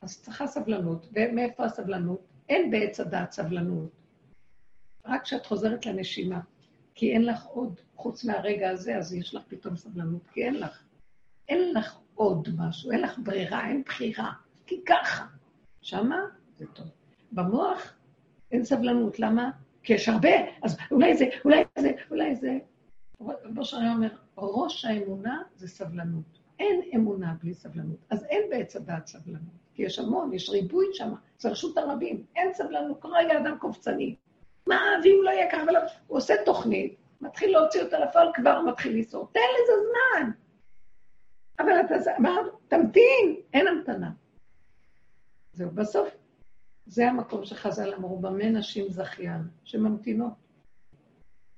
אז 0.00 0.22
צריכה 0.22 0.46
סבלנות. 0.46 1.08
ומאיפה 1.12 1.64
הסבלנות? 1.64 2.26
אין 2.48 2.70
בעץ 2.70 3.00
הדעת 3.00 3.32
סבלנות. 3.32 3.90
רק 5.04 5.22
כשאת 5.22 5.46
חוזרת 5.46 5.86
לנשימה. 5.86 6.40
כי 6.94 7.12
אין 7.12 7.24
לך 7.26 7.44
עוד, 7.44 7.80
חוץ 7.96 8.24
מהרגע 8.24 8.70
הזה, 8.70 8.96
אז 8.96 9.14
יש 9.14 9.34
לך 9.34 9.42
פתאום 9.48 9.76
סבלנות, 9.76 10.30
כי 10.32 10.44
אין 10.44 10.54
לך. 10.54 10.82
אין 11.48 11.74
לך 11.74 11.98
עוד 12.14 12.48
משהו, 12.56 12.90
אין 12.92 13.00
לך 13.00 13.18
ברירה, 13.18 13.68
אין 13.68 13.82
בחירה. 13.82 14.32
כי 14.72 14.84
ככה. 14.86 15.24
שמה 15.80 16.20
זה 16.56 16.66
טוב. 16.66 16.86
במוח 17.32 17.94
אין 18.52 18.64
סבלנות, 18.64 19.18
למה? 19.18 19.50
כי 19.82 19.92
יש 19.92 20.08
הרבה, 20.08 20.28
אז 20.62 20.78
אולי 20.90 21.16
זה, 21.16 21.24
אולי 21.44 21.64
זה, 21.78 21.92
אולי 22.10 22.36
זה. 22.36 22.58
רבו 23.20 23.64
שאני 23.64 23.88
אומר, 23.88 24.08
ראש 24.38 24.84
האמונה 24.84 25.42
זה 25.56 25.68
סבלנות. 25.68 26.38
אין 26.58 26.80
אמונה 26.94 27.34
בלי 27.42 27.54
סבלנות. 27.54 27.96
אז 28.10 28.24
אין 28.24 28.42
בעץ 28.50 28.76
הדעת 28.76 29.06
סבלנות, 29.06 29.54
כי 29.74 29.82
יש 29.82 29.98
המון, 29.98 30.32
יש 30.32 30.50
ריבוי 30.50 30.86
שם, 30.92 31.12
זה 31.38 31.50
רשות 31.50 31.78
הרבים, 31.78 32.24
אין 32.36 32.52
סבלנות, 32.52 33.00
כל 33.00 33.08
רגע 33.14 33.38
אדם 33.38 33.58
קופצני. 33.58 34.16
מה, 34.66 34.80
ואם 35.04 35.20
לא 35.22 35.30
יהיה 35.30 35.50
ככה. 35.50 35.62
הוא 36.06 36.18
עושה 36.18 36.34
תוכנית, 36.44 36.96
מתחיל 37.20 37.52
להוציא 37.52 37.82
אותה 37.82 37.98
לפועל, 37.98 38.30
כבר 38.34 38.62
מתחיל 38.62 38.98
לסעור. 38.98 39.28
תן 39.32 39.40
לזה 39.40 39.72
זמן. 39.88 40.30
אבל 41.58 41.72
אתה 41.80 42.16
אמר, 42.18 42.40
תמתין, 42.68 43.36
אין 43.52 43.68
המתנה. 43.68 44.10
זהו, 45.52 45.70
בסוף 45.70 46.08
זה 46.86 47.08
המקום 47.08 47.44
שחז"ל 47.44 47.94
אמרו, 47.94 48.18
במה 48.18 48.50
נשים 48.50 48.88
זכיין, 48.88 49.42
שממתינות. 49.64 50.32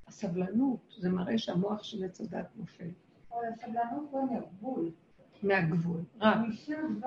הסבלנות, 0.06 0.94
זה 0.98 1.08
מראה 1.08 1.38
שהמוח 1.38 1.82
של 1.82 2.04
עץ 2.04 2.20
הדת 2.20 2.46
נופל. 2.56 2.90
הסבלנות 3.52 4.10
לא 4.12 4.26
מהגבול. 4.32 4.90
מהגבול, 5.42 6.00
רק. 6.20 6.38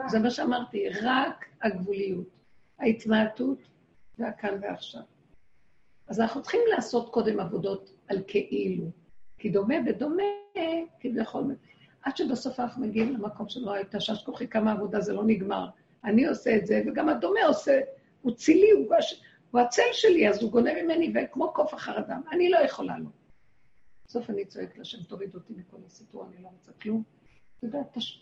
זה 0.07 0.19
מה 0.19 0.31
שאמרתי, 0.31 0.89
רק 0.89 1.45
הגבוליות, 1.61 2.27
ההתמעטות 2.79 3.59
והכאן 4.19 4.57
ועכשיו. 4.61 5.01
אז 6.07 6.19
אנחנו 6.19 6.41
צריכים 6.41 6.61
לעשות 6.75 7.09
קודם 7.09 7.39
עבודות 7.39 7.93
על 8.07 8.17
כאילו, 8.27 8.91
כי 9.37 9.49
דומה 9.49 9.75
בדומה, 9.85 10.23
כביכול, 10.99 11.55
עד 12.01 12.17
שבסוף 12.17 12.59
אנחנו 12.59 12.85
מגיעים 12.85 13.13
למקום 13.13 13.49
שלא 13.49 13.73
הייתה 13.73 13.99
שש 13.99 14.23
כוחי, 14.23 14.47
כמה 14.47 14.71
עבודה 14.71 15.01
זה 15.01 15.13
לא 15.13 15.23
נגמר. 15.23 15.69
אני 16.07 16.25
עושה 16.25 16.55
את 16.55 16.65
זה, 16.65 16.81
וגם 16.87 17.09
הדומה 17.09 17.45
עושה, 17.47 17.81
הוא 18.21 18.35
צילי, 18.35 18.71
הוא, 18.71 18.95
הוא 19.51 19.61
הצל 19.61 19.81
שלי, 19.91 20.29
אז 20.29 20.43
הוא 20.43 20.51
גונב 20.51 20.73
ממני, 20.83 21.13
וכמו 21.15 21.53
קוף 21.53 21.73
אחר 21.73 21.99
אדם, 21.99 22.21
אני 22.31 22.49
לא 22.49 22.57
יכולה 22.57 22.97
לו. 22.97 23.09
בסוף 24.07 24.29
אני 24.29 24.45
צועקת 24.45 24.77
לשם, 24.77 25.03
תוריד 25.03 25.35
אותי 25.35 25.53
מכל 25.57 25.77
הסיפור, 25.85 26.25
אני 26.27 26.43
לא 26.43 26.47
רוצה 26.47 26.71
כלום. 26.81 27.03
אתה 27.57 27.65
יודע, 27.67 27.79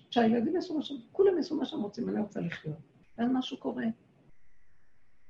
שהילדים 0.09 0.55
יעשו 0.55 0.77
מה 0.77 0.81
שהם, 0.81 0.97
כולם 1.11 1.37
יעשו 1.37 1.55
מה 1.55 1.65
שהם 1.65 1.81
רוצים, 1.81 2.09
אני 2.09 2.19
רוצה 2.19 2.39
לחיות. 2.39 2.77
ואז 3.17 3.29
משהו 3.33 3.57
קורה. 3.57 3.85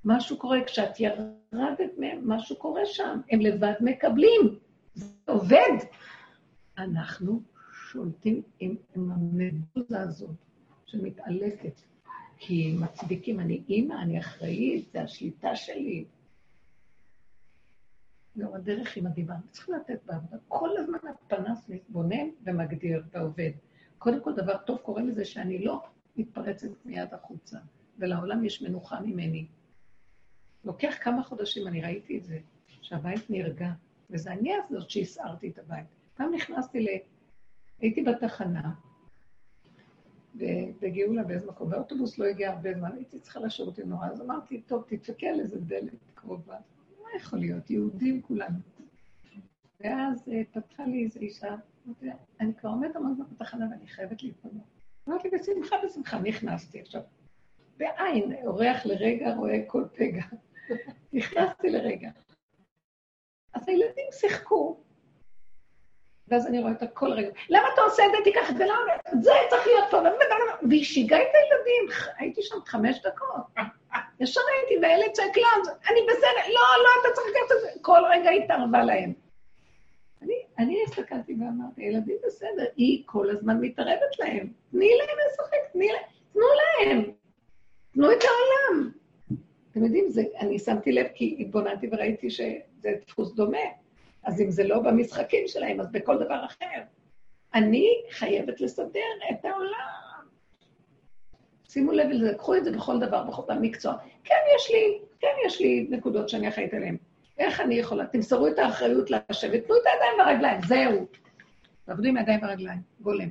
משהו 0.06 0.38
קורה, 0.38 0.64
כשאת 0.65 0.99
ירדת 0.99 1.98
מהם, 1.98 2.22
משהו 2.23 2.56
קורה 2.56 2.86
שם. 2.86 3.19
הם 3.32 3.40
לבד 3.40 3.73
מקבלים. 3.82 4.60
זה 4.94 5.07
עובד. 5.26 5.77
אנחנו 6.77 7.41
שולטים 7.91 8.41
עם, 8.60 8.76
עם 8.95 9.11
המדוזה 9.11 10.02
הזאת 10.02 10.36
שמתעלקת. 10.86 11.82
כי 12.47 12.76
מצדיקים, 12.80 13.39
אני 13.39 13.63
אימא, 13.69 13.93
אני 13.93 14.19
אחראית, 14.19 14.91
זה 14.91 15.01
השליטה 15.01 15.55
שלי. 15.55 16.05
גם 18.38 18.53
הדרך 18.53 18.95
היא 18.95 19.03
מדהימה. 19.03 19.35
צריכים 19.51 19.76
לתת 19.76 19.99
בעבודה. 20.05 20.38
כל 20.47 20.77
הזמן 20.77 20.97
הפנס 21.09 21.69
מתבונן 21.69 22.30
ומגדיר 22.43 23.03
ועובד. 23.11 23.51
קודם 23.97 24.23
כל, 24.23 24.34
דבר 24.35 24.57
טוב 24.57 24.77
קורה 24.77 25.01
לזה 25.01 25.26
שאני 25.26 25.65
לא 25.65 25.84
מתפרצת 26.15 26.67
מיד 26.85 27.13
החוצה, 27.13 27.59
ולעולם 27.99 28.45
יש 28.45 28.61
מנוחה 28.61 28.99
ממני. 28.99 29.47
לוקח 30.63 30.95
כמה 31.01 31.23
חודשים, 31.23 31.67
אני 31.67 31.81
ראיתי 31.81 32.17
את 32.17 32.23
זה, 32.23 32.39
שהבית 32.81 33.30
נרגע, 33.30 33.72
וזה 34.09 34.31
אני 34.31 34.51
הזאת 34.53 34.89
שהסערתי 34.89 35.49
את 35.49 35.59
הבית. 35.59 35.85
פעם 36.15 36.34
נכנסתי 36.34 36.80
ל... 36.80 36.88
הייתי 37.80 38.03
בתחנה, 38.03 38.72
בגאולה 40.80 41.24
באיזה 41.24 41.48
מקום, 41.48 41.72
והאוטובוס 41.72 42.18
לא 42.18 42.26
הגיע 42.26 42.52
הרבה 42.52 42.74
זמן, 42.74 42.91
הייתי 42.95 43.20
צריכה 43.20 43.40
לשירותים 43.40 43.90
נורא, 43.90 44.07
אז 44.07 44.22
אמרתי, 44.22 44.62
טוב, 44.62 44.84
תדפקי 44.88 45.28
על 45.28 45.40
איזה 45.40 45.60
דלת 45.60 46.12
קרובה. 46.14 46.57
מה 47.02 47.07
יכול 47.18 47.40
להיות? 47.40 47.70
יהודים 47.70 48.22
כולנו. 48.22 48.57
ואז 49.80 50.30
אה, 50.32 50.41
פתחה 50.52 50.86
לי 50.86 51.03
איזו 51.03 51.20
אישה, 51.20 51.56
אני 52.40 52.53
כבר 52.53 52.70
עומדת 52.70 52.95
המון 52.95 53.16
זמן 53.16 53.26
בתחנה 53.32 53.68
ואני 53.72 53.88
חייבת 53.88 54.24
להתפנות. 54.24 54.64
אמרתי, 55.10 55.30
בשמחה, 55.30 55.76
בשמחה, 55.86 56.20
נכנסתי 56.20 56.80
עכשיו. 56.82 57.02
בעין, 57.78 58.34
אורח 58.45 58.86
לרגע 58.86 59.36
רואה 59.36 59.64
כל 59.68 59.84
פגע. 59.94 60.24
נכנסתי 61.14 61.70
לרגע. 61.70 62.12
אז 63.53 63.68
הילדים 63.68 64.06
שיחקו, 64.12 64.84
ואז 66.27 66.47
אני 66.47 66.60
רואה 66.60 66.72
אותה 66.72 66.88
כל 66.88 67.11
רגע, 67.11 67.30
למה 67.49 67.68
אתה 67.73 67.81
עושה 67.81 68.06
את 68.06 68.11
זה? 68.11 68.18
תיקח 68.23 68.49
את 68.49 68.57
זה, 68.57 68.65
למה? 68.65 69.22
זה 69.22 69.31
צריך 69.49 69.68
להיות 69.68 69.85
פה, 69.91 69.97
והיא 70.69 70.84
שיגעה 70.84 71.22
את 71.22 71.27
הילדים, 71.34 71.97
הייתי 72.18 72.41
שם 72.41 72.56
חמש 72.65 73.02
דקות. 73.02 73.65
ישר 74.19 74.41
הייתי, 74.57 74.85
והילד 74.85 75.11
צועק, 75.14 75.38
לא, 75.38 75.72
אני 75.89 75.99
בסדר, 76.10 76.47
לא, 76.47 76.84
לא, 76.84 76.89
אתה 77.02 77.15
צריך 77.15 77.27
לקחת 77.27 77.52
את 77.56 77.61
זה. 77.61 77.80
כל 77.81 78.02
רגע 78.10 78.30
התערבה 78.30 78.84
להם. 78.84 79.14
אני, 80.22 80.34
אני 80.60 80.84
הסתכלתי 80.85 81.35
ואמרתי, 81.39 81.81
הילדים 81.81 82.18
בסדר, 82.27 82.65
היא 82.76 83.03
כל 83.06 83.30
הזמן 83.30 83.57
מתערבת 83.61 84.19
להם. 84.19 84.47
תני 84.72 84.89
להם 84.97 85.18
לשחק, 85.31 85.72
תני 85.73 85.88
להם, 85.88 86.03
תנו 86.34 86.41
להם. 86.41 87.11
תנו 87.93 88.11
את 88.11 88.23
העולם. 88.23 88.91
אתם 89.72 89.84
יודעים, 89.84 90.10
זה, 90.10 90.23
אני 90.39 90.60
שמתי 90.60 90.91
לב 90.91 91.07
כי 91.15 91.38
התבוננתי 91.39 91.89
וראיתי 91.91 92.30
שזה 92.30 92.89
דפוס 93.07 93.34
דומה. 93.34 93.57
אז 94.26 94.41
אם 94.41 94.52
זה 94.52 94.64
לא 94.64 94.80
במשחקים 94.80 95.47
שלהם, 95.47 95.80
אז 95.80 95.91
בכל 95.91 96.18
דבר 96.18 96.45
אחר. 96.45 96.81
אני 97.53 97.88
חייבת 98.11 98.61
לסדר 98.61 98.99
את 99.31 99.45
העולם. 99.45 100.26
שימו 101.69 101.91
לב 101.91 102.10
לזה, 102.10 102.34
קחו 102.38 102.56
את 102.56 102.64
זה 102.64 102.72
בכל 102.72 102.99
דבר, 102.99 103.23
בכל 103.23 103.53
המקצוע. 103.53 103.93
כן, 104.23 104.35
יש 104.56 104.72
לי, 104.72 104.99
כן, 105.19 105.27
יש 105.45 105.61
לי 105.61 105.88
נקודות 105.89 106.30
שאני 106.30 106.47
אחראית 106.47 106.73
עליהן. 106.73 106.97
איך 107.38 107.61
אני 107.61 107.76
יכולה? 107.76 108.06
תמסרו 108.06 108.47
את 108.47 108.60
האחריות 108.60 109.11
לשבת, 109.11 109.65
תנו 109.65 109.76
את 109.76 109.81
הידיים 109.85 110.19
והרגליים, 110.19 110.61
זהו. 110.68 111.06
תעבדו 111.85 112.07
עם 112.10 112.18
הידיים 112.18 112.39
והרגליים, 112.41 112.80
גולם. 113.02 113.30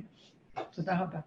תודה 0.71 0.99
רבה. 0.99 1.19